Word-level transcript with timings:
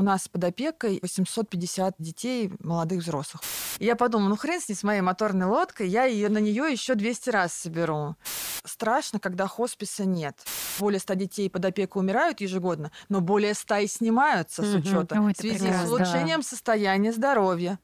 у 0.00 0.02
нас 0.02 0.28
под 0.28 0.42
опекой 0.44 0.98
850 1.02 1.96
детей, 1.98 2.50
молодых 2.58 3.00
взрослых. 3.00 3.42
И 3.78 3.84
я 3.84 3.96
подумала, 3.96 4.30
ну 4.30 4.36
хрен 4.36 4.58
с 4.60 4.68
ней, 4.68 4.74
с 4.74 4.82
моей 4.82 5.02
моторной 5.02 5.46
лодкой, 5.46 5.88
я 5.88 6.04
ее, 6.04 6.30
на 6.30 6.38
нее 6.38 6.72
еще 6.72 6.94
200 6.94 7.30
раз 7.30 7.52
соберу. 7.52 8.16
Страшно, 8.64 9.20
когда 9.20 9.46
хосписа 9.46 10.06
нет. 10.06 10.36
Более 10.78 11.00
100 11.00 11.14
детей 11.14 11.50
под 11.50 11.66
опекой 11.66 12.00
умирают 12.00 12.40
ежегодно, 12.40 12.90
но 13.10 13.20
более 13.20 13.52
100 13.52 13.76
и 13.76 13.86
снимаются 13.86 14.62
с 14.62 14.74
учета 14.74 15.20
Ой, 15.20 15.34
в 15.34 15.36
связи 15.36 15.70
с 15.70 15.88
улучшением 15.88 16.42
состояния 16.42 17.12
здоровья. 17.12 17.78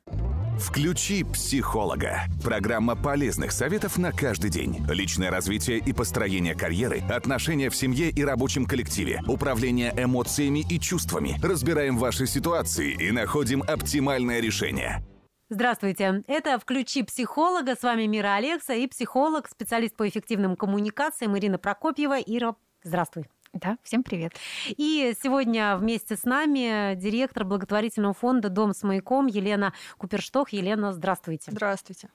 Включи 0.59 1.23
психолога. 1.23 2.23
Программа 2.43 2.96
полезных 2.96 3.52
советов 3.52 3.98
на 3.98 4.11
каждый 4.11 4.50
день. 4.50 4.84
Личное 4.88 5.30
развитие 5.30 5.79
и 5.79 5.93
построение 5.93 6.55
карьеры, 6.55 7.02
отношения 7.11 7.68
в 7.68 7.77
семье 7.77 8.09
и 8.09 8.25
рабочем 8.25 8.64
коллективе, 8.64 9.23
управление 9.29 9.92
эмоциями 9.96 10.64
и 10.69 10.80
чувствами. 10.80 11.38
Разбираем 11.42 11.98
ваши 11.98 12.27
ситуации 12.27 12.92
и 12.92 13.11
находим 13.11 13.62
оптимальное 13.62 14.41
решение. 14.41 15.02
Здравствуйте. 15.51 16.24
Это 16.27 16.59
«Включи 16.59 17.02
психолога». 17.04 17.77
С 17.77 17.82
вами 17.82 18.07
Мира 18.07 18.34
Алекса 18.34 18.74
и 18.74 18.88
психолог, 18.88 19.48
специалист 19.48 19.95
по 19.95 20.09
эффективным 20.09 20.57
коммуникациям 20.57 21.38
Ирина 21.38 21.59
Прокопьева. 21.59 22.18
Ира, 22.18 22.57
здравствуй. 22.82 23.27
Да, 23.56 23.78
всем 23.83 24.02
привет. 24.02 24.33
И 24.66 25.15
сегодня 25.23 25.78
вместе 25.78 26.15
с 26.15 26.24
нами 26.24 26.95
директор 26.95 27.42
благотворительного 27.46 28.12
фонда 28.12 28.51
«Дом 28.51 28.74
с 28.74 28.82
маяком» 28.82 29.29
Елена 29.29 29.73
Куперштох. 29.96 30.51
Елена, 30.51 30.92
здравствуйте. 30.92 31.52
Здравствуйте. 31.52 32.10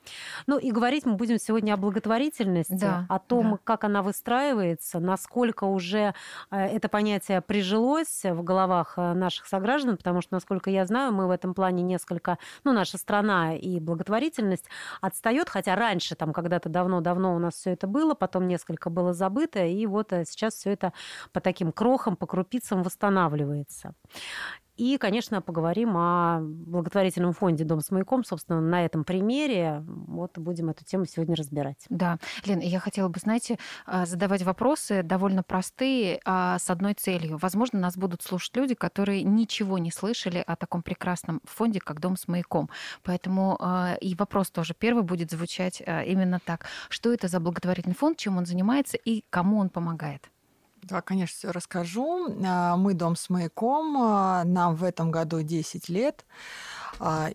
Ну 0.45 0.59
и 0.59 0.71
говорить 0.71 1.03
мы 1.07 1.15
будем 1.15 1.39
сегодня 1.39 1.73
о 1.73 1.77
благотворительности, 1.77 2.73
Да, 2.73 3.07
о 3.09 3.17
том, 3.17 3.53
да. 3.53 3.59
как 3.63 3.85
она 3.85 4.03
выстраивается, 4.03 4.99
насколько 4.99 5.63
уже 5.63 6.13
э, 6.51 6.57
это 6.57 6.89
понятие 6.89 7.41
прижилось 7.41 8.21
в 8.23 8.43
головах 8.43 8.93
э, 8.97 9.13
наших 9.13 9.47
сограждан, 9.47 9.97
потому 9.97 10.21
что, 10.21 10.35
насколько 10.35 10.69
я 10.69 10.85
знаю, 10.85 11.11
мы 11.11 11.25
в 11.25 11.31
этом 11.31 11.55
плане 11.55 11.81
несколько, 11.81 12.37
ну, 12.63 12.71
наша 12.71 12.99
страна 12.99 13.55
и 13.55 13.79
благотворительность 13.79 14.65
отстает, 15.01 15.49
хотя 15.49 15.73
раньше, 15.75 16.13
там, 16.13 16.33
когда-то 16.33 16.69
давно-давно 16.69 17.35
у 17.35 17.39
нас 17.39 17.55
все 17.55 17.71
это 17.71 17.87
было, 17.87 18.13
потом 18.13 18.47
несколько 18.47 18.91
было 18.91 19.13
забыто, 19.13 19.65
и 19.65 19.87
вот 19.87 20.13
э, 20.13 20.23
сейчас 20.25 20.53
все 20.53 20.69
это 20.69 20.93
по 21.31 21.41
таким 21.41 21.71
крохам, 21.71 22.15
по 22.15 22.27
крупицам 22.27 22.83
восстанавливается. 22.83 23.93
И, 24.81 24.97
конечно, 24.97 25.41
поговорим 25.41 25.95
о 25.95 26.39
благотворительном 26.41 27.33
фонде 27.33 27.63
«Дом 27.63 27.81
с 27.81 27.91
маяком». 27.91 28.23
Собственно, 28.23 28.61
на 28.61 28.83
этом 28.83 29.03
примере 29.03 29.83
вот 29.85 30.39
будем 30.39 30.71
эту 30.71 30.83
тему 30.83 31.05
сегодня 31.05 31.35
разбирать. 31.35 31.85
Да, 31.89 32.17
Лен, 32.45 32.61
я 32.61 32.79
хотела 32.79 33.07
бы, 33.07 33.19
знаете, 33.19 33.59
а, 33.85 34.07
задавать 34.07 34.41
вопросы 34.41 35.03
довольно 35.03 35.43
простые, 35.43 36.19
а, 36.25 36.57
с 36.57 36.71
одной 36.71 36.95
целью. 36.95 37.37
Возможно, 37.37 37.79
нас 37.79 37.95
будут 37.95 38.23
слушать 38.23 38.55
люди, 38.55 38.73
которые 38.73 39.21
ничего 39.21 39.77
не 39.77 39.91
слышали 39.91 40.43
о 40.47 40.55
таком 40.55 40.81
прекрасном 40.81 41.41
фонде, 41.43 41.79
как 41.79 41.99
«Дом 41.99 42.17
с 42.17 42.27
маяком». 42.27 42.67
Поэтому 43.03 43.57
а, 43.59 43.95
и 44.01 44.15
вопрос 44.15 44.49
тоже 44.49 44.73
первый 44.73 45.03
будет 45.03 45.29
звучать 45.29 45.83
а, 45.85 46.01
именно 46.01 46.39
так. 46.43 46.65
Что 46.89 47.13
это 47.13 47.27
за 47.27 47.39
благотворительный 47.39 47.95
фонд, 47.95 48.17
чем 48.17 48.37
он 48.37 48.47
занимается 48.47 48.97
и 48.97 49.25
кому 49.29 49.59
он 49.59 49.69
помогает? 49.69 50.30
Да, 50.83 51.01
конечно, 51.01 51.35
все 51.37 51.51
расскажу. 51.51 52.35
А, 52.45 52.75
Мы 52.75 52.93
дом 52.93 53.15
с 53.15 53.29
маяком, 53.29 53.97
а, 54.01 54.43
нам 54.45 54.75
в 54.75 54.83
этом 54.83 55.11
году 55.11 55.41
10 55.41 55.89
лет, 55.89 56.25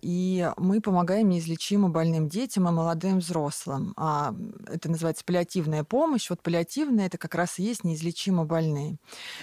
и 0.01 0.51
мы 0.57 0.81
помогаем 0.81 1.29
неизлечимо 1.29 1.89
больным 1.89 2.29
детям 2.29 2.69
и 2.69 2.73
молодым 2.73 3.19
взрослым. 3.19 3.95
А, 3.97 4.35
Это 4.69 4.89
называется 4.91 5.25
паллиативная 5.25 5.83
помощь. 5.85 6.31
Вот 6.31 6.43
паллиативная– 6.43 7.07
это 7.09 7.19
как 7.19 7.35
раз 7.35 7.59
и 7.59 7.63
есть 7.65 7.83
неизлечимо 7.85 8.45
больные. 8.45 8.99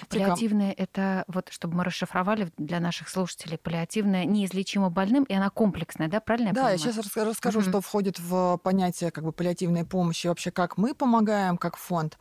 Паллиативная– 0.08 0.72
это, 0.76 1.24
вот 1.28 1.48
чтобы 1.50 1.76
мы 1.76 1.84
расшифровали 1.84 2.50
для 2.56 2.80
наших 2.80 3.08
слушателей, 3.08 3.58
паллиативная 3.58 4.24
неизлечимо 4.24 4.90
больным, 4.90 5.24
и 5.24 5.34
она 5.34 5.50
комплексная, 5.50 6.08
да, 6.08 6.20
правильно 6.20 6.48
я 6.48 6.54
Да, 6.54 6.70
я 6.70 6.78
сейчас 6.78 6.96
расскажу, 7.16 7.60
Мгм. 7.60 7.68
что 7.68 7.80
входит 7.80 8.18
в 8.18 8.56
понятие 8.58 9.10
как 9.10 9.24
бы 9.24 9.32
паллиативной 9.32 9.84
помощи, 9.84 10.26
и 10.26 10.28
вообще 10.28 10.50
как 10.50 10.78
мы 10.78 10.94
помогаем 10.94 11.56
как 11.58 11.76
фонд. 11.76 12.18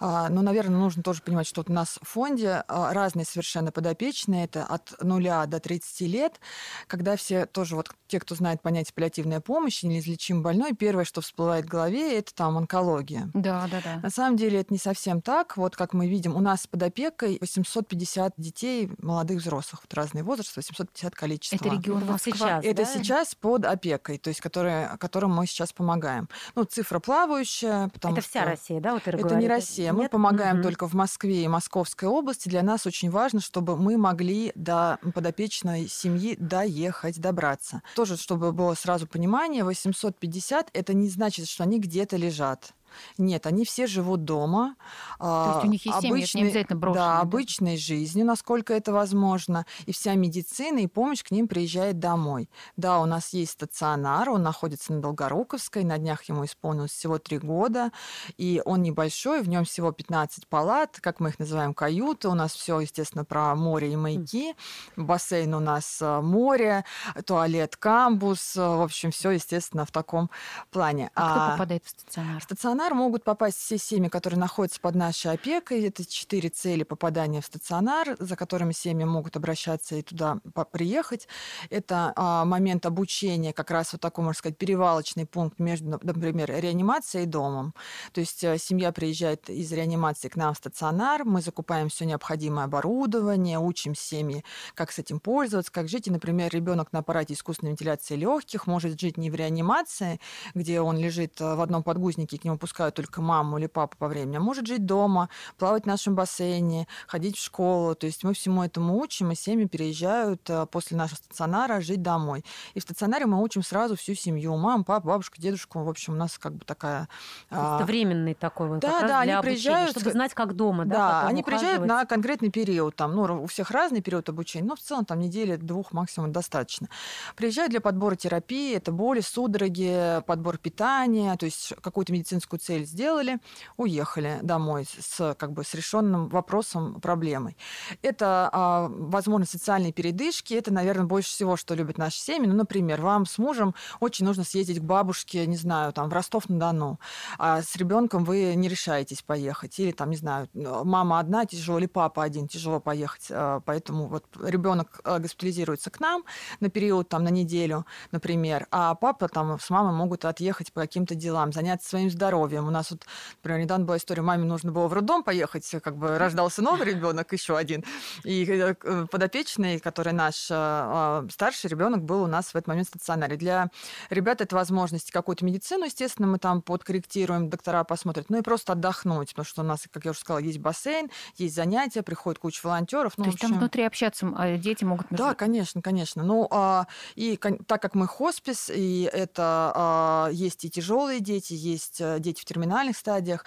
А, 0.00 0.28
Но, 0.30 0.42
наверное, 0.42 0.78
нужно 0.78 1.02
тоже 1.02 1.22
понимать, 1.22 1.46
что 1.46 1.60
вот 1.60 1.70
у 1.70 1.72
нас 1.72 1.98
в 2.02 2.08
фонде 2.08 2.64
а, 2.68 2.92
разные 2.94 3.24
совершенно 3.26 3.72
подопечные, 3.72 4.44
это 4.44 4.64
от 4.64 4.94
нуля 5.02 5.44
до 5.46 5.60
30 5.60 6.06
лет, 6.06 6.40
когда 6.86 7.16
все 7.16 7.41
тоже 7.46 7.76
вот 7.76 7.90
те, 8.06 8.20
кто 8.20 8.34
знает 8.34 8.60
понятие 8.62 8.92
паллиативная 8.94 9.40
помощь, 9.40 9.82
неизлечим 9.82 10.42
больной, 10.42 10.72
первое, 10.74 11.04
что 11.04 11.20
всплывает 11.20 11.66
в 11.66 11.68
голове, 11.68 12.18
это 12.18 12.34
там 12.34 12.56
онкология. 12.56 13.30
Да, 13.34 13.68
да, 13.70 13.80
да. 13.82 14.00
На 14.02 14.10
самом 14.10 14.36
деле 14.36 14.60
это 14.60 14.72
не 14.72 14.78
совсем 14.78 15.22
так. 15.22 15.56
Вот 15.56 15.76
как 15.76 15.92
мы 15.94 16.08
видим, 16.08 16.36
у 16.36 16.40
нас 16.40 16.66
под 16.66 16.82
опекой 16.82 17.38
850 17.40 18.34
детей, 18.36 18.90
молодых 18.98 19.40
взрослых, 19.40 19.82
вот 19.82 19.94
разные 19.94 20.24
возрасты, 20.24 20.52
850 20.56 21.14
количество. 21.14 21.56
Это 21.56 21.74
регион 21.74 22.04
Москва. 22.04 22.18
сейчас. 22.18 22.64
Это 22.64 22.82
да? 22.82 22.84
сейчас 22.84 23.34
под 23.34 23.64
опекой, 23.64 24.18
то 24.18 24.28
есть 24.28 24.40
которые, 24.40 24.96
которым 24.98 25.32
мы 25.34 25.46
сейчас 25.46 25.72
помогаем. 25.72 26.28
Ну, 26.54 26.64
цифра 26.64 26.98
плавающая, 26.98 27.88
потому 27.88 28.16
Это 28.16 28.26
вся 28.26 28.40
что 28.42 28.50
Россия, 28.50 28.80
да, 28.80 28.94
вот 28.94 29.02
Ира 29.06 29.18
это 29.18 29.28
говорит? 29.28 29.42
не 29.42 29.48
Россия. 29.48 29.92
Мы 29.92 30.02
Нет? 30.02 30.10
помогаем 30.10 30.56
Мгм. 30.56 30.62
только 30.64 30.88
в 30.88 30.94
Москве 30.94 31.44
и 31.44 31.48
Московской 31.48 32.08
области. 32.08 32.48
Для 32.48 32.62
нас 32.62 32.86
очень 32.86 33.10
важно, 33.10 33.40
чтобы 33.40 33.76
мы 33.76 33.96
могли 33.96 34.52
до 34.54 34.98
подопечной 35.14 35.88
семьи 35.88 36.36
доехать, 36.38 37.18
добраться. 37.32 37.82
Тоже, 37.96 38.16
чтобы 38.16 38.52
было 38.52 38.74
сразу 38.74 39.06
понимание, 39.06 39.64
850 39.64 40.70
это 40.74 40.92
не 40.92 41.08
значит, 41.08 41.48
что 41.48 41.64
они 41.64 41.78
где-то 41.80 42.16
лежат. 42.16 42.74
Нет, 43.18 43.46
они 43.46 43.64
все 43.64 43.86
живут 43.86 44.24
дома. 44.24 44.76
То 45.18 45.52
есть 45.54 45.64
у 45.64 45.68
них 45.70 45.86
есть 45.86 46.00
семьи, 46.00 46.22
это 46.24 46.38
не 46.38 46.44
обязательно 46.44 46.78
брошенные, 46.78 47.04
Да, 47.06 47.14
да? 47.14 47.20
обычной 47.20 47.76
жизнью, 47.76 48.26
насколько 48.26 48.74
это 48.74 48.92
возможно. 48.92 49.66
И 49.86 49.92
вся 49.92 50.14
медицина 50.14 50.78
и 50.78 50.86
помощь 50.86 51.22
к 51.22 51.30
ним 51.30 51.48
приезжает 51.48 51.98
домой. 51.98 52.48
Да, 52.76 53.00
у 53.00 53.06
нас 53.06 53.32
есть 53.32 53.52
стационар, 53.52 54.30
он 54.30 54.42
находится 54.42 54.92
на 54.92 55.00
Долгоруковской, 55.00 55.84
на 55.84 55.98
днях 55.98 56.22
ему 56.24 56.44
исполнилось 56.44 56.92
всего 56.92 57.18
три 57.18 57.38
года, 57.38 57.90
и 58.38 58.62
он 58.64 58.82
небольшой, 58.82 59.42
в 59.42 59.48
нем 59.48 59.64
всего 59.64 59.92
15 59.92 60.46
палат, 60.48 60.98
как 61.00 61.20
мы 61.20 61.30
их 61.30 61.38
называем, 61.38 61.74
каюты. 61.74 62.28
У 62.28 62.34
нас 62.34 62.52
все, 62.54 62.80
естественно, 62.80 63.24
про 63.24 63.54
море 63.54 63.92
и 63.92 63.96
маяки. 63.96 64.54
Бассейн 64.96 65.54
у 65.54 65.60
нас 65.60 65.98
э, 66.00 66.20
море, 66.20 66.84
туалет, 67.26 67.76
камбус. 67.76 68.56
э, 68.56 68.60
В 68.60 68.82
общем, 68.82 69.10
все, 69.10 69.30
естественно, 69.30 69.84
в 69.84 69.90
таком 69.90 70.30
плане. 70.70 71.10
А 71.14 71.30
кто 71.32 71.40
А- 71.44 71.50
попадает 71.52 71.84
в 71.84 71.90
стационар? 71.90 72.40
в 72.40 72.44
стационар 72.82 72.94
могут 72.94 73.22
попасть 73.22 73.58
все 73.58 73.78
семьи, 73.78 74.08
которые 74.08 74.40
находятся 74.40 74.80
под 74.80 74.96
нашей 74.96 75.30
опекой. 75.30 75.84
Это 75.84 76.04
четыре 76.04 76.48
цели 76.48 76.82
попадания 76.82 77.40
в 77.40 77.46
стационар, 77.46 78.16
за 78.18 78.34
которыми 78.34 78.72
семьи 78.72 79.04
могут 79.04 79.36
обращаться 79.36 79.94
и 79.94 80.02
туда 80.02 80.38
приехать. 80.72 81.28
Это 81.70 82.12
а, 82.16 82.44
момент 82.44 82.84
обучения, 82.84 83.52
как 83.52 83.70
раз 83.70 83.92
вот 83.92 84.00
такой, 84.00 84.24
можно 84.24 84.38
сказать, 84.38 84.58
перевалочный 84.58 85.26
пункт 85.26 85.60
между, 85.60 86.00
например, 86.02 86.50
реанимацией 86.50 87.22
и 87.22 87.26
домом. 87.26 87.72
То 88.12 88.20
есть 88.20 88.42
э, 88.42 88.58
семья 88.58 88.90
приезжает 88.90 89.48
из 89.48 89.70
реанимации 89.70 90.28
к 90.28 90.34
нам 90.34 90.52
в 90.52 90.56
стационар, 90.56 91.24
мы 91.24 91.40
закупаем 91.40 91.88
все 91.88 92.04
необходимое 92.04 92.64
оборудование, 92.64 93.60
учим 93.60 93.94
семьи, 93.94 94.44
как 94.74 94.90
с 94.90 94.98
этим 94.98 95.20
пользоваться, 95.20 95.70
как 95.70 95.88
жить. 95.88 96.08
И, 96.08 96.10
например, 96.10 96.52
ребенок 96.52 96.92
на 96.92 96.98
аппарате 96.98 97.34
искусственной 97.34 97.70
вентиляции 97.70 98.16
легких 98.16 98.66
может 98.66 99.00
жить 99.00 99.18
не 99.18 99.30
в 99.30 99.36
реанимации, 99.36 100.18
где 100.54 100.80
он 100.80 100.98
лежит 100.98 101.40
э, 101.40 101.54
в 101.54 101.60
одном 101.60 101.84
подгузнике, 101.84 102.38
к 102.38 102.44
нему 102.44 102.58
пускают 102.58 102.71
только 102.72 103.20
маму 103.20 103.58
или 103.58 103.66
папу 103.66 103.96
по 103.96 104.08
времени, 104.08 104.36
а 104.36 104.40
может 104.40 104.66
жить 104.66 104.86
дома, 104.86 105.28
плавать 105.58 105.84
в 105.84 105.86
нашем 105.86 106.14
бассейне, 106.14 106.86
ходить 107.06 107.36
в 107.36 107.42
школу. 107.42 107.94
То 107.94 108.06
есть 108.06 108.24
мы 108.24 108.34
всему 108.34 108.62
этому 108.64 108.98
учим, 108.98 109.30
и 109.32 109.34
семьи 109.34 109.66
переезжают 109.66 110.48
э, 110.48 110.66
после 110.66 110.96
нашего 110.96 111.16
стационара 111.16 111.80
жить 111.80 112.02
домой. 112.02 112.44
И 112.74 112.80
в 112.80 112.82
стационаре 112.82 113.26
мы 113.26 113.42
учим 113.42 113.62
сразу 113.62 113.96
всю 113.96 114.14
семью. 114.14 114.56
Маму, 114.56 114.84
папу, 114.84 115.08
бабушку, 115.08 115.40
дедушку. 115.40 115.82
В 115.82 115.88
общем, 115.88 116.14
у 116.14 116.16
нас 116.16 116.38
как 116.38 116.54
бы 116.54 116.64
такая... 116.64 117.08
а, 117.50 117.76
Это 117.76 117.84
временный 117.86 118.34
такой 118.34 118.68
вот 118.68 118.80
Да, 118.80 119.00
да, 119.00 119.20
они 119.20 119.32
обучения, 119.32 119.42
приезжают, 119.42 119.90
чтобы 119.90 120.10
знать, 120.10 120.34
как 120.34 120.54
дома, 120.54 120.84
да, 120.84 121.22
Да, 121.22 121.26
они 121.26 121.42
приезжают 121.42 121.80
ухаживать. 121.80 121.88
на 122.02 122.06
конкретный 122.06 122.50
период. 122.50 122.96
Там, 122.96 123.14
ну, 123.14 123.42
у 123.42 123.46
всех 123.46 123.70
разный 123.70 124.00
период 124.02 124.28
обучения, 124.28 124.66
но 124.66 124.76
в 124.76 124.80
целом 124.80 125.04
там 125.04 125.18
недели 125.20 125.56
двух 125.56 125.92
максимум 125.92 126.32
достаточно. 126.32 126.88
Приезжают 127.36 127.70
для 127.70 127.80
подбора 127.80 128.16
терапии, 128.16 128.74
это 128.76 128.92
боли, 128.92 129.20
судороги, 129.20 130.22
подбор 130.26 130.58
питания, 130.58 131.36
то 131.36 131.46
есть 131.46 131.74
какую-то 131.80 132.12
медицинскую 132.12 132.60
цель 132.62 132.84
сделали, 132.84 133.38
уехали 133.76 134.38
домой 134.42 134.86
с, 134.86 135.34
как 135.34 135.52
бы, 135.52 135.64
с 135.64 135.74
решенным 135.74 136.28
вопросом, 136.28 137.00
проблемой. 137.00 137.56
Это, 138.02 138.48
а, 138.52 138.88
возможно, 138.88 139.46
социальные 139.46 139.92
передышки, 139.92 140.54
это, 140.54 140.72
наверное, 140.72 141.06
больше 141.06 141.30
всего, 141.30 141.56
что 141.56 141.74
любят 141.74 141.98
наши 141.98 142.18
семьи. 142.18 142.46
Ну, 142.46 142.54
например, 142.54 143.00
вам 143.00 143.26
с 143.26 143.38
мужем 143.38 143.74
очень 144.00 144.24
нужно 144.26 144.44
съездить 144.44 144.80
к 144.80 144.82
бабушке, 144.82 145.46
не 145.46 145.56
знаю, 145.56 145.92
там, 145.92 146.08
в 146.08 146.12
Ростов-на-Дону, 146.12 146.98
а 147.38 147.62
с 147.62 147.74
ребенком 147.76 148.24
вы 148.24 148.54
не 148.54 148.68
решаетесь 148.68 149.22
поехать. 149.22 149.78
Или, 149.78 149.92
там, 149.92 150.10
не 150.10 150.16
знаю, 150.16 150.48
мама 150.54 151.18
одна 151.18 151.44
тяжело, 151.46 151.78
или 151.78 151.86
папа 151.86 152.22
один 152.22 152.48
тяжело 152.48 152.80
поехать. 152.80 153.26
А, 153.30 153.60
Поэтому 153.64 154.06
вот 154.06 154.24
ребенок 154.44 155.00
а, 155.04 155.18
госпитализируется 155.18 155.90
к 155.90 155.98
нам 156.00 156.24
на 156.60 156.68
период, 156.68 157.08
там, 157.08 157.24
на 157.24 157.30
неделю, 157.30 157.86
например, 158.10 158.66
а 158.70 158.94
папа 158.94 159.28
там 159.28 159.58
с 159.58 159.70
мамой 159.70 159.94
могут 159.94 160.24
отъехать 160.24 160.72
по 160.72 160.82
каким-то 160.82 161.14
делам, 161.14 161.52
заняться 161.52 161.88
своим 161.88 162.10
здоровьем, 162.10 162.51
здоровьем. 162.52 162.68
У 162.68 162.70
нас 162.70 162.90
вот, 162.90 163.06
например, 163.36 163.60
недавно 163.60 163.84
была 163.84 163.96
история, 163.96 164.22
маме 164.22 164.44
нужно 164.44 164.72
было 164.72 164.88
в 164.88 164.92
роддом 164.92 165.22
поехать, 165.22 165.68
как 165.82 165.96
бы 165.96 166.18
рождался 166.18 166.62
новый 166.62 166.86
ребенок, 166.86 167.32
еще 167.32 167.56
один. 167.56 167.84
И 168.24 168.44
э, 168.44 169.06
подопечный, 169.10 169.78
который 169.78 170.12
наш 170.12 170.48
а, 170.50 171.24
старший 171.30 171.70
ребенок, 171.70 172.02
был 172.02 172.22
у 172.22 172.26
нас 172.26 172.46
в 172.46 172.56
этот 172.56 172.68
момент 172.68 172.88
в 172.88 172.90
стационаре. 172.90 173.36
Для 173.36 173.70
ребят 174.10 174.40
это 174.40 174.54
возможность 174.54 175.10
какую-то 175.10 175.44
медицину, 175.44 175.84
естественно, 175.84 176.28
мы 176.28 176.38
там 176.38 176.62
подкорректируем, 176.62 177.48
доктора 177.48 177.84
посмотрят, 177.84 178.26
ну 178.28 178.38
и 178.38 178.42
просто 178.42 178.72
отдохнуть, 178.72 179.30
потому 179.30 179.46
что 179.46 179.62
у 179.62 179.64
нас, 179.64 179.86
как 179.90 180.04
я 180.04 180.10
уже 180.10 180.20
сказала, 180.20 180.38
есть 180.38 180.58
бассейн, 180.58 181.10
есть 181.36 181.54
занятия, 181.54 182.02
приходит 182.02 182.38
куча 182.38 182.60
волонтеров. 182.64 183.14
Ну, 183.16 183.24
То 183.24 183.30
есть 183.30 183.38
общем... 183.38 183.50
там 183.50 183.58
внутри 183.58 183.84
общаться 183.84 184.32
а, 184.36 184.56
дети 184.56 184.84
могут 184.84 185.10
между... 185.10 185.24
Да, 185.24 185.34
конечно, 185.34 185.82
конечно. 185.82 186.22
Ну, 186.22 186.46
а, 186.50 186.86
и 187.14 187.38
так 187.66 187.80
как 187.80 187.94
мы 187.94 188.06
хоспис, 188.06 188.70
и 188.70 189.08
это 189.12 189.72
а, 189.74 190.28
есть 190.32 190.64
и 190.64 190.70
тяжелые 190.70 191.20
дети, 191.20 191.54
есть 191.62 192.00
э, 192.00 192.18
дети 192.18 192.41
в 192.42 192.44
терминальных 192.44 192.96
стадиях, 192.96 193.44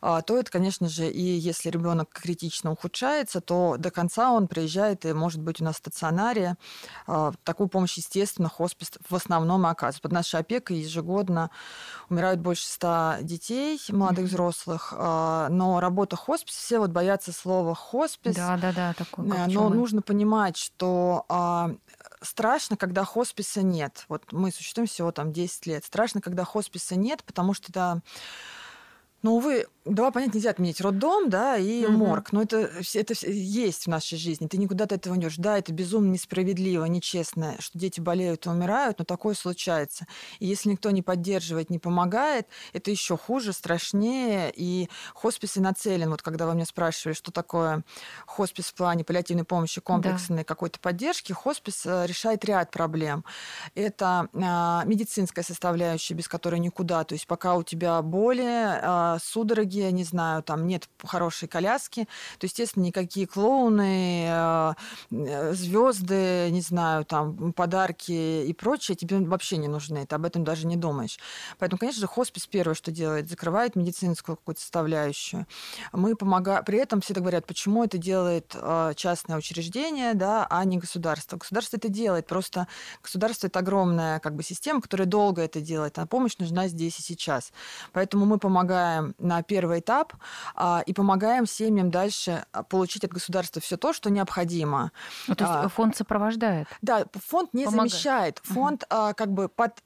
то 0.00 0.22
это, 0.26 0.50
конечно 0.50 0.88
же, 0.88 1.08
и 1.08 1.22
если 1.22 1.70
ребенок 1.70 2.10
критично 2.10 2.72
ухудшается, 2.72 3.40
то 3.40 3.76
до 3.78 3.90
конца 3.90 4.32
он 4.32 4.48
приезжает 4.48 5.04
и 5.04 5.12
может 5.12 5.40
быть 5.40 5.60
у 5.60 5.64
нас 5.64 5.76
в 5.76 5.78
стационаре. 5.78 6.56
Такую 7.44 7.68
помощь, 7.68 7.96
естественно, 7.96 8.48
хоспис 8.48 8.90
в 9.08 9.14
основном 9.14 9.66
и 9.66 9.70
оказывает. 9.70 10.02
Под 10.02 10.12
нашей 10.12 10.40
опекой 10.40 10.78
ежегодно 10.78 11.50
умирают 12.08 12.40
больше 12.40 12.66
ста 12.66 13.18
детей, 13.20 13.80
молодых 13.88 14.26
взрослых, 14.26 14.92
но 14.96 15.78
работа 15.80 16.16
хосписа, 16.16 16.58
все 16.58 16.78
вот 16.78 16.90
боятся 16.90 17.32
слова 17.32 17.74
хоспис. 17.74 18.34
Да, 18.34 18.56
да, 18.56 18.72
да, 18.72 18.94
такое. 18.94 19.46
Но 19.46 19.68
нужно 19.68 20.02
понимать, 20.02 20.56
что 20.56 21.24
а, 21.28 21.70
страшно, 22.20 22.76
когда 22.76 23.04
хосписа 23.04 23.62
нет. 23.62 24.04
Вот 24.08 24.32
мы 24.32 24.50
существуем 24.50 24.88
всего 24.88 25.12
там 25.12 25.32
10 25.32 25.66
лет. 25.66 25.84
Страшно, 25.84 26.20
когда 26.20 26.44
хосписа 26.44 26.96
нет, 26.96 27.24
потому 27.24 27.54
что 27.54 27.70
это 27.70 28.02
ну, 29.22 29.36
увы, 29.36 29.66
два 29.84 30.10
понятия 30.10 30.36
нельзя 30.36 30.50
отменить. 30.50 30.80
Роддом, 30.80 31.28
да, 31.28 31.56
и 31.56 31.84
угу. 31.84 31.92
морг. 31.92 32.32
Но 32.32 32.42
это, 32.42 32.70
это 32.94 33.14
есть 33.26 33.84
в 33.84 33.86
нашей 33.88 34.16
жизни. 34.16 34.46
Ты 34.46 34.58
никуда 34.58 34.84
от 34.84 34.92
этого 34.92 35.14
не 35.14 35.26
уйдешь. 35.26 35.38
Да, 35.38 35.58
это 35.58 35.72
безумно 35.72 36.12
несправедливо, 36.12 36.84
нечестно, 36.84 37.56
что 37.58 37.78
дети 37.78 38.00
болеют 38.00 38.46
и 38.46 38.48
умирают, 38.48 38.98
но 38.98 39.04
такое 39.04 39.34
случается. 39.34 40.06
И 40.38 40.46
если 40.46 40.70
никто 40.70 40.90
не 40.90 41.02
поддерживает, 41.02 41.70
не 41.70 41.78
помогает, 41.78 42.46
это 42.72 42.90
еще 42.90 43.16
хуже, 43.16 43.52
страшнее. 43.52 44.52
И 44.54 44.88
хоспис 45.14 45.56
и 45.56 45.60
нацелен. 45.60 46.10
Вот 46.10 46.22
когда 46.22 46.46
вы 46.46 46.54
меня 46.54 46.66
спрашивали, 46.66 47.14
что 47.14 47.32
такое 47.32 47.82
хоспис 48.26 48.66
в 48.66 48.74
плане 48.74 49.04
паллиативной 49.04 49.44
помощи, 49.44 49.80
комплексной 49.80 50.38
да. 50.38 50.44
какой-то 50.44 50.78
поддержки, 50.78 51.32
хоспис 51.32 51.84
э, 51.86 52.06
решает 52.06 52.44
ряд 52.44 52.70
проблем. 52.70 53.24
Это 53.74 54.28
а, 54.34 54.84
медицинская 54.84 55.44
составляющая, 55.44 56.14
без 56.14 56.28
которой 56.28 56.60
никуда. 56.60 57.02
То 57.04 57.14
есть 57.14 57.26
пока 57.26 57.56
у 57.56 57.62
тебя 57.62 58.00
боли, 58.02 58.44
а, 58.46 59.07
судороги, 59.18 59.78
я 59.78 59.90
не 59.90 60.04
знаю, 60.04 60.42
там 60.42 60.66
нет 60.66 60.88
хорошей 61.04 61.48
коляски, 61.48 62.08
то, 62.38 62.46
естественно, 62.46 62.84
никакие 62.84 63.26
клоуны, 63.26 64.26
а, 64.28 64.74
звезды, 65.10 66.48
не 66.50 66.60
знаю, 66.60 67.04
там 67.04 67.52
подарки 67.52 68.44
и 68.44 68.52
прочее 68.52 68.96
тебе 68.96 69.18
вообще 69.18 69.56
не 69.56 69.68
нужны, 69.68 70.06
ты 70.06 70.14
об 70.14 70.24
этом 70.24 70.44
даже 70.44 70.66
не 70.66 70.76
думаешь. 70.76 71.18
Поэтому, 71.58 71.78
конечно 71.78 72.00
же, 72.00 72.06
хоспис 72.06 72.46
первое, 72.46 72.74
что 72.74 72.90
делает, 72.90 73.28
закрывает 73.28 73.76
медицинскую 73.76 74.36
какую-то 74.36 74.60
составляющую. 74.60 75.46
Мы 75.92 76.16
помогаем, 76.16 76.64
при 76.64 76.78
этом 76.78 77.00
все 77.00 77.14
говорят, 77.14 77.46
почему 77.46 77.84
это 77.84 77.98
делает 77.98 78.54
а, 78.54 78.94
частное 78.94 79.36
учреждение, 79.36 80.14
да, 80.14 80.46
а 80.48 80.64
не 80.64 80.78
государство. 80.78 81.36
Государство 81.36 81.76
это 81.76 81.88
делает, 81.88 82.26
просто 82.26 82.66
государство 83.02 83.46
это 83.46 83.58
огромная 83.58 84.18
как 84.20 84.34
бы 84.34 84.42
система, 84.42 84.80
которая 84.80 85.06
долго 85.06 85.42
это 85.42 85.60
делает, 85.60 85.98
а 85.98 86.06
помощь 86.06 86.38
нужна 86.38 86.68
здесь 86.68 86.98
и 86.98 87.02
сейчас. 87.02 87.52
Поэтому 87.92 88.26
мы 88.26 88.38
помогаем 88.38 88.97
помогаем 88.98 89.14
на 89.18 89.42
первый 89.42 89.80
этап 89.80 90.14
а, 90.54 90.82
и 90.86 90.92
помогаем 90.92 91.46
семьям 91.46 91.90
дальше 91.90 92.44
а, 92.52 92.62
получить 92.62 93.04
от 93.04 93.12
государства 93.12 93.60
все 93.60 93.76
то, 93.76 93.92
что 93.92 94.10
необходимо. 94.10 94.92
Ну, 95.26 95.34
то 95.34 95.44
есть 95.44 95.56
а, 95.56 95.68
фонд 95.68 95.96
сопровождает? 95.96 96.66
Да, 96.82 97.04
фонд 97.14 97.54
не 97.54 97.64
Помогает. 97.64 97.90
замещает. 97.90 98.40
Фонд 98.44 98.84
угу. 98.84 98.88
а, 98.90 99.12
как 99.14 99.32
бы 99.32 99.48
под, 99.48 99.82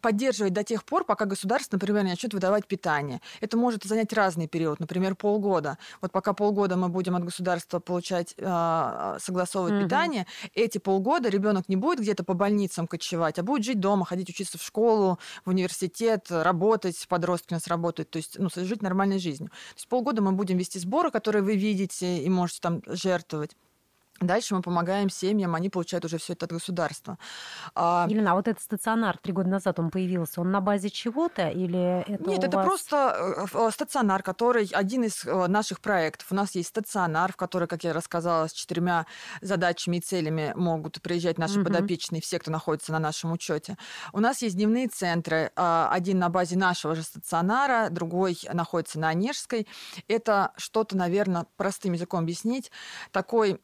поддерживает 0.00 0.52
до 0.52 0.64
тех 0.64 0.84
пор, 0.84 1.04
пока 1.04 1.24
государство, 1.24 1.76
например, 1.76 2.04
начнет 2.04 2.34
выдавать 2.34 2.66
питание. 2.66 3.20
Это 3.40 3.56
может 3.56 3.84
занять 3.84 4.12
разный 4.12 4.48
период, 4.48 4.80
например, 4.80 5.14
полгода. 5.14 5.78
Вот 6.00 6.12
пока 6.12 6.32
полгода 6.32 6.76
мы 6.76 6.88
будем 6.88 7.16
от 7.16 7.24
государства 7.24 7.80
получать, 7.80 8.34
а, 8.40 9.16
согласовывать 9.20 9.74
угу. 9.74 9.84
питание, 9.84 10.26
эти 10.54 10.78
полгода 10.78 11.28
ребенок 11.28 11.68
не 11.68 11.76
будет 11.76 12.00
где-то 12.00 12.24
по 12.24 12.34
больницам 12.34 12.86
кочевать, 12.86 13.38
а 13.38 13.42
будет 13.42 13.64
жить 13.64 13.80
дома, 13.80 14.04
ходить 14.04 14.28
учиться 14.28 14.58
в 14.58 14.62
школу, 14.62 15.18
в 15.44 15.50
университет, 15.50 16.26
работать, 16.30 17.06
подростки 17.08 17.52
у 17.52 17.56
нас 17.56 17.66
работают. 17.66 18.10
То 18.10 18.18
есть 18.18 18.38
ну, 18.38 18.48
жить 18.54 18.82
нормальной 18.82 19.18
жизнью. 19.18 19.50
То 19.50 19.76
есть 19.76 19.88
полгода 19.88 20.22
мы 20.22 20.32
будем 20.32 20.56
вести 20.58 20.78
сборы, 20.78 21.10
которые 21.10 21.42
вы 21.42 21.56
видите 21.56 22.18
и 22.18 22.28
можете 22.28 22.60
там 22.60 22.82
жертвовать. 22.86 23.56
Дальше 24.26 24.54
мы 24.54 24.62
помогаем 24.62 25.10
семьям, 25.10 25.54
они 25.54 25.68
получают 25.68 26.04
уже 26.04 26.18
все 26.18 26.32
это 26.34 26.46
от 26.46 26.52
государства. 26.52 27.18
А 27.74 28.06
Елена, 28.08 28.32
а 28.32 28.34
вот 28.34 28.48
этот 28.48 28.62
стационар 28.62 29.18
три 29.18 29.32
года 29.32 29.48
назад 29.48 29.78
он 29.78 29.90
появился, 29.90 30.40
он 30.40 30.50
на 30.50 30.60
базе 30.60 30.90
чего-то 30.90 31.48
или 31.48 32.04
это 32.12 32.28
Нет, 32.28 32.44
это 32.44 32.56
вас... 32.56 32.66
просто 32.66 33.46
э, 33.52 33.70
стационар, 33.70 34.22
который 34.22 34.66
один 34.72 35.04
из 35.04 35.24
э, 35.24 35.46
наших 35.46 35.80
проектов. 35.80 36.28
У 36.30 36.34
нас 36.34 36.54
есть 36.54 36.68
стационар, 36.68 37.32
в 37.32 37.36
который, 37.36 37.68
как 37.68 37.84
я 37.84 37.92
рассказала, 37.92 38.46
с 38.46 38.52
четырьмя 38.52 39.06
задачами 39.40 39.96
и 39.96 40.00
целями 40.00 40.52
могут 40.56 41.00
приезжать 41.02 41.38
наши 41.38 41.60
угу. 41.60 41.66
подопечные, 41.66 42.20
все, 42.20 42.38
кто 42.38 42.50
находится 42.50 42.92
на 42.92 42.98
нашем 42.98 43.32
учете. 43.32 43.76
У 44.12 44.20
нас 44.20 44.42
есть 44.42 44.56
дневные 44.56 44.88
центры, 44.88 45.50
а, 45.56 45.88
один 45.90 46.18
на 46.18 46.28
базе 46.28 46.56
нашего 46.56 46.94
же 46.94 47.02
стационара, 47.02 47.88
другой 47.90 48.38
находится 48.52 48.98
на 48.98 49.08
Онежской. 49.08 49.66
Это 50.08 50.52
что-то, 50.56 50.96
наверное, 50.96 51.46
простым 51.56 51.92
языком 51.92 52.20
объяснить, 52.20 52.70
такой 53.10 53.60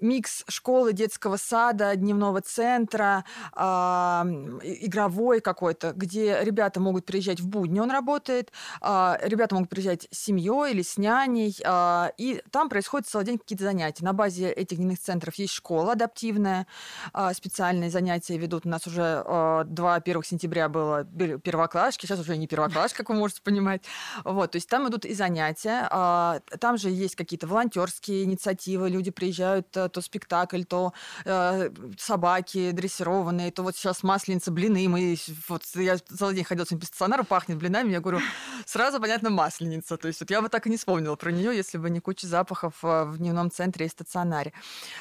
микс 0.00 0.44
школы, 0.48 0.92
детского 0.92 1.36
сада, 1.36 1.96
дневного 1.96 2.40
центра, 2.40 3.24
э, 3.54 3.60
игровой 3.60 5.40
какой-то, 5.40 5.92
где 5.92 6.38
ребята 6.42 6.80
могут 6.80 7.04
приезжать 7.04 7.40
в 7.40 7.48
будни, 7.48 7.80
он 7.80 7.90
работает, 7.90 8.52
э, 8.80 9.16
ребята 9.22 9.54
могут 9.54 9.70
приезжать 9.70 10.08
с 10.10 10.18
семьей 10.18 10.72
или 10.72 10.82
с 10.82 10.98
няней, 10.98 11.56
э, 11.64 12.10
и 12.16 12.42
там 12.50 12.68
происходит 12.68 13.08
целый 13.08 13.26
день 13.26 13.38
какие-то 13.38 13.64
занятия. 13.64 14.04
На 14.04 14.12
базе 14.12 14.50
этих 14.50 14.76
дневных 14.78 15.00
центров 15.00 15.34
есть 15.36 15.52
школа 15.52 15.92
адаптивная, 15.92 16.66
э, 17.12 17.32
специальные 17.34 17.90
занятия 17.90 18.38
ведут. 18.38 18.66
У 18.66 18.68
нас 18.68 18.86
уже 18.86 19.24
э, 19.24 19.64
2 19.66 19.94
1 19.94 20.22
сентября 20.22 20.68
было 20.68 21.04
первоклашки, 21.04 22.06
сейчас 22.06 22.20
уже 22.20 22.36
не 22.36 22.46
первоклашки, 22.46 22.98
как 22.98 23.08
вы 23.08 23.16
можете 23.16 23.42
понимать. 23.42 23.82
Вот, 24.24 24.52
то 24.52 24.56
есть 24.56 24.68
там 24.68 24.88
идут 24.88 25.04
и 25.04 25.14
занятия, 25.14 25.88
э, 25.90 26.56
там 26.58 26.78
же 26.78 26.90
есть 26.90 27.16
какие-то 27.16 27.46
волонтерские 27.46 28.24
инициативы, 28.24 28.88
люди 28.88 29.10
приезжают 29.10 29.47
э, 29.56 29.62
то 29.88 30.00
спектакль, 30.00 30.62
то 30.64 30.92
э, 31.24 31.70
собаки 31.98 32.70
дрессированные, 32.70 33.50
то 33.50 33.62
вот 33.62 33.76
сейчас 33.76 34.02
масленица, 34.02 34.50
блины. 34.50 34.88
Мы, 34.88 35.16
вот 35.48 35.62
я 35.74 35.98
целый 35.98 36.34
день 36.34 36.44
ходила 36.44 36.64
по 36.64 36.86
стационару, 36.86 37.24
пахнет 37.24 37.58
блинами, 37.58 37.92
я 37.92 38.00
говорю, 38.00 38.20
сразу 38.66 39.00
понятно, 39.00 39.30
масленица. 39.30 39.96
То 39.96 40.08
есть 40.08 40.20
вот 40.20 40.30
я 40.30 40.42
бы 40.42 40.48
так 40.48 40.66
и 40.66 40.70
не 40.70 40.76
вспомнила 40.76 41.16
про 41.16 41.30
нее, 41.30 41.56
если 41.56 41.78
бы 41.78 41.90
не 41.90 42.00
куча 42.00 42.26
запахов 42.26 42.74
э, 42.82 43.04
в 43.04 43.18
дневном 43.18 43.50
центре 43.50 43.86
и 43.86 43.88
стационаре. 43.88 44.52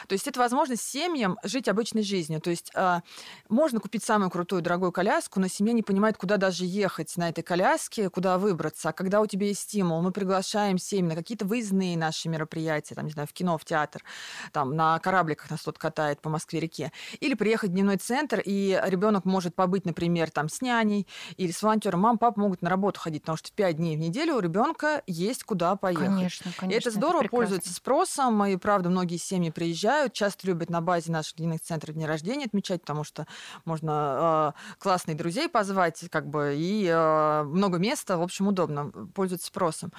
То 0.07 0.13
есть 0.13 0.27
это 0.27 0.39
возможность 0.39 0.83
семьям 0.83 1.37
жить 1.43 1.67
обычной 1.67 2.03
жизнью. 2.03 2.41
То 2.41 2.49
есть 2.49 2.71
э, 2.73 3.01
можно 3.49 3.79
купить 3.79 4.03
самую 4.03 4.29
крутую 4.29 4.61
дорогую 4.61 4.91
коляску, 4.91 5.39
но 5.39 5.47
семья 5.47 5.73
не 5.73 5.83
понимает, 5.83 6.17
куда 6.17 6.37
даже 6.37 6.65
ехать 6.65 7.15
на 7.17 7.29
этой 7.29 7.43
коляске, 7.43 8.09
куда 8.09 8.37
выбраться. 8.37 8.89
А 8.89 8.93
когда 8.93 9.21
у 9.21 9.25
тебя 9.25 9.47
есть 9.47 9.61
стимул, 9.61 10.01
мы 10.01 10.11
приглашаем 10.11 10.77
семьи 10.77 11.09
на 11.09 11.15
какие-то 11.15 11.45
выездные 11.45 11.97
наши 11.97 12.29
мероприятия, 12.29 12.95
там, 12.95 13.05
не 13.05 13.11
знаю, 13.11 13.27
в 13.27 13.33
кино, 13.33 13.57
в 13.57 13.65
театр, 13.65 14.03
там, 14.51 14.75
на 14.75 14.99
корабликах 14.99 15.49
нас 15.49 15.61
тут 15.61 15.77
катает 15.77 16.21
по 16.21 16.29
Москве-реке. 16.29 16.91
Или 17.19 17.33
приехать 17.33 17.69
в 17.71 17.73
дневной 17.73 17.97
центр, 17.97 18.41
и 18.43 18.79
ребенок 18.85 19.25
может 19.25 19.55
побыть, 19.55 19.85
например, 19.85 20.31
там 20.31 20.49
с 20.49 20.61
няней 20.61 21.07
или 21.37 21.51
с 21.51 21.61
волонтером. 21.61 22.01
Мам, 22.01 22.17
папа 22.17 22.39
могут 22.39 22.61
на 22.61 22.69
работу 22.69 22.99
ходить, 22.99 23.23
потому 23.23 23.37
что 23.37 23.51
5 23.51 23.77
дней 23.77 23.95
в 23.95 23.99
неделю 23.99 24.35
у 24.35 24.39
ребенка 24.39 25.03
есть 25.07 25.43
куда 25.43 25.75
поехать. 25.75 26.07
Конечно, 26.07 26.51
конечно. 26.57 26.75
И 26.75 26.79
это 26.79 26.91
здорово, 26.91 27.21
это 27.21 27.29
пользуется 27.29 27.73
спросом. 27.73 28.45
И, 28.45 28.55
правда, 28.57 28.89
многие 28.89 29.17
семьи 29.17 29.49
приезжают, 29.49 30.13
часто 30.13 30.47
любят 30.47 30.69
на 30.69 30.81
базе 30.81 31.11
наших 31.11 31.37
дневных 31.37 31.61
центров 31.61 31.95
дни 31.95 32.05
рождения 32.05 32.45
отмечать, 32.45 32.81
потому 32.81 33.03
что 33.03 33.27
можно 33.65 34.53
э, 34.55 34.77
классных 34.79 35.17
друзей 35.17 35.49
позвать, 35.49 36.03
как 36.09 36.27
бы, 36.27 36.55
и 36.57 36.87
э, 36.87 37.43
много 37.43 37.77
места, 37.77 38.17
в 38.17 38.21
общем, 38.21 38.47
удобно, 38.47 38.91
пользуется 39.13 39.47
спросом. 39.47 39.91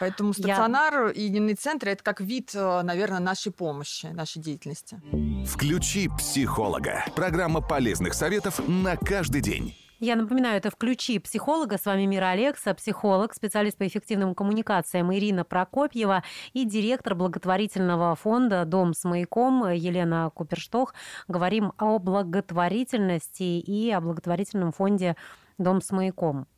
Поэтому 0.00 0.32
стационар 0.32 1.06
Я... 1.06 1.10
и 1.12 1.28
дневные 1.28 1.54
центры 1.56 1.90
это 1.90 2.02
как 2.02 2.20
вид, 2.20 2.50
э, 2.54 2.82
наверное, 2.82 3.20
нашей 3.20 3.52
помощи, 3.52 3.73
нашей 3.74 4.40
деятельности. 4.40 5.00
Включи 5.46 6.08
психолога. 6.08 7.04
Программа 7.14 7.60
полезных 7.60 8.14
советов 8.14 8.60
на 8.66 8.96
каждый 8.96 9.40
день. 9.40 9.74
Я 10.00 10.16
напоминаю, 10.16 10.58
это 10.58 10.70
«Включи 10.70 11.18
психолога». 11.18 11.78
С 11.78 11.86
вами 11.86 12.04
Мира 12.04 12.26
Алекса, 12.26 12.74
психолог, 12.74 13.32
специалист 13.32 13.78
по 13.78 13.86
эффективным 13.86 14.34
коммуникациям 14.34 15.14
Ирина 15.14 15.44
Прокопьева 15.44 16.24
и 16.52 16.64
директор 16.64 17.14
благотворительного 17.14 18.14
фонда 18.16 18.64
«Дом 18.64 18.92
с 18.92 19.04
маяком» 19.04 19.70
Елена 19.70 20.30
Куперштох. 20.34 20.94
Говорим 21.28 21.72
о 21.78 21.98
благотворительности 21.98 23.44
и 23.44 23.90
о 23.92 24.00
благотворительном 24.00 24.72
фонде 24.72 25.16
«Дом 25.58 25.80
с 25.80 25.90
маяком». 25.90 26.48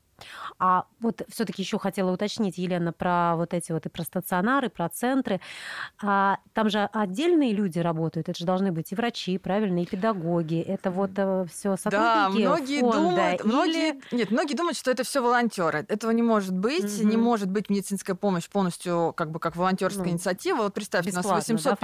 А 0.59 0.87
вот 1.01 1.23
все-таки 1.29 1.63
еще 1.63 1.79
хотела 1.79 2.11
уточнить, 2.13 2.59
Елена, 2.59 2.93
про 2.93 3.37
вот 3.37 3.53
эти 3.55 3.73
вот 3.73 3.87
и 3.87 3.89
про 3.89 4.03
стационары, 4.05 4.69
про 4.71 4.89
центры. 4.89 5.41
А, 6.03 6.39
там 6.53 6.71
же 6.71 6.89
отдельные 6.93 7.53
люди 7.53 7.79
работают, 7.79 8.29
это 8.29 8.39
же 8.39 8.47
должны 8.47 8.73
быть 8.73 8.93
и 8.93 8.95
врачи, 8.95 9.39
правильно, 9.39 9.83
и 9.83 9.87
педагоги. 9.87 10.61
Это 10.61 10.91
вот 10.91 11.11
э, 11.17 11.45
все 11.51 11.77
сотрудники 11.77 11.91
Да, 11.91 12.29
многие 12.31 12.81
фонда, 12.81 12.99
думают, 12.99 13.41
или... 13.41 13.49
многие, 13.49 14.01
нет, 14.15 14.31
многие 14.31 14.55
думают, 14.55 14.77
что 14.77 14.91
это 14.91 15.05
все 15.05 15.23
волонтеры. 15.23 15.85
Этого 15.89 16.11
не 16.13 16.23
может 16.23 16.57
быть, 16.57 16.99
Мгм. 17.01 17.09
не 17.09 17.17
может 17.17 17.51
быть 17.51 17.69
медицинская 17.71 18.17
помощь 18.17 18.49
полностью 18.49 19.13
как 19.17 19.31
бы 19.31 19.39
как 19.41 19.57
волонтерская 19.57 20.05
Ну, 20.07 20.11
инициатива. 20.13 20.63
Вот 20.63 20.75
представьте, 20.75 21.11
у 21.11 21.15
нас 21.15 21.25
бесплатно, 21.25 21.47
да, 21.49 21.55
850 21.55 21.79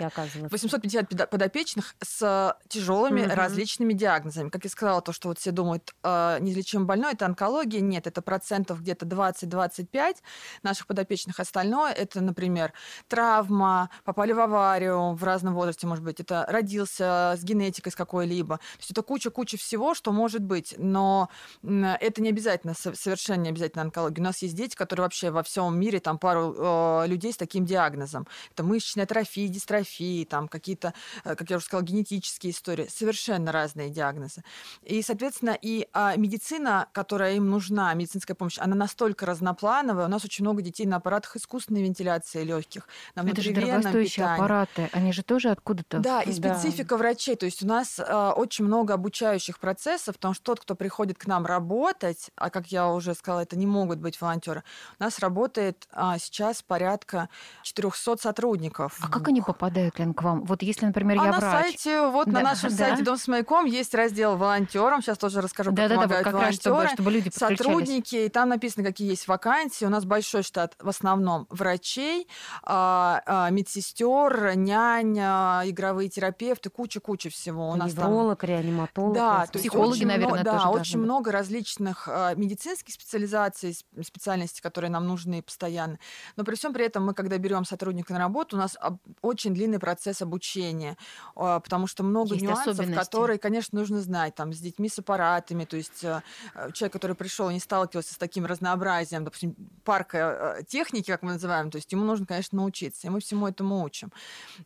фактически 0.00 0.02
оказывается. 0.02 0.52
850 0.54 1.08
педа- 1.08 1.26
подопечных 1.26 1.94
с 2.02 2.56
тяжелыми 2.68 3.22
Мгм. 3.22 3.30
различными 3.34 3.92
диагнозами. 3.92 4.48
Как 4.50 4.64
я 4.64 4.70
сказала, 4.70 5.00
то, 5.00 5.12
что 5.12 5.28
вот 5.28 5.38
все 5.38 5.50
думают, 5.50 5.94
э, 6.02 6.38
неизлечимый 6.40 6.86
больной 6.86 7.12
это 7.14 7.26
онкология. 7.26 7.77
Нет, 7.80 8.06
это 8.06 8.22
процентов 8.22 8.80
где-то 8.80 9.06
20-25 9.06 10.16
наших 10.62 10.86
подопечных. 10.86 11.40
Остальное 11.40 11.92
это, 11.92 12.20
например, 12.20 12.72
травма, 13.08 13.90
попали 14.04 14.32
в 14.32 14.40
аварию 14.40 15.14
в 15.14 15.24
разном 15.24 15.54
возрасте, 15.54 15.86
может 15.86 16.04
быть, 16.04 16.20
это 16.20 16.44
родился 16.48 17.34
с 17.36 17.42
генетикой 17.42 17.92
с 17.92 17.96
какой-либо. 17.96 18.56
То 18.56 18.78
есть 18.78 18.90
это 18.90 19.02
куча-куча 19.02 19.56
всего, 19.56 19.94
что 19.94 20.12
может 20.12 20.42
быть. 20.42 20.74
Но 20.78 21.28
это 21.62 22.22
не 22.22 22.30
обязательно, 22.30 22.74
со- 22.74 22.94
совершенно 22.94 23.42
не 23.42 23.48
обязательно 23.50 23.82
онкология. 23.82 24.22
У 24.22 24.24
нас 24.24 24.42
есть 24.42 24.54
дети, 24.54 24.76
которые 24.76 25.04
вообще 25.04 25.30
во 25.30 25.42
всем 25.42 25.78
мире, 25.78 26.00
там 26.00 26.18
пару 26.18 26.54
э, 26.56 27.06
людей 27.06 27.32
с 27.32 27.36
таким 27.36 27.64
диагнозом. 27.64 28.26
Это 28.52 28.62
мышечная 28.62 29.04
атрофия, 29.04 29.48
дистрофии, 29.48 30.24
там 30.24 30.48
какие-то, 30.48 30.94
э, 31.24 31.34
как 31.34 31.50
я 31.50 31.56
уже 31.56 31.66
сказала, 31.66 31.84
генетические 31.84 32.52
истории. 32.52 32.86
Совершенно 32.88 33.52
разные 33.52 33.90
диагнозы. 33.90 34.42
И, 34.82 35.02
соответственно, 35.02 35.56
и 35.60 35.88
а, 35.92 36.16
медицина, 36.16 36.88
которая 36.92 37.34
им 37.34 37.48
нужна, 37.50 37.67
медицинская 37.70 38.34
помощь, 38.34 38.58
она 38.58 38.74
настолько 38.74 39.26
разноплановая. 39.26 40.06
У 40.06 40.08
нас 40.08 40.24
очень 40.24 40.44
много 40.44 40.62
детей 40.62 40.86
на 40.86 40.96
аппаратах 40.96 41.36
искусственной 41.36 41.82
вентиляции 41.82 42.42
легких, 42.44 42.86
на 43.14 43.28
Это 43.28 43.40
же 43.42 43.52
дорогостоящие 43.52 44.24
питании. 44.24 44.34
аппараты. 44.36 44.88
Они 44.92 45.12
же 45.12 45.22
тоже 45.22 45.50
откуда-то. 45.50 45.98
Да, 45.98 46.22
и 46.22 46.32
Да. 46.38 46.54
специфика 46.58 46.96
врачей. 46.96 47.36
То 47.36 47.46
есть 47.46 47.62
у 47.62 47.66
нас 47.66 47.98
э, 47.98 48.32
очень 48.36 48.64
много 48.64 48.94
обучающих 48.94 49.58
процессов, 49.58 50.16
потому 50.16 50.34
что 50.34 50.44
тот, 50.44 50.60
кто 50.60 50.74
приходит 50.74 51.18
к 51.18 51.26
нам 51.26 51.46
работать, 51.46 52.30
а 52.36 52.50
как 52.50 52.68
я 52.68 52.88
уже 52.88 53.14
сказала, 53.14 53.40
это 53.40 53.56
не 53.56 53.66
могут 53.66 53.98
быть 53.98 54.20
волонтеры, 54.20 54.62
у 54.98 55.02
нас 55.04 55.18
работает 55.18 55.86
а, 55.92 56.18
сейчас 56.18 56.62
порядка 56.62 57.28
400 57.62 58.16
сотрудников. 58.20 58.96
А 59.02 59.08
как 59.08 59.28
они 59.28 59.42
попадают, 59.42 59.98
Лен, 59.98 60.14
к 60.14 60.22
вам? 60.22 60.44
Вот 60.44 60.62
если, 60.62 60.86
например, 60.86 61.18
А 61.20 61.24
я 61.24 61.30
на 61.32 61.38
врач. 61.38 61.62
сайте, 61.64 62.06
вот 62.08 62.26
на 62.26 62.34
Да, 62.34 62.40
нашем 62.42 62.70
да. 62.70 62.76
сайте 62.76 63.02
Дом 63.04 63.16
с 63.16 63.28
маяком 63.28 63.64
есть 63.66 63.94
раздел 63.94 64.36
волонтерам. 64.36 65.02
Сейчас 65.02 65.18
тоже 65.18 65.40
расскажу, 65.40 65.70
как 65.70 65.76
Да-да-да, 65.76 65.94
вот 65.96 66.02
помогают 66.04 66.24
как 66.24 66.34
раз, 66.34 66.54
чтобы, 66.54 66.88
чтобы 66.88 67.10
люди. 67.10 67.30
Сотрудники, 67.58 68.16
и 68.16 68.28
там 68.28 68.48
написано, 68.48 68.84
какие 68.84 69.08
есть 69.08 69.28
вакансии. 69.28 69.84
У 69.84 69.88
нас 69.88 70.04
большой 70.04 70.42
штат, 70.42 70.74
в 70.78 70.88
основном 70.88 71.46
врачей, 71.50 72.28
а, 72.62 73.22
а, 73.26 73.50
медсестер, 73.50 74.56
нянь, 74.56 75.18
а, 75.20 75.62
игровые 75.64 76.08
терапевты, 76.08 76.70
куча-куча 76.70 77.30
всего. 77.30 77.70
У 77.70 77.76
нас 77.76 77.92
там 77.94 78.10
Невролог, 78.10 78.44
реаниматолог. 78.44 79.14
да. 79.14 79.46
Психологи, 79.52 79.98
очень 79.98 80.06
наверное, 80.06 80.28
много, 80.28 80.44
да, 80.44 80.52
тоже 80.52 80.64
должны 80.64 80.80
очень 80.80 80.98
быть. 80.98 81.04
много 81.04 81.32
различных 81.32 82.08
медицинских 82.36 82.94
специализаций, 82.94 83.76
специальностей, 84.02 84.62
которые 84.62 84.90
нам 84.90 85.06
нужны 85.06 85.42
постоянно. 85.42 85.98
Но 86.36 86.44
при 86.44 86.54
всем 86.54 86.72
при 86.72 86.86
этом 86.86 87.04
мы, 87.04 87.14
когда 87.14 87.38
берем 87.38 87.64
сотрудника 87.64 88.12
на 88.12 88.18
работу, 88.18 88.56
у 88.56 88.58
нас 88.58 88.76
очень 89.22 89.54
длинный 89.54 89.78
процесс 89.78 90.22
обучения, 90.22 90.96
потому 91.34 91.86
что 91.86 92.02
много 92.02 92.34
Есть 92.34 92.44
нюансов, 92.44 92.94
которые, 92.94 93.38
конечно, 93.38 93.78
нужно 93.78 94.00
знать, 94.00 94.34
там, 94.34 94.52
с 94.52 94.58
детьми, 94.58 94.88
с 94.88 94.98
аппаратами, 94.98 95.64
то 95.64 95.76
есть 95.76 96.00
человек, 96.00 96.92
который 96.92 97.16
пришел, 97.16 97.47
не 97.50 97.60
сталкивался 97.60 98.14
с 98.14 98.16
таким 98.16 98.46
разнообразием, 98.46 99.24
допустим, 99.24 99.54
парка 99.84 100.56
э, 100.58 100.64
техники, 100.64 101.10
как 101.10 101.22
мы 101.22 101.32
называем, 101.32 101.70
то 101.70 101.76
есть 101.76 101.90
ему 101.92 102.04
нужно, 102.04 102.26
конечно, 102.26 102.56
научиться, 102.56 103.06
и 103.06 103.10
мы 103.10 103.20
всему 103.20 103.46
этому 103.46 103.82
учим. 103.82 104.12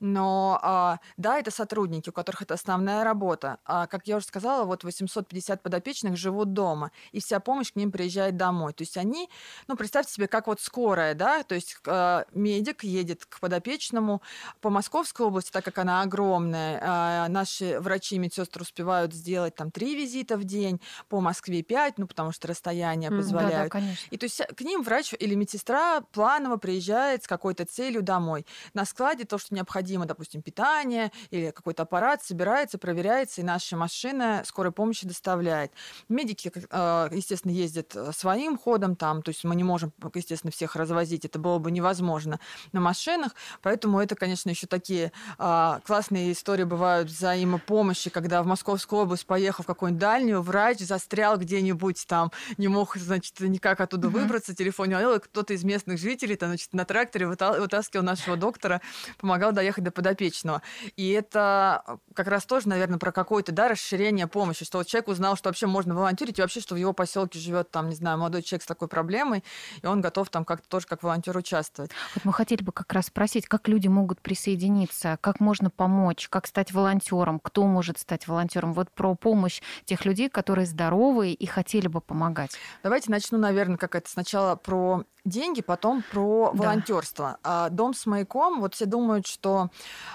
Но 0.00 0.58
а, 0.62 0.98
да, 1.16 1.38
это 1.38 1.50
сотрудники, 1.50 2.08
у 2.08 2.12
которых 2.12 2.42
это 2.42 2.54
основная 2.54 3.04
работа. 3.04 3.58
А, 3.64 3.86
как 3.86 4.06
я 4.06 4.16
уже 4.16 4.26
сказала, 4.26 4.64
вот 4.64 4.84
850 4.84 5.62
подопечных 5.62 6.16
живут 6.16 6.52
дома, 6.52 6.90
и 7.12 7.20
вся 7.20 7.40
помощь 7.40 7.72
к 7.72 7.76
ним 7.76 7.92
приезжает 7.92 8.36
домой. 8.36 8.72
То 8.72 8.82
есть 8.82 8.96
они, 8.96 9.28
ну, 9.68 9.76
представьте 9.76 10.12
себе, 10.12 10.28
как 10.28 10.46
вот 10.46 10.60
скорая, 10.60 11.14
да, 11.14 11.42
то 11.42 11.54
есть 11.54 11.76
а, 11.86 12.24
медик 12.32 12.84
едет 12.84 13.24
к 13.26 13.40
подопечному 13.40 14.22
по 14.60 14.70
Московской 14.70 15.26
области, 15.26 15.50
так 15.50 15.64
как 15.64 15.78
она 15.78 16.02
огромная, 16.02 16.80
а, 16.82 17.28
наши 17.28 17.78
врачи 17.80 18.16
и 18.16 18.18
медсестры 18.18 18.62
успевают 18.62 19.12
сделать 19.12 19.54
там 19.54 19.70
три 19.70 19.94
визита 19.94 20.36
в 20.36 20.44
день, 20.44 20.80
по 21.08 21.20
Москве 21.20 21.62
пять, 21.62 21.98
ну, 21.98 22.06
потому 22.06 22.32
что 22.32 22.48
расстояние 22.48 22.71
Мгм. 23.10 23.18
позволяют. 23.18 23.54
Да, 23.54 23.62
да, 23.64 23.68
конечно. 23.68 24.08
И 24.10 24.16
то 24.16 24.24
есть 24.24 24.40
к 24.56 24.60
ним 24.60 24.82
врач 24.82 25.14
или 25.18 25.34
медсестра 25.34 26.00
планово 26.12 26.56
приезжает 26.56 27.24
с 27.24 27.26
какой-то 27.26 27.64
целью 27.64 28.02
домой. 28.02 28.46
На 28.74 28.84
складе 28.84 29.24
то, 29.24 29.38
что 29.38 29.54
необходимо, 29.54 30.06
допустим, 30.06 30.42
питание 30.42 31.12
или 31.30 31.50
какой-то 31.50 31.82
аппарат, 31.82 32.22
собирается, 32.22 32.78
проверяется, 32.78 33.40
и 33.40 33.44
наша 33.44 33.76
машина 33.76 34.42
скорой 34.44 34.72
помощи 34.72 35.06
доставляет. 35.06 35.72
Медики, 36.08 36.52
э, 36.54 37.08
естественно, 37.12 37.52
ездят 37.52 37.94
э, 37.94 38.12
своим 38.12 38.58
ходом 38.58 38.96
там, 38.96 39.22
то 39.22 39.30
есть 39.30 39.44
мы 39.44 39.54
не 39.54 39.64
можем, 39.64 39.92
естественно, 40.14 40.50
всех 40.50 40.76
развозить, 40.76 41.24
это 41.24 41.38
было 41.38 41.58
бы 41.58 41.70
невозможно 41.70 42.40
на 42.72 42.80
машинах, 42.80 43.34
поэтому 43.62 44.00
это, 44.00 44.14
конечно, 44.14 44.50
еще 44.50 44.66
такие 44.66 45.12
а, 45.38 45.80
классные 45.86 46.32
истории 46.32 46.64
бывают 46.64 47.08
взаимопомощи, 47.08 48.10
когда 48.10 48.42
в 48.42 48.46
Московскую 48.46 49.02
область 49.02 49.26
поехал 49.26 49.64
в 49.64 49.66
какую-нибудь 49.66 50.00
дальнюю, 50.00 50.42
врач 50.42 50.78
застрял 50.78 51.36
где-нибудь 51.36 52.04
там, 52.06 52.32
не 52.62 52.68
мог, 52.68 52.96
значит, 52.96 53.38
никак 53.40 53.80
оттуда 53.80 54.08
Мгм. 54.08 54.20
выбраться, 54.20 54.54
телефон 54.54 54.88
не 54.88 54.94
ловил, 54.94 55.14
и 55.14 55.18
кто-то 55.18 55.52
из 55.52 55.64
местных 55.64 55.98
жителей, 55.98 56.36
там, 56.36 56.50
значит, 56.50 56.72
на 56.72 56.84
тракторе 56.84 57.26
выта- 57.26 57.60
вытаскивал 57.60 58.04
нашего 58.04 58.36
доктора, 58.36 58.80
помогал 59.18 59.52
доехать 59.52 59.84
до 59.84 59.90
подопечного. 59.90 60.62
И 60.96 61.10
это 61.10 61.82
э, 61.86 61.96
как 62.14 62.28
раз 62.28 62.46
тоже, 62.46 62.68
наверное, 62.68 62.98
про 62.98 63.12
какое-то, 63.12 63.52
да, 63.52 63.68
расширение 63.68 64.26
помощи, 64.26 64.64
что 64.64 64.78
вот 64.78 64.86
человек 64.86 65.08
узнал, 65.08 65.36
что 65.36 65.48
вообще 65.48 65.66
можно 65.66 65.94
волонтерить, 65.94 66.38
и 66.38 66.42
вообще, 66.42 66.60
что 66.60 66.74
в 66.74 66.78
его 66.78 66.92
поселке 66.92 67.38
живет 67.38 67.70
там, 67.70 67.88
не 67.88 67.94
знаю, 67.96 68.18
молодой 68.18 68.42
человек 68.42 68.62
с 68.62 68.66
такой 68.66 68.88
проблемой, 68.88 69.42
и 69.82 69.86
он 69.86 70.00
готов 70.00 70.28
там 70.30 70.44
как-то 70.44 70.68
тоже 70.68 70.86
как 70.86 71.02
волонтер 71.02 71.36
участвовать. 71.36 71.90
Вот 72.14 72.24
мы 72.24 72.32
хотели 72.32 72.62
бы 72.62 72.70
как 72.72 72.92
раз 72.92 73.06
спросить, 73.06 73.46
как 73.46 73.66
люди 73.68 73.88
могут 73.88 74.20
присоединиться, 74.20 75.18
как 75.20 75.40
можно 75.40 75.70
помочь, 75.70 76.28
как 76.28 76.46
стать 76.46 76.72
волонтером, 76.72 77.40
кто 77.40 77.66
может 77.66 77.98
стать 77.98 78.28
волонтером. 78.28 78.72
Вот 78.74 78.90
про 78.90 79.14
помощь 79.14 79.60
тех 79.84 80.04
людей, 80.04 80.28
которые 80.28 80.66
здоровые 80.66 81.34
и 81.34 81.46
хотели 81.46 81.88
бы 81.88 82.00
помогать. 82.00 82.51
Давайте 82.82 83.10
начну, 83.10 83.38
наверное, 83.38 83.76
как 83.76 83.94
это 83.94 84.10
сначала 84.10 84.56
про 84.56 85.04
деньги, 85.24 85.60
потом 85.62 86.02
про 86.02 86.50
Да. 86.52 86.62
волонтерство. 86.64 87.38
А, 87.42 87.68
Дом 87.68 87.94
с 87.94 88.06
маяком, 88.06 88.60
вот 88.60 88.74
все 88.74 88.86
думают, 88.86 89.26
что 89.26 89.70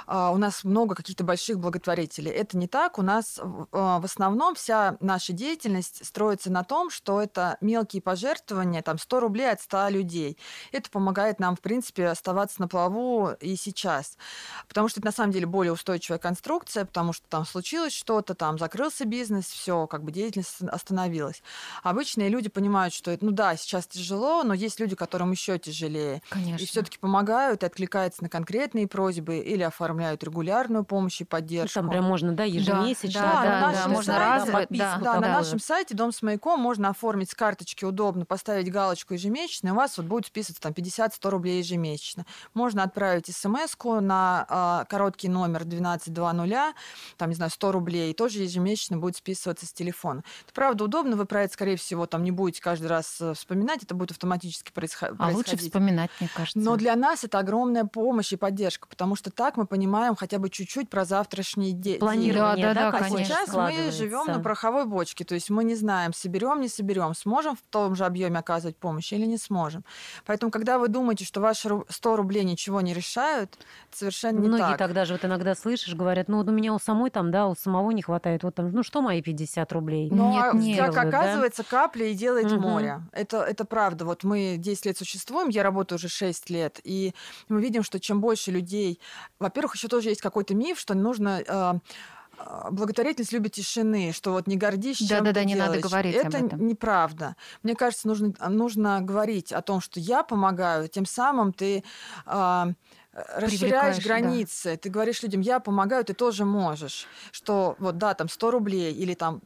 а, 0.06 0.32
у 0.32 0.38
нас 0.38 0.64
много 0.64 0.96
каких-то 0.96 1.24
больших 1.24 1.60
благотворителей. 1.60 2.32
Это 2.32 2.58
не 2.58 2.68
так. 2.68 2.98
У 2.98 3.02
нас 3.02 3.40
в- 3.42 3.68
а, 3.72 4.00
в 4.00 4.06
основном 4.06 4.56
вся 4.56 4.98
наша 5.00 5.32
деятельность 5.34 6.06
строится 6.06 6.52
на 6.52 6.64
том, 6.64 6.90
что 6.90 7.22
это 7.22 7.58
мелкие 7.62 8.02
пожертвования, 8.02 8.82
там 8.82 8.98
100 8.98 9.20
рублей 9.22 9.52
от 9.52 9.62
100 9.62 9.88
людей. 9.90 10.38
Это 10.74 10.90
помогает 10.90 11.40
нам, 11.40 11.56
в 11.56 11.62
принципе, 11.62 12.08
оставаться 12.08 12.60
на 12.62 12.68
плаву 12.68 13.30
и 13.40 13.56
сейчас. 13.56 14.18
Потому 14.68 14.90
что 14.90 15.00
это 15.00 15.08
на 15.08 15.14
самом 15.14 15.32
деле 15.32 15.46
более 15.46 15.72
устойчивая 15.72 16.20
конструкция, 16.20 16.84
потому 16.86 17.14
что 17.14 17.26
там 17.30 17.46
случилось 17.46 17.94
что-то, 17.94 18.36
там 18.36 18.58
закрылся 18.58 19.06
бизнес, 19.06 19.46
все, 19.46 19.88
как 19.88 20.04
бы 20.04 20.12
деятельность 20.12 20.62
остановилась. 20.64 21.42
Обычные 21.84 22.28
люди 22.30 22.50
понимают, 22.50 22.94
что 22.94 23.12
это, 23.12 23.24
ну 23.24 23.32
да, 23.32 23.56
сейчас 23.56 23.88
тяжело, 23.88 24.44
но 24.44 24.54
есть 24.54 24.80
люди, 24.82 24.97
которым 24.98 25.32
еще 25.32 25.58
тяжелее. 25.58 26.22
Конечно. 26.30 26.62
И 26.62 26.66
все-таки 26.68 26.98
помогают 26.98 27.64
и 27.64 27.66
откликаются 27.66 28.24
на 28.24 28.30
конкретные 28.30 28.88
просьбы 28.88 29.38
или 29.38 29.64
оформляют 29.64 30.24
регулярную 30.24 30.84
помощь 30.84 31.22
и 31.22 31.24
Ну, 31.24 31.28
поддержку. 31.28 31.80
Там 31.80 31.90
прям 31.90 32.04
можно, 32.04 32.34
да, 32.34 32.44
ежемесячно. 32.44 33.22
да, 33.22 33.34
на 33.34 33.44
да, 33.44 33.62
нашем 33.62 33.92
можно 33.92 34.14
сайте, 34.14 34.34
разово, 34.34 34.52
подписку 34.52 35.00
да, 35.00 35.00
Да, 35.00 35.20
на 35.20 35.28
нашем 35.30 35.60
сайте 35.60 35.96
Дом 35.96 36.12
с 36.12 36.22
маяком 36.22 36.60
можно 36.60 36.90
оформить 36.90 37.32
с 37.32 37.36
карточки 37.36 37.86
удобно, 37.86 38.26
поставить 38.26 38.72
галочку 38.72 39.14
ежемесячно, 39.14 39.70
и 39.70 39.72
у 39.72 39.76
вас 39.76 39.98
вот 39.98 40.08
будет 40.08 40.26
списываться 40.26 40.62
там 40.62 40.74
50-100 40.74 41.30
рублей 41.30 41.60
ежемесячно. 41.60 42.26
Можно 42.54 42.84
отправить 42.84 43.28
смс 43.28 43.76
на 44.02 44.46
а, 44.50 44.86
короткий 44.86 45.30
номер 45.30 45.62
1220, 45.62 46.76
там, 47.18 47.30
не 47.30 47.36
знаю, 47.36 47.52
100 47.52 47.72
рублей, 47.72 48.12
и 48.12 48.14
тоже 48.14 48.40
ежемесячно 48.40 48.98
будет 48.98 49.16
списываться 49.16 49.66
с 49.66 49.74
телефона. 49.74 50.24
Это 50.46 50.54
правда 50.54 50.84
удобно, 50.86 51.16
вы 51.16 51.26
про 51.26 51.44
это, 51.44 51.54
скорее 51.54 51.78
всего, 51.78 52.06
там 52.06 52.24
не 52.24 52.32
будете 52.32 52.62
каждый 52.62 52.88
раз 52.88 53.18
э, 53.22 53.34
вспоминать, 53.34 53.84
это 53.84 53.94
будет 53.96 54.12
автоматически 54.12 54.72
происходить. 54.72 54.87
А 55.18 55.30
лучше 55.30 55.58
вспоминать, 55.58 56.10
мне 56.20 56.30
кажется. 56.30 56.60
Но 56.60 56.76
для 56.76 56.96
нас 56.96 57.24
это 57.24 57.40
огромная 57.40 57.86
помощь 57.86 58.34
и 58.34 58.36
поддержка, 58.36 58.88
потому 58.88 59.16
что 59.16 59.32
так 59.32 59.58
мы 59.58 59.66
понимаем 59.66 60.16
хотя 60.16 60.40
бы 60.40 60.50
чуть-чуть 60.50 60.90
про 60.90 61.06
завтрашний 61.06 61.72
день. 61.72 62.00
Планирование, 62.00 62.68
да, 62.68 62.74
да, 62.74 62.92
да, 62.92 62.98
а 62.98 63.10
сейчас 63.10 63.54
мы 63.54 63.92
живем 63.92 64.28
на 64.28 64.40
пороховой 64.40 64.86
бочке, 64.86 65.24
то 65.24 65.36
есть 65.36 65.50
мы 65.50 65.64
не 65.64 65.76
знаем, 65.76 66.14
соберем, 66.14 66.62
не 66.62 66.68
соберем, 66.68 67.14
сможем 67.14 67.56
в 67.56 67.62
том 67.70 67.96
же 67.96 68.06
объеме 68.06 68.40
оказывать 68.40 68.78
помощь 68.78 69.12
или 69.14 69.26
не 69.26 69.38
сможем. 69.38 69.84
Поэтому, 70.26 70.52
когда 70.52 70.78
вы 70.78 70.88
думаете, 70.88 71.26
что 71.26 71.42
ваши 71.42 71.70
100 71.90 72.16
рублей 72.16 72.44
ничего 72.44 72.82
не 72.82 72.94
решают, 72.94 73.58
это 73.90 73.98
совершенно 73.98 74.40
не 74.40 74.48
Многие 74.48 74.72
так. 74.72 74.78
тогда 74.78 75.06
же 75.06 75.14
вот 75.14 75.26
иногда 75.26 75.56
слышишь, 75.56 75.96
говорят, 75.96 76.28
ну 76.28 76.38
вот 76.38 76.48
у 76.48 76.52
меня 76.52 76.74
у 76.74 76.80
самой 76.80 77.10
там, 77.10 77.32
да, 77.32 77.48
у 77.48 77.56
самого 77.56 77.92
не 77.92 78.02
хватает, 78.02 78.44
вот 78.44 78.56
там, 78.56 78.72
ну 78.72 78.84
что 78.84 79.02
мои 79.02 79.22
50 79.22 79.72
рублей? 79.74 80.10
Но 80.12 80.30
Нет, 80.32 80.46
а 80.52 80.56
нет. 80.56 80.78
как 80.78 80.94
Делают, 80.94 81.12
да? 81.12 81.20
оказывается, 81.20 81.64
капля 81.64 82.08
и 82.08 82.14
делает 82.14 82.46
Мгм. 82.52 82.62
море. 82.62 83.02
Это, 83.12 83.42
это 83.42 83.66
правда. 83.66 84.06
Вот 84.06 84.24
мы 84.24 84.56
10 84.58 84.77
лет 84.86 84.98
существуем, 84.98 85.50
я 85.50 85.64
работаю 85.64 85.98
уже 85.98 86.08
6 86.10 86.50
лет, 86.50 86.80
и 86.84 87.14
мы 87.50 87.62
видим, 87.62 87.84
что 87.84 88.00
чем 88.00 88.22
больше 88.22 88.52
людей... 88.52 89.00
Во-первых, 89.40 89.76
еще 89.76 89.88
тоже 89.88 90.10
есть 90.10 90.22
какой-то 90.22 90.54
миф, 90.56 90.80
что 90.80 90.94
нужно... 90.94 91.42
э, 91.46 91.74
э, 92.40 92.68
Благотворительность 92.72 93.32
любит 93.34 93.54
тишины, 93.54 94.12
что 94.14 94.32
вот 94.32 94.48
не 94.48 94.58
гордись, 94.58 94.98
чем 94.98 95.08
Да-да-да, 95.08 95.40
ты 95.42 95.46
не 95.46 95.56
надо 95.56 95.74
делаешь. 95.74 95.86
говорить 95.86 96.16
об 96.18 96.28
Это 96.28 96.38
этом. 96.38 96.68
неправда. 96.68 97.36
Мне 97.64 97.76
кажется, 97.76 98.08
нужно, 98.08 98.34
нужно 98.50 99.02
говорить 99.02 99.52
о 99.52 99.62
том, 99.62 99.82
что 99.82 100.00
я 100.00 100.24
помогаю, 100.24 100.88
тем 100.88 101.06
самым 101.06 101.52
ты 101.54 101.84
а, 102.26 102.70
расширяешь 103.36 103.60
Привлекаешь, 103.60 103.98
да. 103.98 104.04
границы. 104.04 104.78
Ты 104.78 104.90
говоришь 104.90 105.24
людям, 105.24 105.42
я 105.42 105.60
помогаю, 105.60 106.06
ты 106.06 106.14
тоже 106.14 106.46
можешь. 106.46 107.08
Что 107.32 107.76
вот, 107.80 107.98
да, 107.98 108.14
там 108.14 108.30
100 108.30 108.52
рублей, 108.52 108.94
или 108.94 109.14
там 109.14 109.42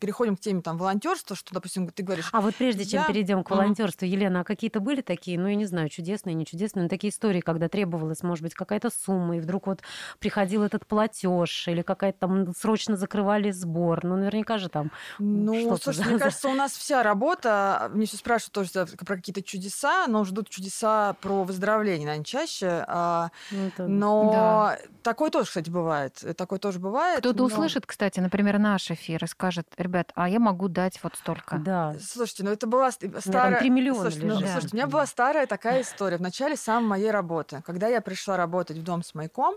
переходим 0.00 0.36
к 0.36 0.40
теме 0.40 0.62
там 0.62 0.78
волонтерства, 0.78 1.36
что, 1.36 1.54
допустим, 1.54 1.88
ты 1.88 2.02
говоришь, 2.02 2.28
А 2.32 2.40
вот 2.40 2.54
прежде 2.56 2.84
чем 2.84 3.00
Я- 3.02 3.06
перейдем 3.06 3.44
к 3.44 3.50
волонтерству, 3.50 4.06
Елена, 4.06 4.40
а 4.40 4.44
какие-то 4.44 4.80
были 4.80 5.00
такие, 5.02 5.38
ну, 5.38 5.48
я 5.48 5.54
не 5.56 5.66
знаю, 5.66 5.88
чудесные, 5.88 6.34
не 6.34 6.46
чудесные, 6.46 6.84
но 6.84 6.88
такие 6.88 7.10
истории, 7.10 7.40
когда 7.40 7.68
требовалась, 7.68 8.22
может 8.22 8.42
быть, 8.42 8.54
какая-то 8.54 8.90
сумма, 8.90 9.36
и 9.36 9.40
вдруг 9.40 9.66
вот 9.66 9.80
приходил 10.18 10.62
этот 10.62 10.86
платеж, 10.86 11.68
или 11.68 11.82
какая-то 11.82 12.18
там 12.18 12.54
срочно 12.54 12.96
закрывали 12.96 13.50
сбор. 13.50 14.04
Ну, 14.04 14.16
наверняка 14.16 14.58
же 14.58 14.68
там 14.68 14.90
Ну, 15.18 15.76
слушай, 15.76 16.04
мне 16.06 16.18
кажется, 16.18 16.48
у 16.48 16.54
нас 16.54 16.72
вся 16.72 17.02
работа, 17.02 17.90
мне 17.92 18.06
все 18.06 18.16
спрашивают 18.16 18.52
тоже 18.52 18.86
про 19.04 19.16
какие-то 19.16 19.42
чудеса, 19.42 20.06
но 20.06 20.24
ждут 20.24 20.48
чудеса 20.48 21.14
про 21.20 21.44
выздоровление, 21.44 22.06
наверное, 22.06 22.24
чаще. 22.24 22.69
А, 22.86 23.30
Ну, 23.50 23.66
это- 23.66 23.86
Но 23.86 24.74
такое 25.02 25.30
тоже, 25.30 25.46
кстати, 25.46 25.70
бывает. 25.70 26.22
Такое 26.36 26.58
тоже 26.58 26.78
бывает. 26.78 27.20
Кто-то 27.20 27.38
но- 27.38 27.44
услышит, 27.46 27.86
кстати, 27.86 28.20
например, 28.20 28.58
наш 28.58 28.90
эфир 28.90 29.24
и 29.24 29.26
скажет, 29.26 29.66
ребят, 29.76 30.12
а 30.14 30.28
я 30.28 30.38
могу 30.38 30.68
дать 30.68 30.98
вот 31.02 31.16
столько. 31.16 31.58
Да. 31.58 31.94
Слушайте, 32.00 32.44
ну 32.44 32.50
это 32.50 32.66
была 32.66 32.90
старая... 32.92 33.58
3 33.58 33.70
миллиона 33.70 34.02
Слушайте, 34.02 34.26
ну, 34.26 34.34
лежит. 34.34 34.50
слушайте, 34.50 34.76
у 34.76 34.78
меня 34.78 34.86
была 34.86 35.06
старая 35.06 35.46
такая 35.46 35.82
история 35.82 36.16
в 36.16 36.22
начале 36.22 36.56
самой 36.56 36.88
моей 36.90 37.10
работы. 37.10 37.62
Когда 37.64 37.88
я 37.88 38.00
пришла 38.00 38.36
работать 38.36 38.78
в 38.78 38.82
дом 38.82 39.02
с 39.02 39.14
маяком, 39.14 39.56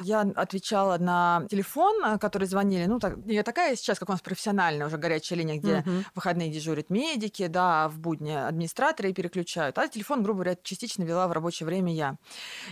я 0.00 0.20
отвечала 0.22 0.98
на 0.98 1.44
телефон, 1.50 2.04
а, 2.04 2.18
который 2.18 2.46
звонили. 2.46 2.86
Ну, 2.86 2.98
так, 2.98 3.16
не 3.24 3.42
такая 3.42 3.76
сейчас, 3.76 3.98
как 3.98 4.08
у 4.08 4.12
нас 4.12 4.20
профессиональная 4.20 4.86
уже 4.86 4.96
горячая 4.96 5.38
линия, 5.38 5.58
где 5.58 5.82
в 5.82 6.16
выходные 6.16 6.50
дежурят 6.50 6.90
медики, 6.90 7.46
да, 7.46 7.88
в 7.88 7.98
будни 7.98 8.32
администраторы 8.32 9.12
переключают. 9.12 9.78
А 9.78 9.88
телефон, 9.88 10.22
грубо 10.22 10.42
говоря, 10.42 10.56
частично 10.62 11.02
вела 11.02 11.26
в 11.28 11.32
рабочее 11.32 11.66
время 11.66 11.92
я. 11.94 12.16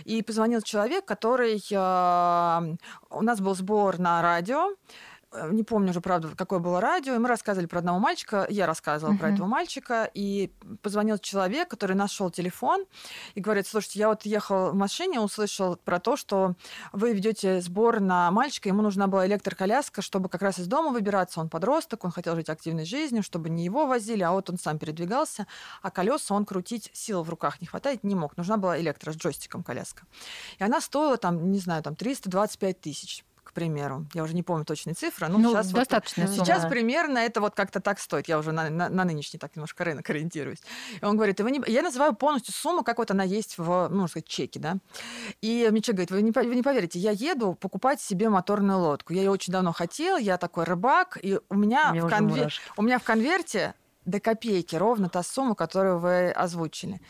И 0.05 0.21
позвонил 0.21 0.61
человек, 0.61 1.05
который... 1.05 1.61
э, 1.71 2.75
У 3.09 3.21
нас 3.21 3.39
был 3.39 3.55
сбор 3.55 3.99
на 3.99 4.21
радио, 4.21 4.75
не 5.51 5.63
помню 5.63 5.91
уже, 5.91 6.01
правда, 6.01 6.29
какое 6.35 6.59
было 6.59 6.81
радио, 6.81 7.15
и 7.15 7.17
мы 7.17 7.27
рассказывали 7.29 7.65
про 7.67 7.79
одного 7.79 7.99
мальчика, 7.99 8.45
я 8.49 8.65
рассказывала 8.65 9.13
про 9.13 9.27
Мгм. 9.27 9.35
этого 9.35 9.47
мальчика, 9.47 10.09
и 10.13 10.51
позвонил 10.81 11.17
человек, 11.17 11.69
который 11.69 11.95
нашел 11.95 12.29
телефон, 12.29 12.85
и 13.35 13.39
говорит, 13.41 13.65
слушайте, 13.67 13.99
я 13.99 14.09
вот 14.09 14.23
ехал 14.25 14.71
в 14.71 14.75
машине, 14.75 15.19
услышал 15.21 15.77
про 15.77 15.99
то, 15.99 16.17
что 16.17 16.55
вы 16.91 17.13
ведете 17.13 17.61
сбор 17.61 17.99
на 18.01 18.29
мальчика, 18.31 18.69
ему 18.69 18.81
нужна 18.81 19.07
была 19.07 19.25
электроколяска, 19.25 20.01
чтобы 20.01 20.27
как 20.29 20.41
раз 20.41 20.59
из 20.59 20.67
дома 20.67 20.89
выбираться, 20.91 21.39
он 21.39 21.49
подросток, 21.49 22.03
он 22.03 22.11
хотел 22.11 22.35
жить 22.35 22.49
активной 22.49 22.85
жизнью, 22.85 23.23
чтобы 23.23 23.49
не 23.49 23.63
его 23.63 23.85
возили, 23.85 24.23
а 24.23 24.31
вот 24.31 24.49
он 24.49 24.57
сам 24.59 24.79
передвигался, 24.79 25.47
а 25.81 25.91
колеса 25.91 26.33
он 26.35 26.45
крутить 26.45 26.89
сил 26.93 27.23
в 27.23 27.29
руках 27.29 27.61
не 27.61 27.67
хватает, 27.67 28.03
не 28.03 28.15
мог, 28.15 28.35
нужна 28.37 28.57
была 28.57 28.79
электро 28.79 29.11
с 29.11 29.15
джойстиком 29.15 29.63
коляска. 29.63 30.03
И 30.59 30.63
она 30.63 30.81
стоила 30.81 31.17
там, 31.17 31.51
не 31.51 31.59
знаю, 31.59 31.83
там 31.83 31.95
325 31.95 32.81
тысяч 32.81 33.23
к 33.51 33.53
примеру. 33.53 34.05
Я 34.13 34.23
уже 34.23 34.33
не 34.33 34.43
помню 34.43 34.63
точные 34.65 34.93
цифры, 34.93 35.27
но 35.27 35.37
Ну, 35.37 35.51
сейчас 35.51 35.67
вот- 35.67 35.73
ну, 36.27 36.27
сумма. 36.27 36.45
Сейчас 36.45 36.65
примерно 36.69 37.17
это 37.19 37.41
вот 37.41 37.53
как-то 37.53 37.81
так 37.81 37.99
стоит. 37.99 38.27
Я 38.29 38.39
уже 38.39 38.51
на, 38.53 38.69
на, 38.69 38.87
на 38.89 39.03
нынешний 39.03 39.37
так 39.39 39.55
немножко 39.55 39.83
рынок 39.83 40.09
ориентируюсь. 40.09 40.59
И 41.01 41.05
он 41.05 41.15
говорит, 41.17 41.39
и 41.39 41.43
вы 41.43 41.51
не... 41.51 41.61
я 41.67 41.81
называю 41.81 42.15
полностью 42.15 42.53
сумму, 42.53 42.83
как 42.83 42.97
вот 42.97 43.11
она 43.11 43.23
есть 43.23 43.57
в, 43.57 43.89
ну, 43.89 44.07
сказать, 44.07 44.27
чеке, 44.27 44.59
да. 44.59 44.77
И 45.41 45.67
мне 45.69 45.81
человек 45.81 46.09
говорит, 46.09 46.11
вы 46.11 46.21
не, 46.43 46.49
вы 46.49 46.55
не 46.55 46.63
поверите, 46.63 46.97
я 46.99 47.11
еду 47.11 47.53
покупать 47.55 47.99
себе 48.01 48.29
моторную 48.29 48.79
лодку. 48.79 49.13
Я 49.13 49.21
ее 49.23 49.31
очень 49.31 49.51
давно 49.51 49.73
хотел, 49.73 50.17
я 50.17 50.37
такой 50.37 50.63
рыбак, 50.63 51.17
и 51.21 51.39
у 51.49 51.55
меня, 51.55 51.89
У 51.91 51.93
меня 51.93 52.07
в, 52.07 52.09
конве- 52.09 52.49
у 52.77 52.81
меня 52.81 52.99
в 52.99 53.03
конверте 53.03 53.73
до 54.05 54.19
копейки 54.19 54.75
ровно 54.75 55.09
та 55.09 55.23
сумма, 55.23 55.55
которую 55.55 55.99
вы 55.99 56.31
озвучили. 56.31 57.01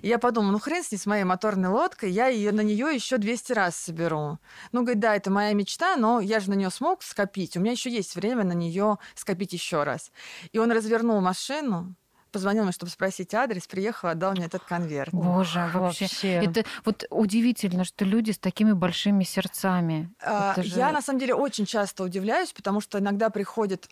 И 0.00 0.08
я 0.08 0.18
подумала, 0.18 0.52
ну 0.52 0.58
хрен 0.58 0.82
с 0.82 0.90
ней, 0.90 0.98
с 0.98 1.06
моей 1.06 1.24
моторной 1.24 1.68
лодкой, 1.68 2.10
я 2.10 2.28
ее 2.28 2.52
на 2.52 2.62
нее 2.62 2.94
еще 2.94 3.18
200 3.18 3.52
раз 3.52 3.76
соберу. 3.76 4.38
Ну, 4.72 4.82
говорит, 4.82 5.00
да, 5.00 5.14
это 5.16 5.30
моя 5.30 5.52
мечта, 5.52 5.96
но 5.96 6.20
я 6.20 6.40
же 6.40 6.50
на 6.50 6.54
нее 6.54 6.70
смог 6.70 7.02
скопить. 7.02 7.56
У 7.56 7.60
меня 7.60 7.72
еще 7.72 7.90
есть 7.90 8.14
время 8.16 8.44
на 8.44 8.52
нее 8.52 8.98
скопить 9.14 9.52
еще 9.52 9.82
раз. 9.82 10.10
И 10.52 10.58
он 10.58 10.72
развернул 10.72 11.20
машину, 11.20 11.94
позвонил 12.30 12.64
мне, 12.64 12.72
чтобы 12.72 12.90
спросить 12.90 13.34
адрес, 13.34 13.66
приехал, 13.66 14.08
отдал 14.08 14.32
мне 14.32 14.46
этот 14.46 14.62
конверт. 14.64 15.12
Боже, 15.12 15.70
вообще. 15.74 16.04
Вообще. 16.04 16.32
Это 16.34 16.64
вот 16.84 17.04
удивительно, 17.10 17.84
что 17.84 18.04
люди 18.04 18.30
с 18.32 18.38
такими 18.38 18.72
большими 18.72 19.24
сердцами. 19.24 20.10
А, 20.22 20.54
же- 20.60 20.76
Я 20.78 20.92
на 20.92 21.02
самом 21.02 21.18
деле 21.20 21.34
очень 21.34 21.66
часто 21.66 22.04
удивляюсь, 22.04 22.52
потому 22.52 22.80
что 22.80 22.98
иногда 22.98 23.30
приходят 23.30 23.88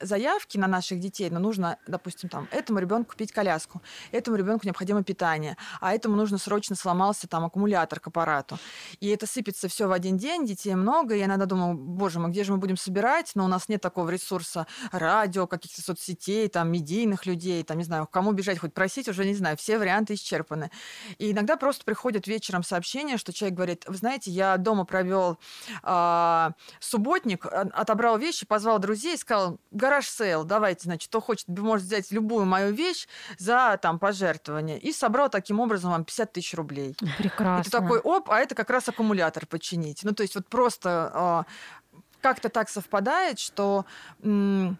заявки 0.00 0.58
на 0.58 0.66
наших 0.66 1.00
детей, 1.00 1.30
но 1.30 1.38
нужно, 1.40 1.76
допустим, 1.86 2.28
там 2.28 2.48
этому 2.50 2.78
ребенку 2.78 3.10
купить 3.12 3.32
коляску, 3.32 3.82
этому 4.12 4.36
ребенку 4.36 4.66
необходимо 4.66 5.02
питание, 5.02 5.56
а 5.80 5.92
этому 5.94 6.16
нужно 6.16 6.38
срочно 6.38 6.76
сломался 6.76 7.26
там 7.28 7.44
аккумулятор 7.44 8.00
к 8.00 8.06
аппарату. 8.08 8.58
И 9.00 9.08
это 9.08 9.26
сыпется 9.26 9.68
все 9.68 9.86
в 9.88 9.92
один 9.92 10.16
день, 10.16 10.46
детей 10.46 10.74
много, 10.74 11.14
и 11.14 11.18
я 11.18 11.24
иногда 11.26 11.46
думаю, 11.46 11.74
боже 11.74 12.18
мой, 12.20 12.30
где 12.30 12.44
же 12.44 12.52
мы 12.52 12.58
будем 12.58 12.76
собирать? 12.76 13.32
Но 13.34 13.44
у 13.44 13.48
нас 13.48 13.68
нет 13.68 13.80
такого 13.80 14.10
ресурса 14.10 14.66
радио, 14.92 15.46
каких-то 15.46 15.82
соцсетей, 15.82 16.48
там, 16.48 16.70
медийных 16.70 17.26
людей, 17.26 17.62
там, 17.62 17.79
не 17.80 17.84
знаю, 17.84 18.06
к 18.06 18.10
кому 18.10 18.32
бежать, 18.32 18.58
хоть 18.58 18.72
просить, 18.72 19.08
уже 19.08 19.24
не 19.24 19.34
знаю, 19.34 19.56
все 19.56 19.78
варианты 19.78 20.14
исчерпаны. 20.14 20.70
И 21.18 21.32
иногда 21.32 21.56
просто 21.56 21.84
приходит 21.84 22.26
вечером 22.26 22.62
сообщение, 22.62 23.16
что 23.16 23.32
человек 23.32 23.56
говорит, 23.56 23.84
вы 23.88 23.96
знаете, 23.96 24.30
я 24.30 24.56
дома 24.56 24.84
провел 24.84 25.38
а, 25.82 26.52
субботник, 26.78 27.46
а, 27.46 27.68
отобрал 27.72 28.18
вещи, 28.18 28.46
позвал 28.46 28.78
друзей, 28.78 29.16
сказал, 29.16 29.58
garage 29.70 30.08
sale, 30.08 30.44
давайте, 30.44 30.84
значит, 30.84 31.08
кто 31.08 31.20
хочет, 31.20 31.48
может 31.48 31.86
взять 31.86 32.10
любую 32.12 32.46
мою 32.46 32.72
вещь 32.72 33.08
за 33.38 33.78
там 33.80 33.98
пожертвование. 33.98 34.78
И 34.78 34.92
собрал 34.92 35.28
таким 35.28 35.60
образом 35.60 35.90
вам 35.90 36.04
50 36.04 36.32
тысяч 36.32 36.54
рублей. 36.54 36.96
Прекрасно. 37.18 37.60
И 37.60 37.64
ты 37.64 37.70
такой, 37.70 37.98
оп, 38.00 38.30
а 38.30 38.38
это 38.38 38.54
как 38.54 38.70
раз 38.70 38.88
аккумулятор 38.88 39.46
починить. 39.46 40.00
Ну, 40.04 40.12
то 40.12 40.22
есть 40.22 40.34
вот 40.34 40.48
просто 40.48 41.10
а, 41.14 41.46
как-то 42.20 42.48
так 42.48 42.68
совпадает, 42.68 43.38
что, 43.38 43.86
м, 44.22 44.78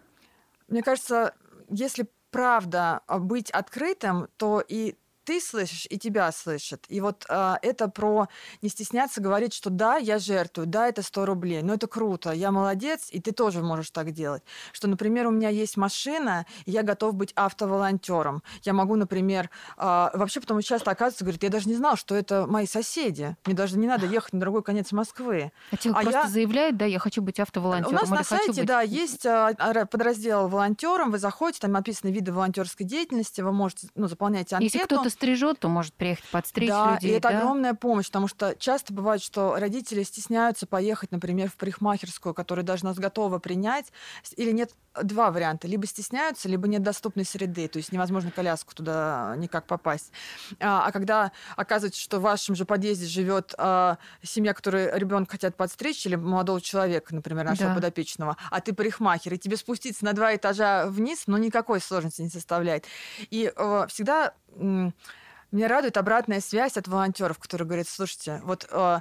мне 0.68 0.82
кажется, 0.82 1.34
если 1.68 2.06
правда 2.30 3.02
а, 3.06 3.18
быть 3.18 3.50
открытым, 3.50 4.28
то 4.36 4.62
и 4.66 4.96
ты 5.30 5.40
слышишь, 5.40 5.86
и 5.88 5.96
тебя 5.96 6.32
слышат. 6.32 6.86
И 6.88 7.00
вот 7.00 7.24
а, 7.28 7.56
это 7.62 7.86
про 7.86 8.26
не 8.62 8.68
стесняться 8.68 9.20
говорить, 9.20 9.54
что 9.54 9.70
да, 9.70 9.96
я 9.96 10.18
жертвую, 10.18 10.66
да, 10.66 10.88
это 10.88 11.02
100 11.02 11.24
рублей, 11.24 11.62
но 11.62 11.74
это 11.74 11.86
круто, 11.86 12.32
я 12.32 12.50
молодец, 12.50 13.06
и 13.12 13.20
ты 13.20 13.30
тоже 13.30 13.62
можешь 13.62 13.92
так 13.92 14.10
делать. 14.10 14.42
Что, 14.72 14.88
например, 14.88 15.28
у 15.28 15.30
меня 15.30 15.48
есть 15.48 15.76
машина, 15.76 16.46
и 16.64 16.72
я 16.72 16.82
готов 16.82 17.14
быть 17.14 17.32
автоволонтером. 17.36 18.42
Я 18.64 18.72
могу, 18.72 18.96
например, 18.96 19.50
а, 19.76 20.10
вообще 20.14 20.40
потому 20.40 20.62
часто 20.62 20.90
оказывается, 20.90 21.22
говорит, 21.24 21.44
я 21.44 21.48
даже 21.48 21.68
не 21.68 21.76
знал, 21.76 21.94
что 21.94 22.16
это 22.16 22.48
мои 22.48 22.66
соседи. 22.66 23.36
Мне 23.46 23.54
даже 23.54 23.78
не 23.78 23.86
надо 23.86 24.06
ехать 24.06 24.32
на 24.32 24.40
другой 24.40 24.64
конец 24.64 24.90
Москвы. 24.90 25.52
А 25.70 25.76
человек 25.76 26.00
а 26.00 26.02
просто 26.02 26.20
я- 26.22 26.28
заявляет, 26.28 26.76
да, 26.76 26.86
я 26.86 26.98
хочу 26.98 27.22
быть 27.22 27.38
автоволонтером. 27.38 27.94
У 27.94 28.00
нас 28.00 28.10
на 28.10 28.24
сайте, 28.24 28.62
быть- 28.62 28.66
да, 28.66 28.80
есть 28.80 29.24
ра- 29.24 29.86
подраздел 29.86 30.48
волонтером. 30.48 31.12
Вы 31.12 31.18
заходите, 31.18 31.60
там 31.60 31.70
написаны 31.70 32.10
виды 32.10 32.32
волонтерской 32.32 32.84
деятельности, 32.84 33.42
вы 33.42 33.52
можете, 33.52 33.86
ну, 33.94 34.08
заполнять 34.08 34.52
анкету. 34.52 34.64
Если 34.64 34.78
кто-то 34.86 35.08
стрижет, 35.20 35.59
то 35.59 35.68
может 35.68 35.92
приехать 35.92 36.24
подстричь 36.30 36.70
да, 36.70 36.94
людей. 36.94 37.11
и 37.11 37.12
это 37.12 37.28
да? 37.28 37.38
огромная 37.38 37.74
помощь, 37.74 38.06
потому 38.06 38.26
что 38.26 38.56
часто 38.59 38.94
бывает, 38.94 39.22
что 39.22 39.56
родители 39.59 40.02
стесняются 40.02 40.66
поехать, 40.66 41.12
например, 41.12 41.50
в 41.50 41.56
парикмахерскую, 41.56 42.33
которая 42.33 42.64
даже 42.64 42.87
нас 42.87 42.96
готова 42.96 43.38
принять, 43.38 43.92
или 44.37 44.50
нет 44.50 44.70
два 45.02 45.30
варианта. 45.30 45.68
Либо 45.68 45.87
стесняются, 45.87 46.48
либо 46.48 46.66
нет 46.68 46.83
доступной 46.83 47.26
среды, 47.26 47.68
то 47.68 47.76
есть 47.76 47.92
невозможно 47.92 48.30
коляску 48.30 48.74
туда 48.74 49.35
никак 49.37 49.66
попасть. 49.66 50.11
А, 50.59 50.87
а 50.87 50.92
когда 50.92 51.33
оказывается, 51.54 52.00
что 52.00 52.18
в 52.18 52.22
вашем 52.22 52.54
же 52.54 52.64
подъезде 52.64 53.06
живет 53.06 53.54
а, 53.59 53.98
семья, 54.22 54.54
которая 54.54 54.96
ребенка 54.96 55.33
хотят 55.33 55.54
подстричь, 55.54 56.06
или 56.06 56.16
молодого 56.16 56.62
человека, 56.62 57.14
например, 57.14 57.44
нашего 57.44 57.68
Да. 57.68 57.74
подопечного, 57.74 58.38
а 58.50 58.61
ты 58.62 58.72
парикмахер, 58.72 59.35
и 59.35 59.38
тебе 59.38 59.59
спуститься 59.59 60.02
на 60.02 60.14
два 60.14 60.35
этажа 60.35 60.87
вниз, 60.87 61.24
ну, 61.26 61.37
никакой 61.37 61.80
сложности 61.80 62.22
не 62.22 62.30
составляет. 62.30 62.87
И 63.28 63.52
э, 63.54 63.87
всегда 63.88 64.33
меня 64.56 65.68
радует 65.68 65.96
обратная 65.96 66.40
связь 66.40 66.76
от 66.76 66.86
волонтеров, 66.86 67.38
которые 67.38 67.66
говорят, 67.66 67.88
слушайте, 67.88 68.40
вот 68.44 68.68
э, 68.70 69.00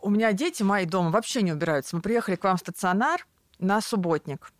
у 0.00 0.10
меня 0.10 0.32
дети 0.32 0.62
мои 0.62 0.86
дома 0.86 1.10
вообще 1.10 1.42
не 1.42 1.52
убираются. 1.52 1.94
Мы 1.94 2.02
приехали 2.02 2.36
к 2.36 2.44
вам 2.44 2.56
в 2.56 2.60
стационар 2.60 3.26
на 3.58 3.80
субботник. 3.80 4.50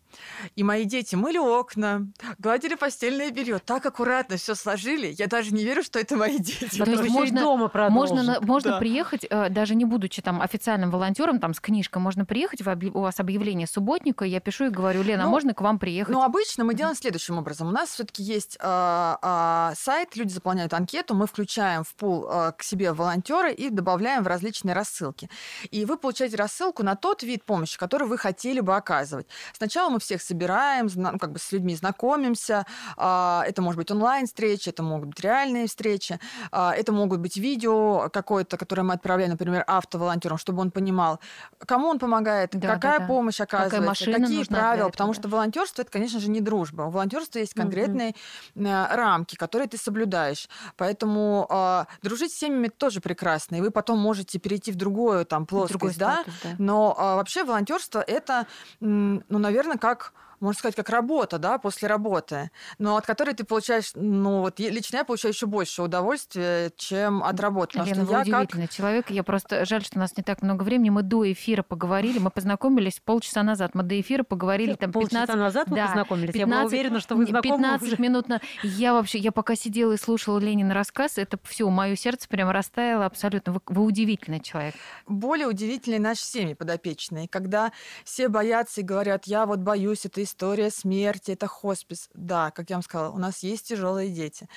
И 0.56 0.62
мои 0.62 0.84
дети 0.84 1.14
мыли 1.14 1.38
окна, 1.38 2.06
гладили 2.38 2.74
постельное 2.74 3.30
белье, 3.30 3.58
так 3.58 3.84
аккуратно 3.86 4.36
все 4.36 4.54
сложили. 4.54 5.14
Я 5.18 5.26
даже 5.26 5.52
не 5.52 5.64
верю, 5.64 5.82
что 5.82 5.98
это 5.98 6.16
мои 6.16 6.38
дети. 6.38 6.78
То 6.82 6.90
есть 6.90 7.08
можно, 7.08 7.40
дома 7.40 7.70
можно, 7.90 8.38
можно 8.40 8.72
да. 8.72 8.78
приехать, 8.78 9.26
э, 9.28 9.48
даже 9.50 9.74
не 9.74 9.84
будучи 9.84 10.22
там 10.22 10.40
официальным 10.40 10.90
волонтером, 10.90 11.38
там 11.38 11.54
с 11.54 11.60
книжкой, 11.60 12.02
можно 12.02 12.24
приехать, 12.24 12.60
у 12.62 13.00
вас 13.00 13.20
объявление 13.20 13.66
субботника, 13.66 14.24
я 14.24 14.40
пишу 14.40 14.66
и 14.66 14.70
говорю, 14.70 15.02
Лена, 15.02 15.24
ну, 15.24 15.30
можно 15.30 15.54
к 15.54 15.60
вам 15.60 15.78
приехать? 15.78 16.12
Ну, 16.12 16.22
обычно 16.22 16.64
мы 16.64 16.74
делаем 16.74 16.96
следующим 16.96 17.38
образом. 17.38 17.68
У 17.68 17.70
нас 17.70 17.90
все-таки 17.90 18.22
есть 18.22 18.56
э, 18.60 19.16
э, 19.22 19.72
сайт, 19.76 20.16
люди 20.16 20.32
заполняют 20.32 20.74
анкету, 20.74 21.14
мы 21.14 21.26
включаем 21.26 21.84
в 21.84 21.94
пул 21.94 22.28
э, 22.28 22.52
к 22.56 22.62
себе 22.62 22.92
волонтеры 22.92 23.52
и 23.52 23.70
добавляем 23.70 24.22
в 24.22 24.26
различные 24.26 24.74
рассылки. 24.74 25.28
И 25.70 25.84
вы 25.84 25.96
получаете 25.96 26.36
рассылку 26.36 26.82
на 26.82 26.96
тот 26.96 27.22
вид 27.22 27.44
помощи, 27.44 27.78
который 27.78 28.06
вы 28.08 28.18
хотели 28.18 28.60
бы 28.60 28.76
оказывать. 28.76 29.26
Сначала 29.56 29.90
мы 29.90 29.99
всех 30.00 30.22
собираем, 30.22 30.88
ну, 30.94 31.18
как 31.18 31.32
бы 31.32 31.38
с 31.38 31.52
людьми 31.52 31.74
знакомимся. 31.74 32.66
А, 32.96 33.44
это 33.46 33.62
может 33.62 33.78
быть 33.78 33.90
онлайн-встречи, 33.90 34.68
это 34.68 34.82
могут 34.82 35.10
быть 35.10 35.20
реальные 35.20 35.68
встречи, 35.68 36.18
а, 36.50 36.74
это 36.74 36.92
могут 36.92 37.20
быть 37.20 37.36
видео 37.36 38.08
какое-то, 38.12 38.56
которое 38.56 38.82
мы 38.82 38.94
отправляем, 38.94 39.32
например, 39.32 39.64
автоволонтерам, 39.66 40.38
чтобы 40.38 40.60
он 40.60 40.70
понимал, 40.70 41.20
кому 41.58 41.88
он 41.88 41.98
помогает, 41.98 42.50
да, 42.52 42.74
какая 42.74 42.98
да, 42.98 43.06
да. 43.06 43.06
помощь 43.06 43.40
оказывается, 43.40 44.04
какая 44.04 44.20
какие 44.20 44.44
правила. 44.44 44.74
Этого, 44.74 44.90
потому 44.90 45.12
да. 45.12 45.20
что 45.20 45.28
волонтерство 45.28 45.82
это, 45.82 45.90
конечно 45.90 46.20
же, 46.20 46.30
не 46.30 46.40
дружба. 46.40 46.82
У 46.82 46.90
волонтерства 46.90 47.38
есть 47.38 47.54
конкретные 47.54 48.14
угу. 48.54 48.64
рамки, 48.64 49.36
которые 49.36 49.68
ты 49.68 49.76
соблюдаешь. 49.76 50.48
Поэтому 50.76 51.46
э, 51.50 51.84
дружить 52.02 52.32
с 52.32 52.38
семьями 52.38 52.68
тоже 52.68 53.00
прекрасно. 53.00 53.56
И 53.56 53.60
вы 53.60 53.70
потом 53.70 53.98
можете 53.98 54.38
перейти 54.38 54.72
в 54.72 54.76
другую 54.76 55.24
там 55.26 55.46
плоскость, 55.46 55.98
да? 55.98 56.22
Статус, 56.22 56.34
да. 56.42 56.50
Но 56.58 56.96
э, 56.98 57.02
вообще 57.16 57.44
волонтерство 57.44 58.00
это, 58.00 58.46
ну, 58.80 59.22
наверное, 59.28 59.76
как 59.76 59.89
как 59.94 60.12
можно 60.40 60.58
сказать, 60.58 60.76
как 60.76 60.88
работа, 60.88 61.38
да, 61.38 61.58
после 61.58 61.88
работы, 61.88 62.50
но 62.78 62.96
от 62.96 63.06
которой 63.06 63.34
ты 63.34 63.44
получаешь, 63.44 63.92
ну 63.94 64.40
вот 64.40 64.58
лично 64.58 64.98
я 64.98 65.04
получаю 65.04 65.34
еще 65.34 65.46
больше 65.46 65.82
удовольствия, 65.82 66.72
чем 66.76 67.22
от 67.22 67.38
работы. 67.40 67.78
Лена, 67.78 68.04
вы 68.04 68.20
удивительный 68.20 68.66
как... 68.66 68.74
человек. 68.74 69.10
Я 69.10 69.22
просто 69.22 69.64
жаль, 69.64 69.84
что 69.84 69.98
у 69.98 70.00
нас 70.00 70.16
не 70.16 70.22
так 70.22 70.42
много 70.42 70.62
времени. 70.62 70.90
Мы 70.90 71.02
до 71.02 71.30
эфира 71.30 71.62
поговорили, 71.62 72.18
мы 72.18 72.30
познакомились 72.30 73.00
полчаса 73.04 73.42
назад. 73.42 73.74
Мы 73.74 73.82
до 73.82 74.00
эфира 74.00 74.22
поговорили 74.22 74.74
там 74.74 74.92
15... 74.92 75.10
Полчаса 75.10 75.36
назад 75.36 75.68
вы 75.68 75.76
да, 75.76 75.86
познакомились? 75.86 76.32
15... 76.32 76.40
Я 76.40 76.46
была 76.46 76.66
уверена, 76.66 77.00
что 77.00 77.14
вы 77.16 77.26
знакомы 77.26 77.56
15 77.56 77.86
уже. 77.86 78.02
минут 78.02 78.28
на... 78.28 78.40
Я 78.62 78.94
вообще, 78.94 79.18
я 79.18 79.32
пока 79.32 79.54
сидела 79.54 79.92
и 79.92 79.96
слушала 79.96 80.38
Ленин 80.38 80.70
рассказ, 80.70 81.18
это 81.18 81.38
все, 81.44 81.68
мое 81.68 81.96
сердце 81.96 82.28
прям 82.28 82.50
растаяло 82.50 83.06
абсолютно. 83.06 83.52
Вы, 83.52 83.60
вы 83.66 83.84
удивительный 83.84 84.40
человек. 84.40 84.74
Более 85.06 85.46
удивительные 85.46 86.00
наши 86.00 86.24
семьи 86.24 86.54
подопечные, 86.54 87.28
когда 87.28 87.72
все 88.04 88.28
боятся 88.28 88.80
и 88.80 88.84
говорят, 88.84 89.26
я 89.26 89.46
вот 89.46 89.58
боюсь 89.58 90.06
этой 90.06 90.24
история 90.30 90.70
смерти, 90.70 91.32
это 91.32 91.46
хоспис. 91.46 92.08
Да, 92.14 92.50
как 92.50 92.70
я 92.70 92.76
вам 92.76 92.82
сказала, 92.82 93.12
у 93.12 93.18
нас 93.18 93.42
есть 93.42 93.68
тяжелые 93.68 94.10
дети. 94.10 94.48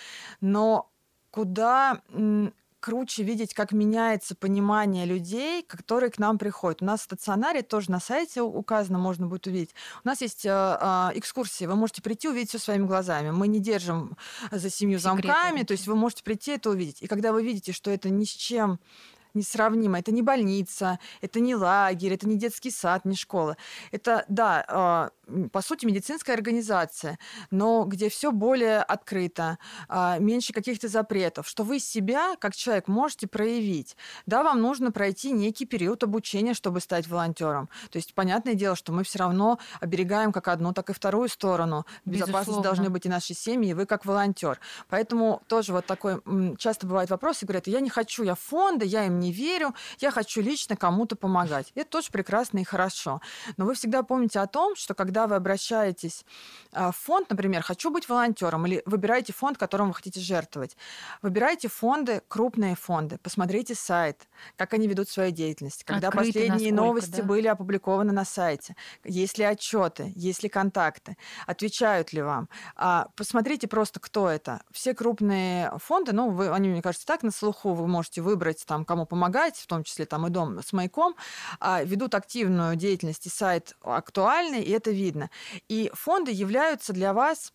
Но 0.41 0.89
куда 1.31 2.01
круче 2.83 3.23
видеть, 3.23 3.53
как 3.53 3.71
меняется 3.71 4.35
понимание 4.35 5.05
людей, 5.05 5.63
которые 5.63 6.11
к 6.11 6.19
нам 6.19 6.37
приходят. 6.37 6.81
У 6.81 6.85
нас 6.85 6.99
в 6.99 7.03
стационаре 7.03 7.61
тоже 7.61 7.89
на 7.89 8.01
сайте 8.01 8.41
указано, 8.41 8.99
можно 8.99 9.25
будет 9.25 9.47
увидеть. 9.47 9.73
У 10.03 10.07
нас 10.07 10.19
есть 10.19 10.45
э, 10.45 10.49
э, 10.49 11.11
экскурсии, 11.15 11.63
вы 11.63 11.75
можете 11.75 12.01
прийти 12.01 12.27
увидеть 12.27 12.49
все 12.49 12.59
своими 12.59 12.85
глазами. 12.85 13.31
Мы 13.31 13.47
не 13.47 13.59
держим 13.59 14.17
за 14.51 14.69
семью 14.69 14.99
замками, 14.99 15.63
то 15.63 15.71
есть 15.71 15.87
вы 15.87 15.95
можете 15.95 16.23
прийти 16.23 16.51
это 16.51 16.71
увидеть. 16.71 17.01
И 17.01 17.07
когда 17.07 17.31
вы 17.31 17.41
видите, 17.41 17.71
что 17.71 17.89
это 17.89 18.09
ни 18.09 18.25
с 18.25 18.31
чем 18.31 18.81
несравнимо. 19.33 19.99
Это 19.99 20.11
не 20.11 20.21
больница, 20.21 20.99
это 21.21 21.39
не 21.39 21.55
лагерь, 21.55 22.13
это 22.13 22.27
не 22.27 22.37
детский 22.37 22.71
сад, 22.71 23.05
не 23.05 23.15
школа. 23.15 23.57
Это, 23.91 24.25
да, 24.27 24.65
а, 24.67 25.09
по 25.51 25.61
сути, 25.61 25.85
медицинская 25.85 26.35
организация, 26.35 27.17
но 27.51 27.85
где 27.85 28.09
все 28.09 28.31
более 28.31 28.81
открыто, 28.81 29.57
а, 29.87 30.17
меньше 30.19 30.53
каких-то 30.53 30.87
запретов, 30.87 31.47
что 31.47 31.63
вы 31.63 31.79
себя, 31.79 32.35
как 32.39 32.55
человек, 32.55 32.87
можете 32.87 33.27
проявить. 33.27 33.95
Да, 34.25 34.43
вам 34.43 34.61
нужно 34.61 34.91
пройти 34.91 35.31
некий 35.31 35.65
период 35.65 36.03
обучения, 36.03 36.53
чтобы 36.53 36.79
стать 36.79 37.07
волонтером. 37.07 37.69
То 37.89 37.97
есть, 37.97 38.13
понятное 38.13 38.53
дело, 38.53 38.75
что 38.75 38.91
мы 38.91 39.03
все 39.03 39.19
равно 39.19 39.59
оберегаем 39.79 40.31
как 40.31 40.47
одну, 40.47 40.73
так 40.73 40.89
и 40.89 40.93
вторую 40.93 41.29
сторону. 41.29 41.85
Безопасность 42.05 42.61
должны 42.61 42.89
быть 42.89 43.05
и 43.05 43.09
наши 43.09 43.33
семьи, 43.33 43.71
и 43.71 43.73
вы 43.73 43.85
как 43.85 44.05
волонтер. 44.05 44.59
Поэтому 44.89 45.41
тоже 45.47 45.73
вот 45.73 45.85
такой 45.85 46.21
часто 46.57 46.87
бывает 46.87 47.09
вопрос, 47.09 47.43
и 47.43 47.45
говорят, 47.45 47.67
я 47.67 47.79
не 47.79 47.89
хочу, 47.89 48.23
я 48.23 48.35
фонды, 48.35 48.85
я 48.85 49.05
им 49.05 49.19
не 49.23 49.31
верю, 49.31 49.73
я 49.99 50.11
хочу 50.11 50.41
лично 50.41 50.75
кому-то 50.75 51.15
помогать. 51.15 51.71
Это 51.75 51.89
тоже 51.89 52.09
прекрасно 52.11 52.59
и 52.59 52.63
хорошо. 52.63 53.21
Но 53.57 53.65
вы 53.65 53.73
всегда 53.73 54.03
помните 54.03 54.39
о 54.39 54.47
том, 54.47 54.75
что 54.75 54.93
когда 54.93 55.27
вы 55.27 55.35
обращаетесь 55.35 56.25
а, 56.71 56.91
в 56.91 56.97
фонд, 56.97 57.29
например, 57.29 57.61
«хочу 57.61 57.89
быть 57.89 58.09
волонтером», 58.09 58.65
или 58.65 58.81
выбираете 58.85 59.33
фонд, 59.33 59.57
которым 59.57 59.87
вы 59.87 59.93
хотите 59.93 60.19
жертвовать, 60.19 60.77
выбирайте 61.21 61.67
фонды, 61.67 62.21
крупные 62.27 62.75
фонды, 62.75 63.17
посмотрите 63.17 63.75
сайт, 63.75 64.27
как 64.57 64.73
они 64.73 64.87
ведут 64.87 65.09
свою 65.09 65.31
деятельность, 65.31 65.83
когда 65.83 66.09
Открыты 66.09 66.33
последние 66.33 66.73
новости 66.73 67.21
да? 67.21 67.23
были 67.23 67.47
опубликованы 67.47 68.11
на 68.11 68.25
сайте, 68.25 68.75
есть 69.03 69.37
ли 69.37 69.45
отчеты, 69.45 70.11
есть 70.15 70.43
ли 70.43 70.49
контакты, 70.49 71.17
отвечают 71.47 72.13
ли 72.13 72.21
вам. 72.21 72.49
А, 72.75 73.07
посмотрите 73.15 73.67
просто, 73.67 73.99
кто 73.99 74.29
это. 74.29 74.61
Все 74.71 74.93
крупные 74.93 75.71
фонды, 75.77 76.11
ну, 76.11 76.29
вы, 76.29 76.49
они, 76.49 76.69
мне 76.69 76.81
кажется, 76.81 77.05
так 77.05 77.23
на 77.23 77.31
слуху, 77.31 77.73
вы 77.73 77.87
можете 77.87 78.21
выбрать 78.21 78.65
там, 78.65 78.85
кому 78.85 79.05
помогать, 79.13 79.57
в 79.57 79.67
том 79.67 79.83
числе 79.83 80.05
там 80.05 80.25
и 80.25 80.31
дом 80.31 80.59
с 80.59 80.73
маяком, 80.73 81.15
а, 81.59 81.83
ведут 81.83 82.15
активную 82.15 82.75
деятельность, 82.75 83.27
и 83.27 83.29
сайт 83.29 83.75
актуальный, 83.83 84.63
и 84.63 84.71
это 84.71 84.89
видно. 84.89 85.29
И 85.69 85.91
фонды 85.93 86.31
являются 86.31 86.93
для 86.93 87.13
вас, 87.13 87.53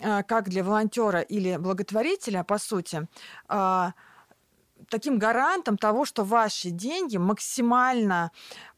а, 0.00 0.22
как 0.22 0.48
для 0.48 0.64
волонтера 0.64 1.20
или 1.20 1.58
благотворителя, 1.58 2.42
по 2.42 2.56
сути, 2.56 3.06
а, 3.48 3.92
таким 4.88 5.18
гарантом 5.18 5.76
того, 5.76 6.06
что 6.06 6.24
ваши 6.24 6.70
деньги 6.70 7.18
максимально 7.18 8.30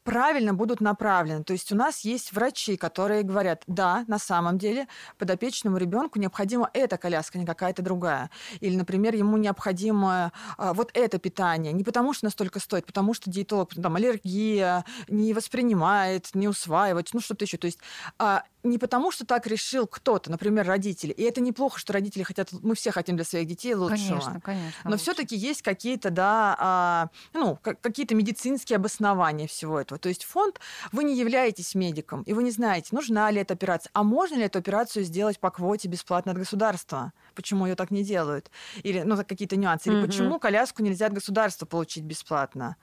правильно 0.06 0.54
будут 0.54 0.80
направлены. 0.80 1.42
То 1.42 1.52
есть 1.52 1.72
у 1.72 1.76
нас 1.76 2.00
есть 2.00 2.32
врачи, 2.32 2.76
которые 2.76 3.24
говорят, 3.24 3.64
да, 3.66 4.04
на 4.06 4.18
самом 4.18 4.56
деле 4.56 4.86
подопечному 5.18 5.76
ребенку 5.76 6.18
необходима 6.20 6.70
эта 6.72 6.96
коляска, 6.96 7.38
не 7.38 7.44
какая-то 7.44 7.82
другая. 7.82 8.30
Или, 8.60 8.76
например, 8.76 9.14
ему 9.16 9.36
необходимо 9.36 10.32
а, 10.56 10.72
вот 10.72 10.90
это 10.94 11.18
питание. 11.18 11.72
Не 11.72 11.82
потому 11.82 12.14
что 12.14 12.26
настолько 12.26 12.60
стоит, 12.60 12.86
потому 12.86 13.14
что 13.14 13.30
диетолог, 13.30 13.74
там, 13.74 13.96
аллергия, 13.96 14.84
не 15.08 15.34
воспринимает, 15.34 16.30
не 16.34 16.46
усваивает, 16.46 17.08
ну 17.12 17.20
что-то 17.20 17.44
еще. 17.44 17.58
То 17.58 17.66
есть 17.66 17.80
а, 18.18 18.44
не 18.66 18.78
потому, 18.78 19.10
что 19.10 19.24
так 19.24 19.46
решил 19.46 19.86
кто-то, 19.86 20.30
например, 20.30 20.66
родители. 20.66 21.12
И 21.12 21.22
это 21.22 21.40
неплохо, 21.40 21.78
что 21.78 21.92
родители 21.92 22.22
хотят, 22.22 22.48
мы 22.52 22.74
все 22.74 22.90
хотим 22.90 23.16
для 23.16 23.24
своих 23.24 23.46
детей 23.46 23.74
лучшего. 23.74 24.20
Конечно, 24.20 24.40
конечно. 24.40 24.90
Но 24.90 24.96
все-таки 24.96 25.36
есть 25.36 25.62
какие-то, 25.62 26.10
да, 26.10 26.56
а, 26.58 27.08
ну, 27.32 27.58
какие-то 27.62 28.14
медицинские 28.14 28.76
обоснования 28.76 29.46
всего 29.46 29.80
этого. 29.80 29.95
То 29.98 30.09
есть 30.09 30.24
фонд, 30.24 30.61
вы 30.92 31.04
не 31.04 31.16
являетесь 31.16 31.74
медиком, 31.74 32.22
и 32.22 32.32
вы 32.32 32.42
не 32.42 32.50
знаете, 32.50 32.88
нужна 32.92 33.30
ли 33.30 33.40
эта 33.40 33.54
операция, 33.54 33.90
а 33.92 34.02
можно 34.02 34.37
ли 34.37 34.44
эту 34.44 34.59
операцию 34.59 35.04
сделать 35.04 35.38
по 35.38 35.50
квоте 35.50 35.88
бесплатно 35.88 36.32
от 36.32 36.38
государства 36.38 37.12
почему 37.37 37.66
ее 37.66 37.76
так 37.76 37.92
не 37.92 38.02
делают, 38.02 38.50
или 38.82 39.02
ну, 39.02 39.16
какие-то 39.16 39.56
нюансы, 39.56 39.90
или 39.90 39.98
угу. 39.98 40.06
почему 40.06 40.40
коляску 40.40 40.82
нельзя 40.82 41.06
от 41.06 41.12
государства 41.12 41.66
получить 41.66 42.02
бесплатно. 42.02 42.76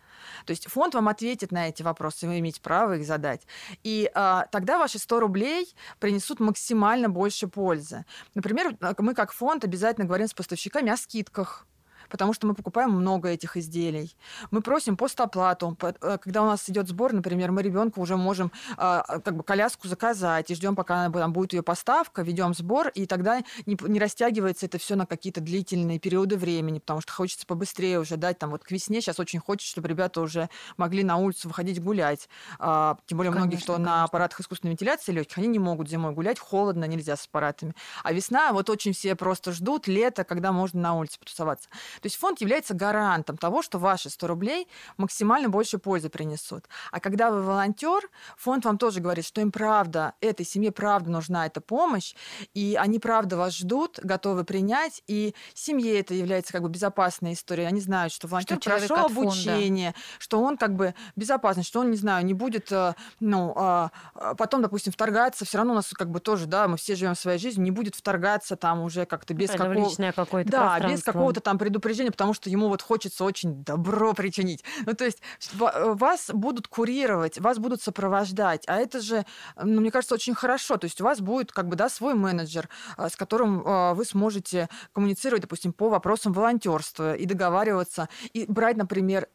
То 0.45 0.52
есть 0.52 0.69
фонд 0.69 0.93
вам 0.93 1.10
ответит 1.10 1.52
на 1.52 1.67
эти 1.67 1.82
вопросы, 1.84 2.28
вы 2.28 2.39
имеете 2.39 2.62
право 2.62 2.95
их 2.95 3.06
задать. 3.06 3.41
И 3.84 4.10
а, 4.13 4.45
тогда 4.52 4.78
ваши 4.78 4.99
100 4.99 5.19
рублей 5.19 5.76
принесут 5.99 6.39
максимально 6.39 7.10
больше 7.10 7.47
пользы. 7.47 8.06
Например, 8.36 8.78
мы 8.99 9.13
как 9.15 9.34
фонд 9.34 9.65
обязательно 9.65 10.06
говорим 10.06 10.28
с 10.28 10.34
поставщиками 10.34 10.91
о 10.91 10.97
скидках 10.97 11.65
потому 12.13 12.32
что 12.32 12.45
мы 12.45 12.54
покупаем 12.54 12.91
много 12.91 13.30
этих 13.30 13.58
изделий. 13.58 14.15
Мы 14.52 14.62
просим 14.62 14.95
постоплату. 14.97 15.76
Э, 15.82 16.19
когда 16.19 16.43
у 16.43 16.45
нас 16.45 16.69
идет 16.69 16.88
сбор, 16.88 17.12
например, 17.12 17.52
мы 17.52 17.63
ребенку 17.63 18.02
уже 18.02 18.17
можем 18.17 18.52
а, 18.78 19.02
а, 19.02 19.19
как 19.19 19.36
бы 19.36 19.41
коляску 19.41 19.88
заказать 19.88 20.52
и 20.52 20.54
ждем, 20.54 20.76
пока 20.76 21.10
там 21.10 21.34
будет 21.34 21.54
ее 21.54 21.63
поставка, 21.63 22.21
ведем 22.21 22.54
сбор, 22.54 22.89
и 22.89 23.08
тогда 23.08 23.41
не, 23.65 23.76
не 23.88 23.99
растягивается 23.99 24.67
это 24.67 24.78
все 24.78 24.95
на 24.95 25.08
какие-то 25.08 25.41
длительные 25.41 25.97
периоды 25.97 26.38
времени, 26.38 26.78
потому 26.78 27.02
что 27.02 27.12
хочется 27.13 27.47
побыстрее 27.47 27.99
уже 27.99 28.15
дать 28.15 28.38
там 28.38 28.52
вот 28.52 28.63
к 28.63 28.69
весне. 28.69 29.02
Сейчас 29.02 29.19
очень 29.19 29.39
хочется, 29.39 29.71
чтобы 29.71 29.88
ребята 29.88 30.21
уже 30.21 30.49
могли 30.78 31.04
на 31.04 31.17
улицу 31.17 31.47
выходить 31.47 31.82
гулять. 31.82 32.30
А, 32.60 32.99
тем 33.08 33.17
более 33.17 33.32
конечно, 33.32 33.47
многие, 33.47 33.63
кто 33.63 33.73
конечно. 33.73 33.91
на 33.91 34.04
аппаратах 34.04 34.39
искусственной 34.39 34.73
вентиляции 34.73 35.12
легких, 35.12 35.39
они 35.39 35.47
не 35.47 35.58
могут 35.58 35.89
зимой 35.89 36.13
гулять, 36.13 36.38
холодно, 36.38 36.86
нельзя 36.86 37.15
с 37.15 37.26
аппаратами. 37.26 37.73
А 38.04 38.13
весна, 38.13 38.54
вот 38.54 38.69
очень 38.69 38.93
все 38.93 39.15
просто 39.15 39.52
ждут 39.52 39.88
лето, 39.88 40.23
когда 40.23 40.52
можно 40.52 40.80
на 40.80 40.93
улице 40.93 41.17
потусоваться. 41.17 41.69
То 42.04 42.08
есть 42.08 42.18
фонд 42.18 42.42
является 42.42 42.74
гарантом 42.74 43.38
того, 43.38 43.62
что 43.62 43.80
ваши 43.80 44.10
100 44.10 44.28
рублей 44.28 44.68
максимально 44.98 45.48
больше 45.48 45.78
пользы 45.78 46.10
принесут. 46.10 46.66
А 46.92 47.00
когда 47.00 47.32
вы 47.32 47.42
волонтер, 47.42 48.10
фонд 48.36 48.66
вам 48.66 48.78
тоже 48.78 49.00
говорит, 49.00 49.24
что 49.24 49.39
им 49.39 49.54
правда, 49.54 50.13
этой 50.20 50.46
семье 50.46 50.74
правда 50.74 51.10
нужна 51.10 51.46
эта 51.46 51.62
помощь, 51.62 52.13
и 52.54 52.78
они 52.78 53.00
правда 53.00 53.38
вас 53.38 53.56
ждут, 53.56 54.02
готовы 54.04 54.44
принять, 54.44 55.02
и 55.08 55.34
семье 55.54 55.98
это 55.98 56.13
является 56.13 56.52
как 56.52 56.63
бы 56.63 56.68
безопасной 56.68 57.34
историей. 57.34 57.68
Они 57.68 57.80
знают, 57.80 58.12
что 58.12 58.28
волонтер 58.28 58.58
Что 58.60 58.70
прошел 58.70 58.98
от 58.98 59.12
фонда. 59.13 59.30
обучение, 59.30 59.96
что 60.20 60.42
он 60.42 60.58
как 60.58 60.76
бы 60.76 60.96
безопасный, 61.16 61.63
что 61.63 61.80
он, 61.80 61.89
не 61.89 61.98
знаю, 61.98 62.26
не 62.26 62.34
будет, 62.34 62.70
э, 62.74 62.96
ну, 63.22 63.54
а, 63.56 63.92
а, 64.13 64.36
потом, 64.36 64.62
допустим, 64.62 64.92
вторгаться. 64.92 65.46
Все 65.46 65.58
равно 65.58 65.72
у 65.72 65.76
нас 65.78 65.88
как 65.94 66.10
бы 66.10 66.20
тоже, 66.20 66.48
да, 66.48 66.68
мы 66.68 66.76
все 66.76 66.96
живем 66.96 67.16
своей 67.16 67.39
жизнью, 67.39 67.63
не 67.63 67.72
будет 67.72 67.96
вторгаться 67.96 68.58
там 68.58 68.82
уже 68.82 69.06
как-то 69.06 69.34
без 69.34 69.52
Это 69.52 69.63
в 69.63 69.68
какого... 69.68 69.86
личное 69.88 70.12
какое-то 70.12 70.52
Да, 70.52 70.80
без 70.82 71.02
какого-то 71.02 71.39
там 71.39 71.58
предупреждения, 71.58 71.83
потому 72.12 72.34
что 72.34 72.50
ему 72.50 72.69
вот 72.69 72.82
хочется 72.82 73.24
очень 73.24 73.63
добро 73.63 74.13
причинить. 74.13 74.63
Ну, 74.86 74.93
то 74.93 75.06
есть 75.06 75.22
ва- 75.54 75.93
вас 75.93 76.30
будут 76.34 76.67
курировать, 76.67 77.39
вас 77.39 77.60
будут 77.60 77.82
сопровождать, 77.82 78.63
а 78.67 78.78
это 78.78 79.02
же, 79.02 79.26
ну, 79.62 79.82
мне 79.82 79.91
кажется, 79.91 80.15
очень 80.15 80.34
хорошо. 80.34 80.78
То 80.78 80.86
есть 80.86 81.02
у 81.02 81.04
вас 81.04 81.19
будет 81.19 81.52
как 81.52 81.67
бы, 81.67 81.76
да, 81.76 81.89
свой 81.89 82.13
менеджер, 82.13 82.69
а, 82.98 83.10
с 83.10 83.15
которым 83.15 83.63
а, 83.65 83.93
вы 83.93 84.06
сможете 84.06 84.69
коммуницировать, 84.93 85.41
допустим, 85.41 85.74
по 85.74 85.89
вопросам 85.89 86.34
волонтерства 86.34 87.15
и 87.15 87.26
договариваться, 87.26 88.10
и 88.34 88.46
брать, 88.48 88.78
например, 88.78 89.28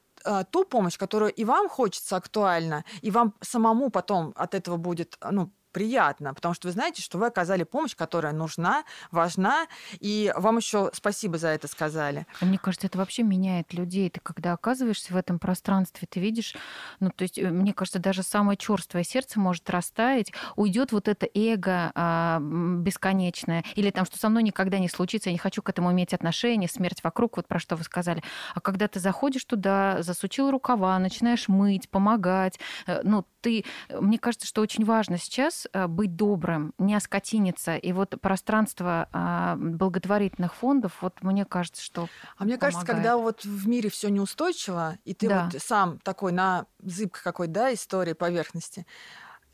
ту 0.50 0.64
помощь, 0.64 0.98
которую 0.98 1.32
и 1.32 1.44
вам 1.44 1.68
хочется 1.68 2.16
актуально, 2.16 2.84
и 3.02 3.10
вам 3.12 3.34
самому 3.40 3.88
потом 3.88 4.32
от 4.34 4.54
этого 4.54 4.76
будет, 4.76 5.16
ну, 5.30 5.52
приятно, 5.78 6.34
потому 6.34 6.54
что 6.54 6.66
вы 6.66 6.72
знаете, 6.72 7.00
что 7.02 7.18
вы 7.18 7.26
оказали 7.26 7.62
помощь, 7.62 7.94
которая 7.94 8.32
нужна, 8.32 8.82
важна, 9.12 9.68
и 10.00 10.32
вам 10.36 10.56
еще 10.56 10.90
спасибо 10.92 11.38
за 11.38 11.50
это 11.50 11.68
сказали. 11.68 12.26
А 12.40 12.46
Мне 12.46 12.58
кажется, 12.58 12.88
это 12.88 12.98
вообще 12.98 13.22
меняет 13.22 13.72
людей. 13.72 14.10
Ты 14.10 14.18
когда 14.18 14.54
оказываешься 14.54 15.12
в 15.12 15.16
этом 15.16 15.38
пространстве, 15.38 16.08
ты 16.10 16.18
видишь, 16.18 16.56
ну, 16.98 17.10
то 17.10 17.22
есть, 17.22 17.38
э, 17.38 17.48
мне 17.50 17.72
кажется, 17.72 18.00
даже 18.00 18.24
самое 18.24 18.56
черствое 18.56 19.04
сердце 19.04 19.38
может 19.38 19.70
растаять, 19.70 20.32
уйдет 20.56 20.90
вот 20.90 21.06
это 21.06 21.28
эго 21.32 21.92
а, 21.94 22.40
бесконечное, 22.40 23.62
или 23.76 23.90
там, 23.90 24.04
что 24.04 24.18
со 24.18 24.28
мной 24.28 24.42
никогда 24.42 24.80
не 24.80 24.88
случится, 24.88 25.28
я 25.28 25.32
не 25.32 25.38
хочу 25.38 25.62
к 25.62 25.68
этому 25.68 25.92
иметь 25.92 26.12
отношения, 26.12 26.66
смерть 26.66 27.04
вокруг, 27.04 27.36
вот 27.36 27.46
про 27.46 27.60
что 27.60 27.76
вы 27.76 27.84
сказали. 27.84 28.24
А 28.52 28.60
когда 28.60 28.88
ты 28.88 28.98
заходишь 28.98 29.44
туда, 29.44 30.02
засучил 30.02 30.50
рукава, 30.50 30.98
начинаешь 30.98 31.46
мыть, 31.46 31.88
помогать, 31.88 32.58
э, 32.88 33.00
ну, 33.04 33.24
ты, 33.40 33.64
мне 33.90 34.18
кажется, 34.18 34.46
что 34.46 34.60
очень 34.62 34.84
важно 34.84 35.18
сейчас 35.18 35.66
э, 35.72 35.86
быть 35.86 36.16
добрым, 36.16 36.74
не 36.78 36.94
оскотиниться. 36.94 37.76
И 37.76 37.92
вот 37.92 38.20
пространство 38.20 39.08
а, 39.12 39.56
благотворительных 39.56 40.54
фондов, 40.54 40.98
вот 41.02 41.22
мне 41.22 41.44
кажется, 41.44 41.82
что 41.82 42.10
А 42.36 42.44
мне 42.44 42.58
кажется, 42.58 42.84
когда 42.84 43.16
вот 43.16 43.44
в 43.44 43.68
мире 43.68 43.90
все 43.90 44.08
неустойчиво, 44.08 44.98
и 45.04 45.14
ты 45.14 45.28
Да. 45.28 45.30
вот 45.30 45.54
сам 45.58 45.98
такой 46.00 46.32
на 46.32 46.66
зыбкой 46.80 47.22
какой, 47.22 47.46
да, 47.48 47.72
истории 47.72 48.12
поверхности, 48.12 48.86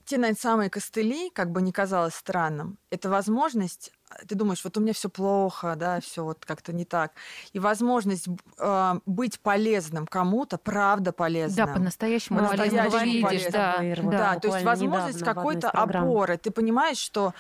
те, 0.04 0.18
наверное, 0.18 0.40
самые 0.40 0.70
костыли, 0.70 1.30
как 1.30 1.50
бы 1.50 1.62
не 1.62 1.72
казалось 1.72 2.14
странным, 2.14 2.78
это 2.90 3.08
возможность 3.08 3.92
а, 4.10 4.24
ты 4.26 4.34
думаешь, 4.34 4.62
вот 4.64 4.76
у 4.76 4.80
меня 4.80 4.92
все 4.92 5.08
плохо, 5.08 5.74
да, 5.76 6.00
все 6.00 6.24
вот 6.24 6.44
как-то 6.44 6.72
не 6.72 6.84
так. 6.84 7.12
И 7.52 7.58
возможность 7.58 8.28
э, 8.58 8.94
быть 9.06 9.40
полезным 9.40 10.06
кому-то, 10.06 10.58
правда 10.58 11.12
полезным. 11.12 11.66
Да, 11.66 11.72
по-настоящему 11.72 12.38
по-настоящему 12.38 13.28
видишь, 13.28 13.44
да, 13.50 13.72
Да, 13.72 13.76
полезно. 13.78 14.10
да. 14.10 14.38
то 14.38 14.48
есть 14.48 14.64
возможность 14.64 15.24
какой-то 15.24 15.70
опоры. 15.70 16.36
Ты 16.36 16.50
понимаешь, 16.50 16.98
что 16.98 17.34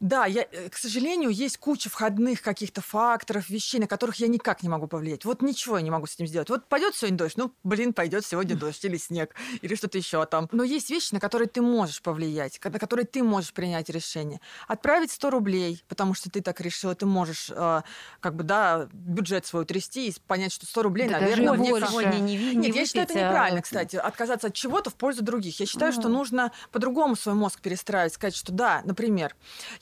да, 0.00 0.26
я, 0.26 0.46
э, 0.50 0.68
к 0.68 0.76
сожалению, 0.76 1.30
есть 1.30 1.56
куча 1.56 1.88
входных 1.88 2.42
каких-то 2.42 2.82
факторов, 2.82 3.48
вещей, 3.48 3.78
на 3.78 3.86
которых 3.86 4.16
я 4.16 4.28
никак 4.28 4.62
не 4.62 4.68
могу 4.68 4.86
повлиять. 4.86 5.24
Вот 5.24 5.40
ничего 5.40 5.78
я 5.78 5.82
не 5.82 5.90
могу 5.90 6.06
с 6.06 6.14
этим 6.14 6.26
сделать. 6.26 6.50
Вот 6.50 6.68
пойдет 6.68 6.94
сегодня 6.94 7.16
дождь, 7.16 7.36
ну, 7.36 7.52
блин, 7.64 7.94
пойдет 7.94 8.26
сегодня 8.26 8.56
дождь 8.56 8.84
или 8.84 8.98
снег, 8.98 9.34
или 9.62 9.74
что-то 9.74 9.96
еще 9.96 10.24
там. 10.26 10.48
Но 10.52 10.64
есть 10.64 10.90
вещи, 10.90 11.14
на 11.14 11.20
которые 11.20 11.48
ты 11.48 11.62
можешь 11.62 12.02
повлиять, 12.02 12.60
на 12.62 12.78
которые 12.78 13.06
ты 13.06 13.22
можешь 13.22 13.54
принять 13.54 13.88
решение. 13.88 14.40
Отправить 14.68 15.12
100 15.12 15.30
рублей, 15.30 15.82
потому 15.88 16.12
что 16.12 16.30
ты 16.30 16.42
так 16.42 16.60
решила, 16.60 16.94
ты 16.94 17.06
можешь, 17.06 17.50
э, 17.50 17.82
как 18.20 18.36
бы, 18.36 18.44
да, 18.44 18.88
бюджет 18.92 19.46
свой 19.46 19.62
утрясти 19.62 20.08
и 20.08 20.14
понять, 20.26 20.52
что 20.52 20.66
100 20.66 20.82
рублей, 20.82 21.08
Да 21.08 21.20
наверное, 21.20 21.56
даже 21.56 21.70
больше. 21.70 21.88
Сегодня 21.88 22.18
не, 22.18 22.36
не 22.36 22.54
нет, 22.54 22.76
я 22.76 22.84
считаю, 22.84 23.04
это 23.04 23.14
а, 23.14 23.28
неправильно, 23.28 23.62
кстати, 23.62 23.96
отказаться 23.96 24.48
от 24.48 24.54
чего-то 24.54 24.90
в 24.90 24.94
пользу 24.94 25.22
других. 25.22 25.58
Я 25.58 25.66
считаю, 25.66 25.92
что 25.92 26.08
нужно 26.08 26.52
по-другому 26.70 27.16
свой 27.16 27.34
мозг 27.34 27.60
перестраивать, 27.60 28.12
сказать, 28.12 28.36
что 28.36 28.52
да, 28.52 28.82
например, 28.84 29.34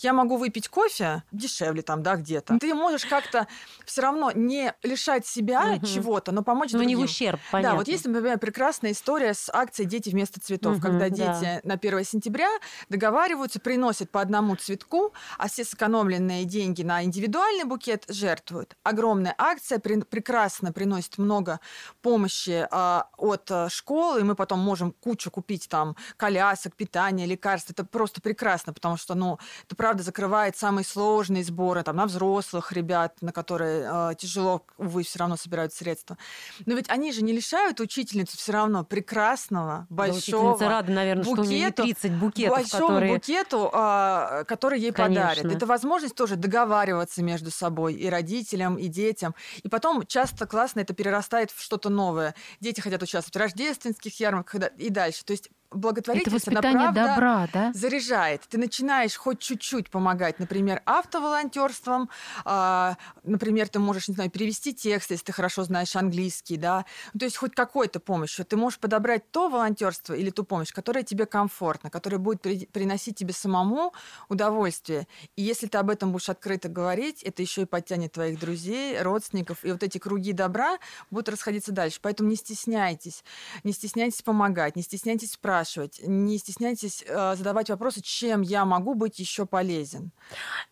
я 0.05 0.13
могу 0.13 0.37
выпить 0.37 0.69
кофе 0.69 1.23
дешевле 1.33 1.83
там, 1.83 2.03
да, 2.03 2.17
где-то. 2.17 2.59
Ты 2.59 2.75
можешь 2.75 3.07
как-то 3.07 3.47
все 3.85 4.03
равно 4.03 4.31
не 4.35 4.75
лишать 4.83 5.27
себя 5.27 5.79
чего-то, 5.81 6.33
но 6.33 6.43
помочь 6.43 6.73
Ну, 6.73 6.81
не 6.81 6.95
в 6.95 6.99
другим. 6.99 7.05
ущерб, 7.05 7.41
понятно. 7.51 7.71
Да, 7.73 7.79
вот 7.79 7.89
есть, 7.89 8.05
например, 8.07 8.39
прекрасная 8.39 8.93
история 8.93 9.35
с 9.35 9.51
акцией 9.53 9.89
«Дети 9.89 10.11
вместо 10.11 10.41
цветов», 10.41 10.81
когда 10.81 11.09
да. 11.09 11.11
дети 11.11 11.61
на 11.67 11.75
1 11.75 12.05
сентября 12.05 12.49
договариваются, 12.89 13.61
приносят 13.61 14.11
по 14.11 14.21
одному 14.21 14.57
цветку, 14.57 15.13
а 15.39 15.49
все 15.49 15.65
сэкономленные 15.65 16.45
деньги 16.45 16.83
на 16.83 17.03
индивидуальный 17.03 17.65
букет 17.65 18.05
жертвуют. 18.09 18.77
Огромная 18.83 19.35
акция, 19.39 19.79
при- 19.79 20.03
прекрасно 20.03 20.73
приносит 20.73 21.19
много 21.19 21.61
помощи 22.03 22.67
а, 22.71 23.09
от 23.17 23.51
а, 23.51 23.69
школы, 23.69 24.21
и 24.21 24.23
мы 24.25 24.35
потом 24.35 24.61
можем 24.61 24.93
кучу 24.93 25.31
купить 25.31 25.69
там 25.69 25.97
колясок, 26.17 26.75
питания, 26.77 27.27
лекарств. 27.27 27.71
Это 27.71 27.85
просто 27.85 28.21
прекрасно, 28.21 28.73
потому 28.73 28.97
что, 28.97 29.15
ну, 29.15 29.39
это 29.65 29.77
правда 29.95 30.03
закрывает 30.03 30.57
самые 30.57 30.85
сложные 30.85 31.45
сборы 31.45 31.85
там, 31.85 31.95
на 31.95 32.07
взрослых 32.07 32.73
ребят, 32.73 33.17
на 33.21 33.31
которые 33.31 33.89
а, 33.89 34.15
тяжело, 34.15 34.67
увы, 34.77 35.05
все 35.05 35.21
равно 35.21 35.37
собирают 35.37 35.73
средства. 35.73 36.19
Но 36.67 36.75
ведь 36.75 36.91
они 36.91 37.13
же 37.13 37.23
не 37.23 37.33
лишают 37.33 37.79
учительницу 37.79 38.37
все 38.37 38.51
равно 38.51 38.83
прекрасного, 38.83 39.87
Да, 39.89 39.95
большого 39.95 40.55
учительница 40.55 40.69
рада, 40.69 40.91
наверное, 40.91 41.23
что 41.23 41.33
у 41.33 41.45
нее 41.45 41.61
не 41.61 41.67
букету, 41.67 41.83
30 41.85 42.13
букетов, 42.13 42.57
большому 42.57 42.89
которые... 42.89 43.15
букету, 43.15 43.71
а, 43.73 44.43
который 44.45 44.81
ей 44.81 44.91
Конечно. 44.91 45.29
подарят. 45.29 45.57
Это 45.57 45.67
возможность 45.67 46.17
тоже 46.17 46.35
договариваться 46.35 47.23
между 47.23 47.53
собой 47.53 47.95
и 47.95 48.09
родителям, 48.09 48.77
и 48.77 48.89
детям. 48.89 49.37
И 49.63 49.69
потом 49.69 50.05
часто 50.09 50.47
классно 50.47 50.81
это 50.81 50.93
перерастает 50.93 51.53
в 51.53 51.63
что-то 51.63 51.89
новое. 51.89 52.35
Дети 52.59 52.81
хотят 52.81 53.01
участвовать 53.01 53.37
в 53.37 53.39
рождественских 53.39 54.19
ярмарках 54.19 54.61
да- 54.61 54.71
и 54.77 54.91
дальше. 54.91 55.25
То 55.25 55.31
есть 55.31 55.51
Это 55.77 55.79
благотворительность, 55.81 56.49
она 56.49 56.61
воспитание 56.61 56.89
правда 56.93 57.01
добра, 57.09 57.47
да? 57.53 57.73
заряжает. 57.75 58.43
Ты 58.49 58.59
начинаешь 58.59 59.17
хоть 59.17 59.41
чуть-чуть 59.41 59.91
помогать, 59.91 60.39
например, 60.39 60.83
автоволонтерством, 60.87 62.11
а, 62.45 62.97
например, 63.23 63.69
ты 63.69 63.79
можешь, 63.79 64.09
не 64.09 64.15
знаю, 64.15 64.31
перевести 64.31 64.75
текст, 64.75 65.11
если 65.11 65.25
ты 65.25 65.33
хорошо 65.33 65.65
знаешь 65.65 65.97
английский, 65.97 66.57
да, 66.57 66.85
Ну, 67.13 67.21
то 67.21 67.25
есть 67.27 67.37
хоть 67.37 67.55
какой-то 67.55 68.01
помощью. 68.01 68.45
Ты 68.45 68.57
можешь 68.57 68.79
подобрать 68.79 69.31
то 69.31 69.49
волонтерство 69.49 70.15
или 70.15 70.31
ту 70.31 70.45
помощь, 70.45 70.73
которая 70.73 71.03
тебе 71.05 71.27
комфортна, 71.27 71.91
которая 71.91 72.19
будет 72.19 72.41
при- 72.43 72.67
приносить 72.67 73.17
тебе 73.17 73.33
самому 73.33 73.93
удовольствие. 74.29 75.07
И 75.37 75.43
если 75.43 75.67
ты 75.67 75.79
об 75.79 75.91
этом 75.91 76.13
будешь 76.13 76.29
открыто 76.29 76.69
говорить, 76.69 77.23
это 77.23 77.43
еще 77.43 77.63
и 77.63 77.65
подтянет 77.67 78.13
твоих 78.13 78.39
друзей, 78.39 79.01
родственников, 79.01 79.65
и 79.65 79.73
вот 79.73 79.83
эти 79.83 79.99
круги 79.99 80.33
добра 80.33 80.79
будут 81.11 81.29
расходиться 81.29 81.73
дальше. 81.73 81.99
Поэтому 82.03 82.29
не 82.31 82.37
стесняйтесь, 82.37 83.25
не 83.65 83.73
стесняйтесь 83.73 84.23
помогать, 84.23 84.77
не 84.77 84.83
стесняйтесь 84.83 85.33
спрашивать, 85.33 85.64
не 86.03 86.39
стесняйтесь 86.39 87.05
э, 87.07 87.35
задавать 87.37 87.71
вопросы, 87.71 88.01
чем 88.03 88.43
я 88.43 88.65
могу 88.65 88.95
быть 88.95 89.19
еще 89.19 89.47
полезен. 89.47 90.11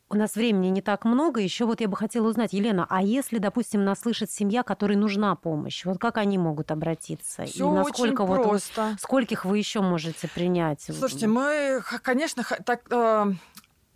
У 0.08 0.14
нас 0.14 0.34
времени 0.34 0.68
не 0.68 0.82
так 0.82 1.04
много. 1.06 1.40
Еще 1.40 1.64
вот 1.64 1.80
я 1.80 1.88
бы 1.88 1.96
хотела 1.96 2.28
узнать, 2.28 2.52
Елена, 2.52 2.86
а 2.90 3.02
если, 3.02 3.38
допустим, 3.38 3.84
нас 3.84 4.00
слышит 4.00 4.30
семья, 4.30 4.62
которой 4.62 4.96
нужна 4.96 5.34
помощь, 5.36 5.84
вот 5.86 5.98
как 5.98 6.18
они 6.18 6.36
могут 6.36 6.70
обратиться? 6.70 7.44
Все 7.46 7.58
И 7.58 7.62
очень 7.62 7.74
насколько 7.74 8.24
вот 8.26 8.38
вы- 8.40 8.48
просто. 8.50 8.96
скольких 9.00 9.44
вы 9.46 9.56
еще 9.58 9.80
можете 9.80 10.28
принять? 10.28 10.82
Слушайте, 10.82 11.26
мы, 11.28 11.82
конечно, 12.02 12.44
так, 12.66 12.82
э, 12.90 13.32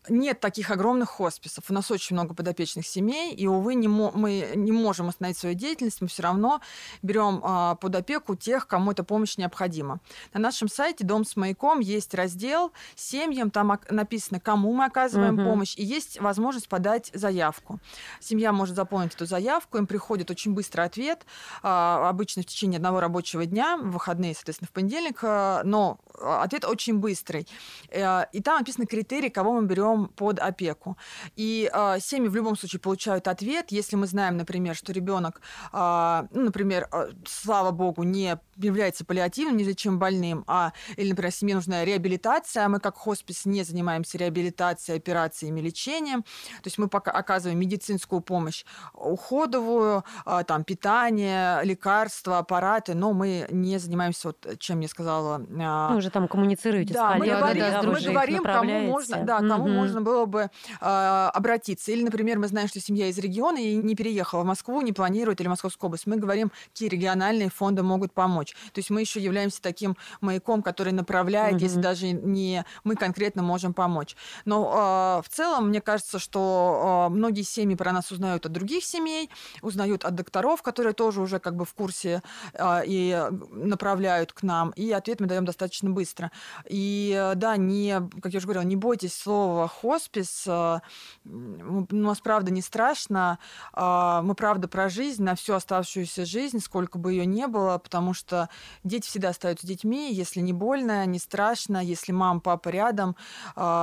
нет 0.09 0.41
таких 0.41 0.71
огромных 0.71 1.09
хосписов. 1.11 1.65
У 1.69 1.75
нас 1.75 1.91
очень 1.91 2.15
много 2.17 2.35
подопечных 2.35 2.87
семей, 2.87 3.35
и, 3.35 3.47
увы, 3.47 3.75
не 3.75 3.89
мо- 3.89 4.13
мы 4.15 4.53
не 4.55 4.73
можем 4.73 5.09
остановить 5.09 5.39
свою 5.39 5.55
деятельность, 5.55 6.01
мы 6.01 6.09
все 6.09 6.23
равно 6.23 6.61
берем 7.03 7.41
а, 7.43 7.75
под 7.77 7.95
опеку 7.97 8.35
тех, 8.37 8.67
кому 8.67 8.93
эта 8.93 9.05
помощь 9.05 9.37
необходима. 9.37 10.01
На 10.35 10.41
нашем 10.41 10.69
сайте 10.69 11.05
«Дом 11.05 11.25
с 11.25 11.37
маяком» 11.37 11.81
есть 11.81 12.15
раздел 12.15 12.73
«Семьям», 12.95 13.51
там 13.51 13.79
написано, 13.91 14.41
кому 14.41 14.73
мы 14.73 14.85
оказываем 14.85 15.35
Мгм. 15.35 15.45
помощь, 15.45 15.75
и 15.77 15.85
есть 15.85 16.21
возможность 16.21 16.69
подать 16.69 17.11
заявку. 17.15 17.79
Семья 18.21 18.53
может 18.53 18.77
заполнить 18.77 19.15
эту 19.15 19.27
заявку, 19.27 19.79
им 19.79 19.87
приходит 19.87 20.31
очень 20.31 20.53
быстрый 20.55 20.85
ответ, 20.87 21.27
а, 21.63 22.09
обычно 22.09 22.43
в 22.43 22.47
течение 22.47 22.79
одного 22.79 23.01
рабочего 23.01 23.45
дня, 23.47 23.77
в 23.77 23.91
выходные, 23.91 24.35
соответственно, 24.35 24.69
в 24.69 24.73
понедельник, 24.73 25.19
а, 25.23 25.63
но 25.65 25.99
а, 26.21 26.43
ответ 26.43 26.65
очень 26.65 26.99
быстрый. 26.99 27.47
Э, 27.91 28.25
И 28.33 28.41
там 28.41 28.59
написаны 28.59 28.87
критерии, 28.87 29.29
кого 29.29 29.53
мы 29.53 29.67
берем 29.67 29.96
берем 29.97 30.09
под 30.09 30.39
опеку. 30.39 30.97
И 31.37 31.71
э, 31.73 31.99
семьи 32.01 32.29
в 32.29 32.35
любом 32.35 32.57
случае 32.57 32.81
получают 32.81 33.29
ответ, 33.29 33.67
если 33.71 33.97
мы 33.97 34.07
знаем, 34.07 34.37
например, 34.37 34.75
что 34.75 34.93
ребенок, 34.93 35.41
э, 35.73 36.27
ну, 36.33 36.43
например, 36.43 36.89
э, 36.93 37.11
слава 37.27 37.71
богу, 37.71 38.03
не 38.03 38.39
является 38.57 39.05
паллиативным, 39.05 39.57
незачем 39.57 39.99
больным, 39.99 40.45
а, 40.47 40.73
или, 40.97 41.11
например, 41.11 41.33
семье 41.33 41.55
нужна 41.55 41.85
реабилитация, 41.85 42.65
а 42.65 42.69
мы 42.69 42.81
как 42.81 42.97
хоспис 42.97 43.45
не 43.45 43.65
занимаемся 43.65 44.19
реабилитацией, 44.19 44.99
операциями, 44.99 45.61
лечением, 45.61 46.23
то 46.23 46.67
есть 46.67 46.79
мы 46.79 46.89
пока 46.89 47.11
оказываем 47.11 47.59
медицинскую 47.59 48.21
помощь 48.21 48.65
уходовую, 48.95 50.05
э, 50.25 50.45
там, 50.47 50.65
питание, 50.65 51.61
лекарства, 51.65 52.39
аппараты, 52.39 52.95
но 52.95 53.13
мы 53.13 53.47
не 53.51 53.79
занимаемся, 53.79 54.29
вот, 54.29 54.59
чем 54.59 54.81
я 54.81 54.89
сказала... 54.89 55.39
Э, 55.39 55.89
ну, 55.91 55.97
уже 55.99 56.11
там 56.11 56.29
коммуницируете 56.29 56.95
да, 56.95 57.13
с 57.13 57.19
мы 57.19 57.27
говорим, 57.27 57.63
да, 57.63 57.83
мы 57.83 58.01
говорим 58.01 58.43
кому 58.43 58.81
можно, 58.81 59.25
да, 59.25 59.39
кому 59.39 59.69
mm-hmm. 59.69 59.75
можно 59.75 59.86
было 59.95 60.27
бы 60.27 60.51
э, 60.81 61.31
обратиться. 61.35 61.93
Или, 61.93 62.03
например, 62.03 62.39
мы 62.39 62.49
знаем, 62.49 62.69
что 62.69 62.81
семья 62.81 63.09
из 63.09 63.19
региона 63.19 63.59
и 63.59 63.77
не 63.77 63.95
переехала 63.95 64.43
в 64.43 64.47
Москву, 64.47 64.81
не 64.81 64.93
планирует, 64.93 65.41
или 65.41 65.49
Московскую 65.49 65.89
область. 65.89 66.07
Мы 66.07 66.17
говорим, 66.17 66.51
какие 66.73 66.89
региональные 66.89 67.51
фонды 67.51 67.83
могут 67.83 68.13
помочь. 68.13 68.53
То 68.73 68.79
есть 68.79 68.91
мы 68.91 69.01
еще 69.01 69.21
являемся 69.21 69.61
таким 69.63 69.97
маяком, 70.21 70.63
который 70.63 70.93
направляет, 70.93 71.61
если 71.61 71.81
даже 71.81 72.13
не 72.13 72.65
мы 72.85 72.97
конкретно 72.97 73.43
можем 73.43 73.75
помочь. 73.75 74.17
Но 74.45 75.21
э, 75.21 75.29
в 75.29 75.29
целом, 75.29 75.69
мне 75.69 75.81
кажется, 75.81 76.19
что 76.19 77.09
э, 77.09 77.15
многие 77.15 77.43
семьи 77.43 77.77
про 77.77 77.93
нас 77.93 78.11
узнают 78.11 78.47
от 78.47 78.53
других 78.53 78.85
семей, 78.85 79.31
узнают 79.63 80.05
от 80.05 80.15
докторов, 80.15 80.63
которые 80.63 80.93
тоже 80.93 81.21
уже 81.21 81.39
как 81.39 81.57
бы 81.57 81.65
в 81.65 81.75
курсе 81.75 82.23
э, 82.55 82.83
и 82.87 83.29
направляют 83.51 84.33
к 84.33 84.43
нам. 84.43 84.71
И 84.71 84.91
ответ 84.93 85.21
мы 85.21 85.27
даем 85.27 85.45
достаточно 85.45 85.91
быстро. 85.91 86.31
И 86.69 87.33
да, 87.37 87.57
не, 87.57 88.01
как 88.21 88.33
я 88.33 88.39
уже 88.39 88.47
говорила, 88.47 88.65
не 88.65 88.77
бойтесь 88.77 89.15
слова 89.15 89.69
хоспис. 89.81 90.45
Э, 90.47 90.81
у 91.25 91.87
нас 91.91 92.21
правда 92.21 92.51
не 92.51 92.63
страшно. 92.63 93.39
Э, 93.75 94.21
мы 94.23 94.35
правда 94.35 94.69
про 94.69 94.89
жизнь 94.89 95.23
на 95.23 95.35
всю 95.35 95.55
оставшуюся 95.55 96.25
жизнь, 96.25 96.61
сколько 96.61 96.99
бы 96.99 97.13
ее 97.13 97.27
не 97.27 97.47
было, 97.47 97.79
потому 97.79 98.15
что 98.15 98.49
дети 98.85 99.07
всегда 99.07 99.31
остаются 99.31 99.67
детьми, 99.67 100.13
если 100.13 100.41
не 100.41 100.53
больно, 100.53 101.05
не 101.07 101.19
страшно, 101.19 101.79
если 101.79 102.13
мама, 102.13 102.41
папа 102.41 102.69
рядом, 102.69 103.17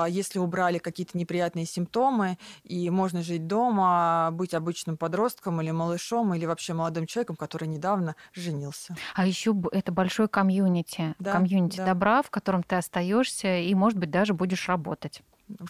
если 0.08 0.40
убрали 0.40 0.78
какие-то 0.78 1.18
неприятные 1.18 1.66
симптомы, 1.66 2.38
и 2.64 2.90
можно 2.90 3.22
жить 3.22 3.48
дома, 3.48 4.30
быть 4.32 4.54
обычным 4.54 4.98
подростком 4.98 5.62
или 5.62 5.72
малышом, 5.72 6.34
или 6.34 6.46
вообще 6.46 6.74
молодым 6.74 7.06
человеком, 7.06 7.36
который 7.36 7.68
недавно 7.68 8.16
женился. 8.34 8.96
А 9.16 9.26
еще 9.26 9.56
это 9.72 9.92
большой 9.92 10.28
комьюнити, 10.28 11.16
да, 11.20 11.34
комьюнити 11.34 11.78
да. 11.78 11.86
добра, 11.86 12.22
в 12.22 12.30
котором 12.30 12.64
ты 12.64 12.76
остаешься 12.76 13.58
и, 13.58 13.74
может 13.76 14.00
быть, 14.00 14.12
даже 14.12 14.34
будешь 14.34 14.68
работать. 14.68 15.22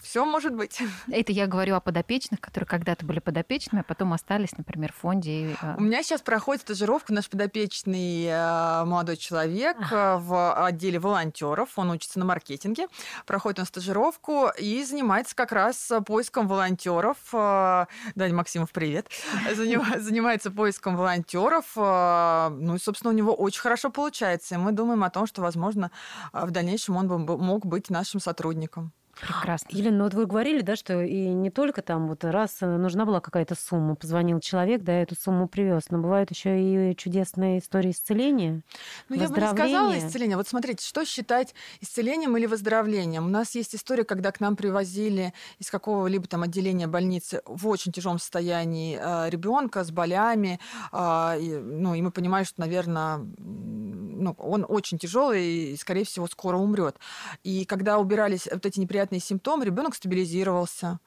Все 0.02 0.24
может 0.24 0.54
быть. 0.54 0.80
Это 1.08 1.32
я 1.32 1.46
говорю 1.46 1.74
о 1.74 1.80
подопечных, 1.80 2.40
которые 2.40 2.66
когда-то 2.66 3.04
были 3.04 3.18
подопечными, 3.18 3.80
а 3.80 3.84
потом 3.84 4.12
остались, 4.12 4.56
например, 4.56 4.92
в 4.92 4.96
фонде. 4.96 5.56
А. 5.60 5.74
У 5.76 5.82
меня 5.82 6.02
сейчас 6.02 6.22
проходит 6.22 6.62
стажировку 6.62 7.12
наш 7.12 7.28
подопечный 7.28 8.26
э, 8.26 8.84
молодой 8.84 9.16
человек 9.16 9.76
а. 9.90 10.18
в 10.18 10.66
отделе 10.66 10.98
волонтеров. 10.98 11.70
Он 11.76 11.90
учится 11.90 12.18
на 12.18 12.24
маркетинге, 12.24 12.86
проходит 13.26 13.58
он 13.58 13.66
стажировку 13.66 14.48
и 14.58 14.84
занимается 14.84 15.34
как 15.34 15.50
раз 15.52 15.90
поиском 16.06 16.46
волонтеров. 16.46 17.16
Э, 17.32 17.86
Даня 18.14 18.34
Максимов, 18.34 18.70
привет. 18.70 19.08
Занимается 19.54 20.50
поиском 20.50 20.96
волонтеров. 20.96 21.64
Ну 21.74 22.74
и, 22.76 22.78
собственно, 22.78 23.12
у 23.12 23.16
него 23.16 23.34
очень 23.34 23.60
хорошо 23.60 23.90
получается. 23.90 24.54
И 24.54 24.58
мы 24.58 24.72
думаем 24.72 25.02
о 25.02 25.10
том, 25.10 25.26
что, 25.26 25.42
возможно, 25.42 25.90
в 26.32 26.50
дальнейшем 26.50 26.96
он 26.96 27.08
бы 27.08 27.18
мог 27.18 27.66
быть 27.66 27.90
нашим 27.90 28.20
сотрудником. 28.20 28.92
Прекрасно. 29.20 29.68
Елена, 29.70 29.96
ну 29.98 30.04
вот 30.04 30.14
вы 30.14 30.26
говорили, 30.26 30.60
да, 30.60 30.76
что 30.76 31.00
и 31.00 31.28
не 31.28 31.50
только 31.50 31.82
там 31.82 32.08
вот 32.08 32.24
раз 32.24 32.58
э, 32.60 32.66
нужна 32.66 33.04
была 33.04 33.20
какая-то 33.20 33.54
сумма, 33.54 33.94
позвонил 33.94 34.40
человек, 34.40 34.82
да, 34.82 34.92
эту 34.92 35.14
сумму 35.14 35.48
привез, 35.48 35.84
но 35.90 35.98
бывают 35.98 36.30
еще 36.30 36.90
и 36.90 36.96
чудесные 36.96 37.58
истории 37.58 37.90
исцеления. 37.90 38.62
Ну, 39.08 39.16
я 39.16 39.28
бы 39.28 39.40
не 39.40 39.46
сказала 39.46 39.98
исцеление. 39.98 40.36
Вот 40.36 40.48
смотрите, 40.48 40.84
что 40.84 41.04
считать 41.04 41.54
исцелением 41.80 42.36
или 42.36 42.46
выздоровлением? 42.46 43.26
У 43.26 43.30
нас 43.30 43.54
есть 43.54 43.74
история, 43.74 44.04
когда 44.04 44.32
к 44.32 44.40
нам 44.40 44.56
привозили 44.56 45.32
из 45.58 45.70
какого-либо 45.70 46.26
там 46.26 46.42
отделения 46.42 46.86
больницы 46.86 47.42
в 47.46 47.68
очень 47.68 47.92
тяжелом 47.92 48.18
состоянии 48.18 48.98
э, 49.00 49.30
ребенка 49.30 49.84
с 49.84 49.90
болями, 49.90 50.58
э, 50.92 51.60
ну, 51.62 51.94
и 51.94 52.02
мы 52.02 52.10
понимаем, 52.10 52.44
что, 52.44 52.60
наверное, 52.60 53.18
ну, 53.18 54.34
он 54.38 54.64
очень 54.68 54.98
тяжелый 54.98 55.72
и, 55.72 55.76
скорее 55.76 56.04
всего, 56.04 56.26
скоро 56.26 56.56
умрет. 56.56 56.96
И 57.42 57.64
когда 57.64 57.98
убирались 57.98 58.48
вот 58.50 58.64
эти 58.66 58.80
неприятные 58.80 59.03
неприятные 59.04 59.20
симптомы, 59.20 59.64
ребенок 59.64 59.94
стабилизировался, 59.94 60.98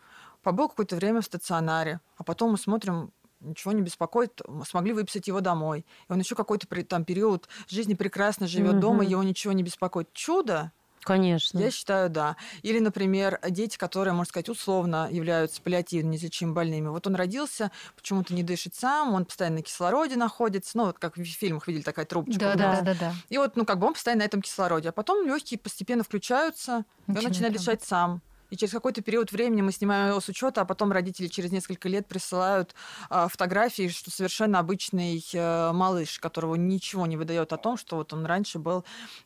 побыл 0.43 0.69
какое-то 0.69 0.95
время 0.95 1.21
в 1.21 1.25
стационаре, 1.25 1.99
а 2.17 2.23
потом 2.23 2.51
мы 2.51 2.57
смотрим, 2.57 3.11
ничего 3.39 3.71
не 3.71 3.81
беспокоит, 3.81 4.41
смогли 4.67 4.93
выписать 4.93 5.27
его 5.27 5.41
домой. 5.41 5.85
И 6.09 6.13
он 6.13 6.19
еще 6.19 6.35
какой-то 6.35 6.67
там 6.85 7.05
период 7.05 7.47
жизни 7.67 7.95
прекрасно 7.95 8.47
живет 8.47 8.73
угу. 8.73 8.81
дома, 8.81 9.03
его 9.03 9.23
ничего 9.23 9.53
не 9.53 9.63
беспокоит. 9.63 10.11
Чудо! 10.13 10.71
Конечно. 11.07 11.59
Я 11.59 11.71
считаю, 11.71 12.09
да. 12.09 12.35
Или, 12.63 12.79
например, 12.79 13.39
дети, 13.49 13.77
которые, 13.77 14.13
можно 14.13 14.27
сказать, 14.27 14.49
условно 14.49 15.07
являются 15.09 15.61
паллиативно 15.61 16.09
неизлечимо 16.09 16.51
больными. 16.51 16.89
Вот 16.89 17.07
он 17.07 17.15
родился, 17.15 17.71
почему-то 17.95 18.33
не 18.33 18.43
дышит 18.43 18.75
сам, 18.75 19.13
он 19.13 19.23
постоянно 19.23 19.57
на 19.57 19.61
кислороде 19.61 20.17
находится. 20.17 20.77
Ну, 20.77 20.87
вот 20.87 20.99
как 20.99 21.15
в 21.15 21.23
фильмах 21.23 21.69
видели, 21.69 21.83
такая 21.83 22.03
трубочка. 22.03 22.39
Да, 22.41 22.55
да, 22.55 22.81
да, 22.81 22.93
да. 22.99 23.13
И 23.29 23.37
вот, 23.37 23.55
ну, 23.55 23.63
как 23.63 23.79
бы 23.79 23.87
он 23.87 23.93
постоянно 23.93 24.23
на 24.23 24.25
этом 24.25 24.41
кислороде. 24.41 24.89
А 24.89 24.91
потом 24.91 25.25
легкие 25.25 25.57
постепенно 25.57 26.03
включаются, 26.03 26.83
и 27.07 27.17
он 27.17 27.23
начинает 27.23 27.53
дышать 27.53 27.85
сам. 27.85 28.21
И 28.49 28.55
через 28.55 28.71
какой-то 28.73 29.01
период 29.01 29.31
времени 29.31 29.61
мы 29.61 29.71
снимаем 29.71 30.09
его 30.09 30.19
с 30.19 30.29
учета, 30.29 30.61
а 30.61 30.65
потом 30.65 30.91
родители 30.91 31.27
через 31.27 31.51
несколько 31.51 31.89
лет 31.89 32.07
присылают 32.07 32.73
э, 33.09 33.27
фотографии, 33.29 33.89
что 33.89 34.09
совершенно 34.09 34.59
обычный 34.59 35.23
э, 35.33 35.71
малыш, 35.73 36.19
которого 36.19 36.55
ничего 36.55 37.05
не 37.05 37.17
выдает 37.17 37.51
о 37.53 37.57
том, 37.57 37.77
что 37.77 37.97
вот 37.97 38.13
он 38.13 38.25
раньше 38.25 38.59
был 38.59 38.85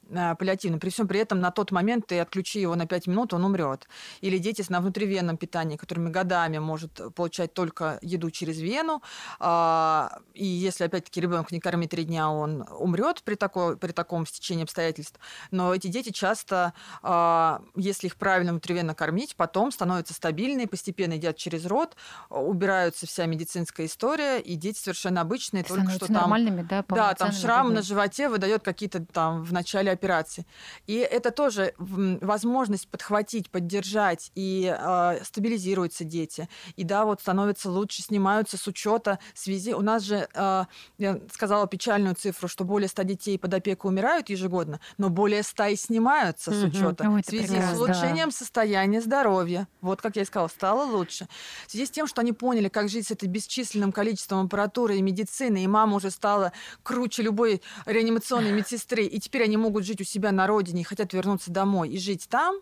э, 0.09 0.35
паллиативным. 0.35 0.79
При 0.79 0.89
всем 0.89 1.07
при 1.07 1.19
этом 1.19 1.39
на 1.39 1.51
тот 1.51 1.71
момент 1.71 2.07
ты 2.07 2.19
отключи 2.19 2.59
его 2.59 2.75
на 2.75 2.87
5 2.87 3.07
минут, 3.07 3.33
он 3.33 3.45
умрет. 3.45 3.87
Или 4.21 4.37
дети 4.37 4.63
на 4.69 4.81
внутривенном 4.81 5.37
питании, 5.37 5.77
которыми 5.77 6.09
годами 6.09 6.57
может 6.59 7.13
получать 7.15 7.53
только 7.53 7.99
еду 8.01 8.31
через 8.31 8.59
вену. 8.59 9.01
Э, 9.39 10.09
и 10.33 10.45
если 10.45 10.85
опять-таки 10.85 11.21
ребенок 11.21 11.51
не 11.51 11.59
кормит 11.59 11.91
три 11.91 12.05
дня, 12.05 12.29
он 12.31 12.65
умрет 12.71 13.21
при, 13.23 13.35
такой, 13.35 13.77
при 13.77 13.91
таком 13.91 14.25
стечении 14.25 14.63
обстоятельств. 14.63 15.19
Но 15.51 15.75
эти 15.75 15.87
дети 15.87 16.11
часто, 16.11 16.73
э, 17.03 17.59
если 17.75 18.07
их 18.07 18.15
правильно 18.15 18.51
внутривенно 18.51 18.95
кормить, 18.95 19.10
кормить, 19.11 19.35
потом 19.35 19.71
становятся 19.71 20.13
стабильные, 20.13 20.67
постепенно 20.67 21.13
едят 21.13 21.35
через 21.35 21.65
рот, 21.65 21.95
убираются 22.29 23.05
вся 23.05 23.25
медицинская 23.25 23.87
история, 23.87 24.39
и 24.39 24.55
дети 24.55 24.79
совершенно 24.79 25.21
обычные, 25.21 25.63
только 25.63 25.89
что 25.91 26.05
там... 26.07 26.15
нормальными, 26.15 26.61
да, 26.61 26.83
Да, 26.87 27.13
там 27.13 27.31
шрам 27.33 27.73
на 27.73 27.81
животе 27.81 28.29
выдает 28.29 28.63
какие-то 28.63 29.05
там 29.05 29.43
в 29.43 29.51
начале 29.51 29.91
операции. 29.91 30.45
И 30.87 30.95
это 30.95 31.31
тоже 31.31 31.73
возможность 31.77 32.87
подхватить, 32.87 33.49
поддержать, 33.49 34.31
и 34.35 34.73
э, 34.77 35.23
стабилизируются 35.23 36.05
дети. 36.05 36.47
И 36.77 36.83
да, 36.83 37.03
вот 37.03 37.19
становятся 37.19 37.69
лучше, 37.69 38.01
снимаются 38.01 38.57
с 38.57 38.65
учета 38.67 39.19
связи. 39.33 39.73
У 39.73 39.81
нас 39.81 40.03
же, 40.03 40.27
э, 40.33 40.65
я 40.97 41.19
сказала 41.33 41.67
печальную 41.67 42.15
цифру, 42.15 42.47
что 42.47 42.63
более 42.63 42.87
100 42.87 43.03
детей 43.03 43.37
под 43.37 43.53
опеку 43.53 43.89
умирают 43.89 44.29
ежегодно, 44.29 44.79
но 44.97 45.09
более 45.09 45.43
100 45.43 45.65
и 45.65 45.75
снимаются 45.75 46.51
с 46.51 46.63
учета 46.63 47.09
в 47.09 47.21
связи 47.25 47.59
с 47.61 47.73
улучшением 47.73 48.29
да. 48.29 48.35
состояния 48.35 49.00
здоровья. 49.01 49.67
Вот, 49.81 50.01
как 50.01 50.15
я 50.15 50.21
и 50.21 50.25
сказала, 50.25 50.47
стало 50.47 50.83
лучше. 50.83 51.27
В 51.67 51.71
связи 51.71 51.85
с 51.85 51.91
тем, 51.91 52.07
что 52.07 52.21
они 52.21 52.33
поняли, 52.33 52.69
как 52.69 52.89
жить 52.89 53.07
с 53.07 53.11
этой 53.11 53.27
бесчисленным 53.27 53.91
количеством 53.91 54.45
аппаратуры 54.45 54.97
и 54.97 55.01
медицины, 55.01 55.63
и 55.63 55.67
мама 55.67 55.97
уже 55.97 56.11
стала 56.11 56.53
круче 56.83 57.23
любой 57.23 57.61
реанимационной 57.85 58.51
медсестры, 58.51 59.03
и 59.03 59.19
теперь 59.19 59.43
они 59.43 59.57
могут 59.57 59.85
жить 59.85 60.01
у 60.01 60.03
себя 60.03 60.31
на 60.31 60.47
родине 60.47 60.81
и 60.81 60.83
хотят 60.83 61.13
вернуться 61.13 61.51
домой 61.51 61.89
и 61.89 61.99
жить 61.99 62.27
там, 62.29 62.61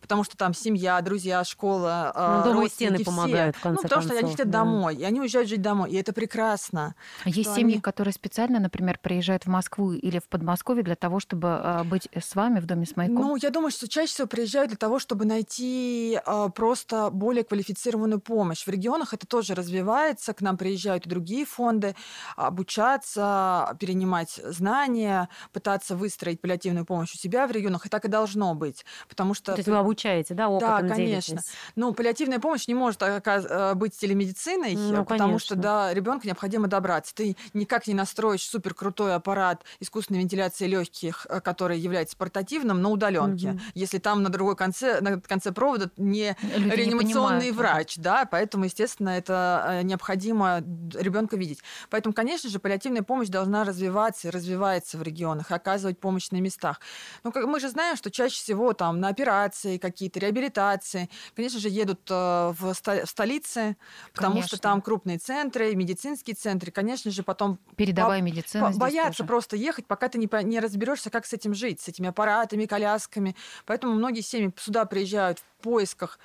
потому 0.00 0.24
что 0.24 0.36
там 0.36 0.54
семья, 0.54 1.00
друзья, 1.00 1.44
школа, 1.44 2.42
ну, 2.44 2.52
дома 2.52 2.68
стены 2.68 3.04
помогают, 3.04 3.56
в 3.56 3.60
конце 3.60 3.76
Ну, 3.76 3.82
потому 3.82 4.02
концов, 4.02 4.04
что 4.04 4.18
они 4.18 4.32
хотят 4.32 4.50
да. 4.50 4.58
домой, 4.60 4.96
и 4.96 5.04
они 5.04 5.20
уезжают 5.20 5.48
жить 5.48 5.62
домой, 5.62 5.90
и 5.90 5.96
это 5.96 6.12
прекрасно. 6.12 6.94
А 7.24 7.28
есть 7.28 7.54
семьи, 7.54 7.74
они... 7.74 7.80
которые 7.80 8.12
специально, 8.12 8.60
например, 8.60 8.98
приезжают 9.02 9.44
в 9.44 9.48
Москву 9.48 9.92
или 9.92 10.18
в 10.18 10.28
Подмосковье 10.28 10.82
для 10.82 10.96
того, 10.96 11.20
чтобы 11.20 11.48
а, 11.48 11.84
быть 11.84 12.08
с 12.14 12.34
вами 12.34 12.60
в 12.60 12.66
доме 12.66 12.86
с 12.86 12.96
маяком? 12.96 13.16
Ну, 13.16 13.36
я 13.36 13.50
думаю, 13.50 13.70
что 13.70 13.88
чаще 13.88 14.12
всего 14.12 14.26
приезжают 14.26 14.68
для 14.70 14.76
того, 14.76 14.98
чтобы 14.98 15.24
найти 15.24 15.77
э, 16.24 16.48
просто 16.54 17.10
более 17.10 17.44
квалифицированную 17.44 18.20
помощь. 18.20 18.64
В 18.66 18.70
регионах 18.70 19.14
это 19.14 19.26
тоже 19.26 19.54
развивается, 19.54 20.32
к 20.34 20.40
нам 20.40 20.56
приезжают 20.56 21.06
и 21.06 21.08
другие 21.08 21.44
фонды, 21.44 21.94
обучаться, 22.36 23.76
перенимать 23.80 24.40
знания, 24.44 25.28
пытаться 25.52 25.96
выстроить 25.96 26.40
паллиативную 26.40 26.84
помощь 26.84 27.14
у 27.14 27.18
себя 27.18 27.46
в 27.46 27.50
регионах, 27.50 27.86
и 27.86 27.88
так 27.88 28.04
и 28.04 28.08
должно 28.08 28.54
быть, 28.54 28.84
потому 29.08 29.34
что... 29.34 29.52
То 29.52 29.58
есть 29.58 29.68
вы 29.68 29.76
обучаете, 29.76 30.34
да, 30.34 30.48
опытом 30.48 30.88
Да, 30.88 30.94
конечно. 30.94 31.34
делитесь? 31.34 31.52
Ну, 31.76 31.92
паллиативная 31.94 32.38
помощь 32.38 32.66
не 32.68 32.74
может 32.74 33.02
э, 33.02 33.74
быть 33.74 33.96
телемедициной, 33.98 34.74
Ну, 34.74 35.02
э, 35.02 35.04
потому 35.04 35.38
что 35.38 35.54
конечно. 35.54 35.86
до 35.86 35.92
ребенка 35.92 36.26
необходимо 36.26 36.68
добраться. 36.68 37.14
Ты 37.14 37.36
никак 37.54 37.86
не 37.86 37.94
настроишь 37.94 38.42
супер 38.42 38.74
крутой 38.74 39.14
аппарат 39.14 39.64
искусственной 39.80 40.20
вентиляции 40.20 40.66
легких, 40.66 41.26
э, 41.28 41.40
который 41.40 41.78
является 41.78 42.16
портативным, 42.16 42.82
на 42.82 42.88
удаленке, 42.90 43.52
Мгм. 43.52 43.60
если 43.74 43.98
там 43.98 44.22
на 44.22 44.30
другой 44.30 44.56
конце, 44.56 45.00
на 45.00 45.20
конце 45.20 45.52
провода 45.52 45.67
не 45.96 46.36
Люди 46.42 46.64
не 46.64 46.70
реанимационный 46.76 47.48
понимают. 47.50 47.56
врач, 47.56 47.96
да, 47.98 48.24
поэтому, 48.24 48.64
естественно, 48.64 49.10
это 49.10 49.64
э, 49.68 49.82
необходимо 49.82 50.58
ребенка 50.94 51.36
видеть. 51.36 51.60
Поэтому, 51.90 52.12
конечно 52.14 52.48
же, 52.50 52.58
паллиативная 52.58 53.02
помощь 53.02 53.28
должна 53.28 53.64
развиваться 53.64 54.28
и 54.28 54.30
развивается 54.30 54.98
в 54.98 55.02
регионах, 55.02 55.50
оказывать 55.50 55.98
помощь 55.98 56.30
на 56.30 56.36
местах. 56.40 56.80
Ну, 57.24 57.32
как 57.32 57.44
мы 57.46 57.60
же 57.60 57.68
знаем, 57.68 57.96
что 57.96 58.10
чаще 58.10 58.36
всего 58.36 58.72
там 58.72 59.00
на 59.00 59.08
операции 59.08 59.78
какие-то, 59.78 60.20
реабилитации, 60.20 61.08
конечно 61.34 61.58
же, 61.60 61.68
едут 61.68 62.00
э, 62.10 62.14
в, 62.58 62.72
ста- 62.74 63.04
в 63.04 63.08
столицы, 63.10 63.76
потому 64.14 64.34
Конечно. 64.34 64.48
что 64.48 64.60
там 64.60 64.80
крупные 64.82 65.18
центры, 65.18 65.74
медицинские 65.74 66.34
центры, 66.36 66.70
конечно 66.70 67.10
же, 67.10 67.22
потом 67.22 67.58
Передовая 67.76 68.20
По- 68.20 68.24
медицина 68.24 68.72
По- 68.72 68.78
боятся 68.78 69.18
тоже. 69.18 69.28
просто 69.28 69.56
ехать, 69.56 69.86
пока 69.86 70.08
ты 70.08 70.18
не, 70.18 70.28
не 70.44 70.60
разберешься, 70.60 71.10
как 71.10 71.26
с 71.26 71.32
этим 71.32 71.54
жить, 71.54 71.80
с 71.80 71.88
этими 71.88 72.08
аппаратами, 72.08 72.66
колясками. 72.66 73.36
Поэтому 73.66 73.94
многие 73.94 74.20
семьи 74.20 74.52
сюда 74.56 74.84
приезжают 74.84 75.38
в 75.38 75.57
поисках 75.58 76.18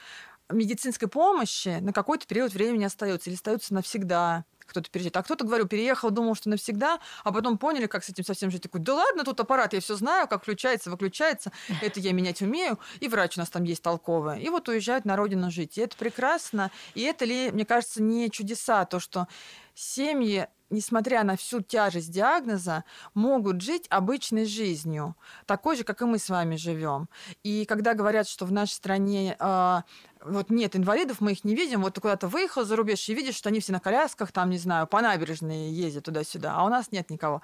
медицинской 0.49 1.07
помощи, 1.07 1.79
на 1.79 1.93
какой-то 1.93 2.27
период 2.27 2.53
времени 2.53 2.83
остаются 2.83 3.29
или 3.29 3.35
остаются 3.35 3.73
навсегда 3.73 4.45
кто-то 4.65 4.89
переезжает. 4.89 5.17
А 5.17 5.23
кто-то, 5.23 5.45
говорю, 5.45 5.67
переехал, 5.67 6.09
думал, 6.09 6.35
что 6.35 6.49
навсегда, 6.49 6.99
а 7.23 7.31
потом 7.31 7.57
поняли, 7.57 7.87
как 7.87 8.03
с 8.03 8.09
этим 8.09 8.23
совсем 8.23 8.51
жить. 8.51 8.63
Такой, 8.63 8.81
да 8.81 8.95
ладно, 8.95 9.23
тут 9.23 9.39
аппарат, 9.39 9.73
я 9.73 9.81
все 9.81 9.95
знаю, 9.95 10.27
как 10.27 10.43
включается, 10.43 10.89
выключается, 10.89 11.51
это 11.81 11.99
я 11.99 12.13
менять 12.13 12.41
умею, 12.41 12.79
и 12.99 13.07
врач 13.07 13.37
у 13.37 13.39
нас 13.39 13.49
там 13.49 13.63
есть 13.63 13.81
толковый. 13.81 14.41
И 14.41 14.49
вот 14.49 14.67
уезжают 14.69 15.05
на 15.05 15.15
родину 15.15 15.51
жить. 15.51 15.77
И 15.77 15.81
это 15.81 15.95
прекрасно. 15.97 16.71
И 16.95 17.01
это 17.01 17.25
ли, 17.25 17.51
мне 17.51 17.65
кажется, 17.65 18.01
не 18.01 18.29
чудеса, 18.29 18.85
то, 18.85 18.99
что 18.99 19.27
семьи 19.73 20.47
несмотря 20.73 21.23
на 21.23 21.37
всю 21.37 21.61
тяжесть 21.61 22.11
диагноза, 22.11 22.83
могут 23.13 23.61
жить 23.61 23.85
обычной 23.89 24.45
жизнью, 24.45 25.15
такой 25.45 25.77
же, 25.77 25.83
как 25.83 26.01
и 26.01 26.05
мы 26.05 26.17
с 26.17 26.29
вами 26.29 26.55
живем. 26.55 27.09
И 27.43 27.65
когда 27.65 27.93
говорят, 27.93 28.27
что 28.27 28.45
в 28.45 28.51
нашей 28.51 28.71
стране 28.71 29.35
а, 29.39 29.83
вот 30.25 30.49
нет 30.49 30.75
инвалидов, 30.75 31.17
мы 31.19 31.33
их 31.33 31.43
не 31.43 31.55
видим, 31.55 31.81
вот 31.81 31.93
ты 31.93 32.01
куда-то 32.01 32.27
выехал 32.27 32.65
за 32.65 32.75
рубеж 32.75 33.07
и 33.09 33.13
видишь, 33.13 33.35
что 33.35 33.49
они 33.49 33.59
все 33.59 33.71
на 33.71 33.79
колясках, 33.79 34.31
там, 34.31 34.49
не 34.49 34.57
знаю, 34.57 34.87
по 34.87 35.01
набережной 35.01 35.69
ездят 35.69 36.05
туда-сюда, 36.05 36.55
а 36.55 36.65
у 36.65 36.69
нас 36.69 36.91
нет 36.91 37.09
никого. 37.09 37.41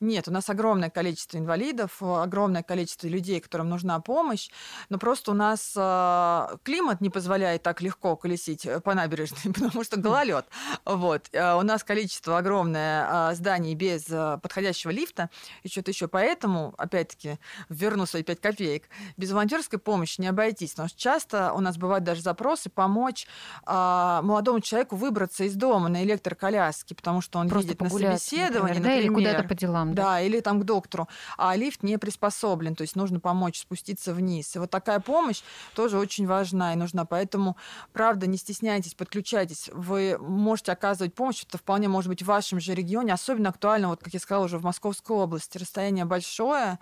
Нет, 0.00 0.28
у 0.28 0.32
нас 0.32 0.48
огромное 0.48 0.90
количество 0.90 1.38
инвалидов, 1.38 2.02
огромное 2.02 2.62
количество 2.62 3.06
людей, 3.06 3.40
которым 3.40 3.68
нужна 3.68 4.00
помощь, 4.00 4.50
но 4.88 4.98
просто 4.98 5.30
у 5.30 5.34
нас 5.34 5.74
а, 5.76 6.56
климат 6.62 7.00
не 7.00 7.10
позволяет 7.10 7.62
так 7.62 7.80
легко 7.80 8.16
колесить 8.16 8.66
э, 8.66 8.80
по 8.80 8.94
набережной, 8.94 9.52
потому 9.54 9.84
что 9.84 9.98
гололед. 9.98 10.46
Вот. 10.84 11.28
А 11.34 11.56
У 11.56 11.62
нас 11.62 11.71
количество 11.80 12.38
огромное 12.38 13.06
а, 13.08 13.34
зданий 13.34 13.74
без 13.74 14.06
а, 14.10 14.36
подходящего 14.38 14.90
лифта 14.90 15.30
и 15.62 15.68
что-то 15.68 15.90
еще. 15.90 16.08
Поэтому, 16.08 16.74
опять-таки, 16.76 17.38
верну 17.68 18.04
свои 18.06 18.22
5 18.22 18.40
копеек, 18.40 18.84
без 19.16 19.32
волонтерской 19.32 19.78
помощи 19.78 20.20
не 20.20 20.26
обойтись, 20.26 20.72
потому 20.72 20.88
что 20.88 20.98
часто 20.98 21.52
у 21.54 21.60
нас 21.60 21.78
бывают 21.78 22.04
даже 22.04 22.20
запросы 22.20 22.68
помочь 22.68 23.26
а, 23.64 24.20
молодому 24.22 24.60
человеку 24.60 24.96
выбраться 24.96 25.44
из 25.44 25.54
дома 25.54 25.88
на 25.88 26.02
электроколяске, 26.04 26.94
потому 26.94 27.20
что 27.22 27.38
он 27.38 27.48
Просто 27.48 27.70
едет 27.70 27.80
на 27.80 27.88
собеседование, 27.88 28.74
например, 28.74 28.82
да, 28.82 28.94
или 28.94 29.08
например. 29.08 29.32
куда-то 29.32 29.48
по 29.48 29.54
делам. 29.54 29.94
Да. 29.94 30.02
Да, 30.02 30.20
или 30.20 30.40
там 30.40 30.60
к 30.60 30.64
доктору. 30.64 31.08
А 31.38 31.54
лифт 31.56 31.82
не 31.82 31.96
приспособлен, 31.98 32.74
то 32.74 32.82
есть 32.82 32.96
нужно 32.96 33.20
помочь 33.20 33.60
спуститься 33.60 34.12
вниз. 34.12 34.54
И 34.56 34.58
вот 34.58 34.70
такая 34.70 35.00
помощь 35.00 35.42
тоже 35.74 35.98
очень 35.98 36.26
важна 36.26 36.72
и 36.72 36.76
нужна. 36.76 37.04
Поэтому, 37.04 37.56
правда, 37.92 38.26
не 38.26 38.36
стесняйтесь, 38.36 38.94
подключайтесь. 38.94 39.70
Вы 39.72 40.18
можете 40.18 40.72
оказывать 40.72 41.14
помощь, 41.14 41.44
это 41.48 41.58
вполне 41.62 41.88
может 41.88 42.08
быть 42.08 42.22
в 42.22 42.26
вашем 42.26 42.60
же 42.60 42.74
регионе. 42.74 43.12
Особенно 43.12 43.50
актуально, 43.50 43.88
вот 43.88 44.02
как 44.02 44.12
я 44.12 44.20
сказала, 44.20 44.44
уже 44.44 44.58
в 44.58 44.64
Московской 44.64 45.16
области. 45.16 45.58
Расстояние 45.58 46.04
большое, 46.04 46.78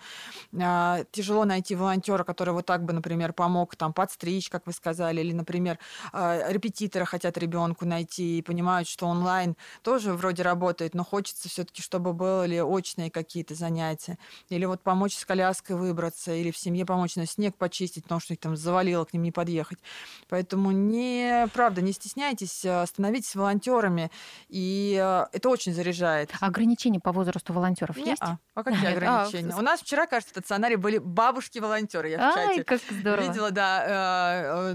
а, 0.59 1.05
тяжело 1.13 1.45
найти 1.45 1.75
волонтера, 1.75 2.25
который 2.25 2.55
вот 2.55 2.67
так 2.67 2.85
бы, 2.85 2.93
например, 2.93 3.33
помог 3.33 3.77
там 3.77 3.93
подстричь, 3.93 4.49
как 4.49 4.67
вы 4.67 4.73
сказали, 4.73 5.21
или, 5.21 5.33
например, 5.33 5.79
а, 6.13 6.51
репетитора 6.51 7.05
хотят 7.05 7.37
ребенку 7.37 7.85
найти 7.85 8.39
и 8.39 8.43
понимают, 8.43 8.89
что 8.89 9.07
онлайн 9.07 9.57
тоже 9.83 10.15
вроде 10.15 10.43
работает, 10.43 10.95
но 10.95 11.05
хочется 11.05 11.49
все-таки, 11.49 11.83
чтобы 11.83 12.15
были 12.15 12.59
очные 12.61 13.11
какие-то 13.11 13.55
занятия. 13.55 14.19
Или 14.49 14.65
вот 14.65 14.81
помочь 14.83 15.15
с 15.15 15.25
коляской 15.27 15.77
выбраться, 15.77 16.33
или 16.33 16.51
в 16.51 16.57
семье 16.57 16.87
помочь 16.87 17.17
на 17.17 17.27
снег 17.27 17.55
почистить, 17.57 18.05
потому 18.05 18.21
что 18.21 18.33
их 18.33 18.41
там 18.41 18.57
завалило, 18.57 19.05
к 19.05 19.13
ним 19.13 19.23
не 19.23 19.33
подъехать. 19.33 19.79
Поэтому 20.29 20.71
не, 20.71 21.47
правда, 21.53 21.83
не 21.83 21.93
стесняйтесь, 21.93 22.65
а, 22.65 22.87
становитесь 22.87 23.35
волонтерами, 23.35 24.11
и 24.49 24.70
а, 25.01 25.29
это 25.33 25.49
очень 25.49 25.73
заряжает. 25.73 26.31
Ограничения 26.41 27.01
по 27.01 27.13
возрасту 27.13 27.53
волонтеров 27.53 27.97
есть? 27.97 28.23
Не-а. 28.23 28.39
А 28.55 28.63
какие 28.63 28.87
А, 28.87 28.93
ограничения? 28.93 29.55
У 29.57 29.61
нас 29.61 29.81
вчера, 29.81 30.07
кажется, 30.07 30.33
в 30.35 30.39
стационаре 30.39 30.77
были 30.77 30.99
бабушки-волонтеры. 30.99 32.11
Я 32.11 32.19
в 32.19 32.37
Ай, 32.37 32.49
чате 32.49 32.65
как 32.65 32.81
здорово. 32.91 33.27
видела, 33.27 33.51
да, 33.51 33.85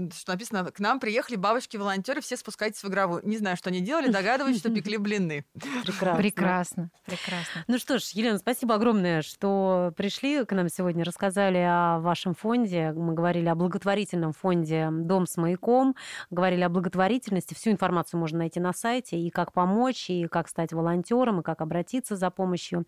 э, 0.02 0.10
что 0.16 0.32
написано, 0.32 0.64
к 0.64 0.78
нам 0.80 1.00
приехали 1.00 1.36
бабушки-волонтеры, 1.36 2.20
все 2.20 2.36
спускайтесь 2.36 2.82
в 2.82 2.88
игровую. 2.88 3.20
Не 3.24 3.38
знаю, 3.38 3.56
что 3.56 3.70
они 3.70 3.80
делали, 3.80 4.08
догадываюсь, 4.10 4.58
что 4.58 4.70
пекли 4.70 4.96
блины. 4.96 5.44
Прекрасно. 5.54 6.16
Прекрасно, 6.16 6.90
прекрасно. 7.04 7.64
Ну 7.68 7.78
что 7.78 7.98
ж, 7.98 8.02
Елена, 8.12 8.38
спасибо 8.38 8.74
огромное, 8.74 9.22
что 9.22 9.92
пришли 9.96 10.44
к 10.44 10.52
нам 10.52 10.68
сегодня, 10.68 11.04
рассказали 11.04 11.58
о 11.58 11.98
вашем 12.00 12.34
фонде. 12.34 12.92
Мы 12.92 13.14
говорили 13.14 13.46
о 13.48 13.54
благотворительном 13.54 14.32
фонде 14.32 14.88
«Дом 14.90 15.26
с 15.26 15.36
маяком», 15.36 15.94
говорили 16.30 16.62
о 16.62 16.68
благотворительности. 16.68 17.54
Всю 17.54 17.70
информацию 17.70 18.18
можно 18.18 18.38
найти 18.38 18.58
на 18.60 18.72
сайте, 18.72 19.16
и 19.18 19.30
как 19.30 19.52
помочь, 19.52 19.85
и 19.88 20.26
как 20.26 20.48
стать 20.48 20.72
волонтером, 20.72 21.40
и 21.40 21.42
как 21.42 21.60
обратиться 21.60 22.16
за 22.16 22.30
помощью. 22.30 22.84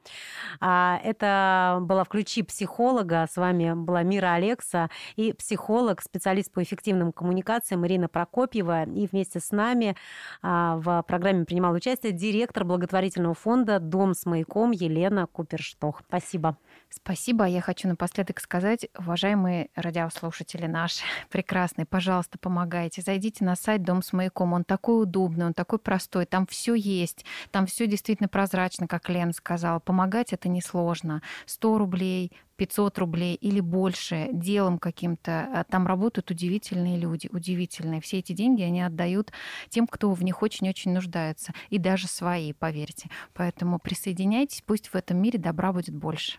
А, 0.61 1.01
Это 1.05 1.79
была 1.83 2.05
«Включи 2.05 2.43
психолога». 2.43 3.27
С 3.31 3.37
вами 3.37 3.75
была 3.75 4.03
Мира 4.03 4.35
Алекса 4.35 4.91
и 5.17 5.33
психолог, 5.33 6.03
специалист 6.03 6.53
по 6.53 6.63
эффективным 6.63 7.13
коммуникациям 7.13 7.87
Ирина 7.87 8.09
Прокопьева. 8.09 8.85
И 8.85 9.07
вместе 9.07 9.41
с 9.41 9.51
нами 9.51 9.97
а, 10.43 10.77
в 10.77 11.03
программе 11.07 11.45
принимал 11.45 11.75
участие 11.75 12.13
директор 12.13 12.65
благотворительного 12.65 13.35
фонда 13.35 13.79
«Дом 13.79 14.15
с 14.15 14.27
маяком» 14.27 14.73
Елена 14.73 15.27
Куперштох. 15.27 16.03
Спасибо. 16.09 16.57
Спасибо. 16.91 17.45
Я 17.45 17.61
хочу 17.61 17.87
напоследок 17.87 18.41
сказать, 18.41 18.89
уважаемые 18.99 19.69
радиослушатели 19.75 20.67
наши, 20.67 21.03
прекрасные, 21.31 21.85
пожалуйста, 21.85 22.39
помогайте. 22.39 23.03
Зайдите 23.03 23.45
на 23.45 23.57
сайт 23.57 23.83
Дом 23.83 24.03
с 24.03 24.13
маяком. 24.13 24.55
Он 24.55 24.65
такой 24.65 25.03
удобный, 25.03 25.47
он 25.47 25.55
такой 25.55 25.79
простой. 25.79 26.25
Там 26.25 26.47
все 26.47 26.75
есть. 26.75 27.25
Там 27.51 27.67
все 27.67 27.87
действительно 27.87 28.29
прозрачно, 28.29 28.89
как 28.89 29.09
Лена 29.11 29.33
сказала. 29.33 29.81
Помогать 29.81 30.33
это 30.33 30.49
несложно. 30.49 31.21
100 31.45 31.79
рублей, 31.79 32.33
500 32.57 32.99
рублей 32.99 33.35
или 33.35 33.61
больше 33.61 34.29
делом 34.33 34.79
каким-то. 34.79 35.49
А 35.55 35.65
Там 35.65 35.87
работают 35.87 36.31
удивительные 36.31 36.99
люди, 36.99 37.29
удивительные. 37.31 38.01
Все 38.01 38.19
эти 38.19 38.33
деньги 38.33 38.63
они 38.63 38.81
отдают 38.81 39.31
тем, 39.69 39.87
кто 39.87 40.11
в 40.13 40.25
них 40.25 40.43
очень-очень 40.43 40.93
нуждается. 40.93 41.53
И 41.69 41.79
даже 41.79 42.09
свои, 42.09 42.55
поверьте. 42.55 43.11
Поэтому 43.35 43.79
присоединяйтесь, 43.79 44.63
пусть 44.65 44.89
в 44.89 44.95
этом 44.95 45.21
мире 45.21 45.39
добра 45.39 45.73
будет 45.73 45.95
больше. 45.95 46.39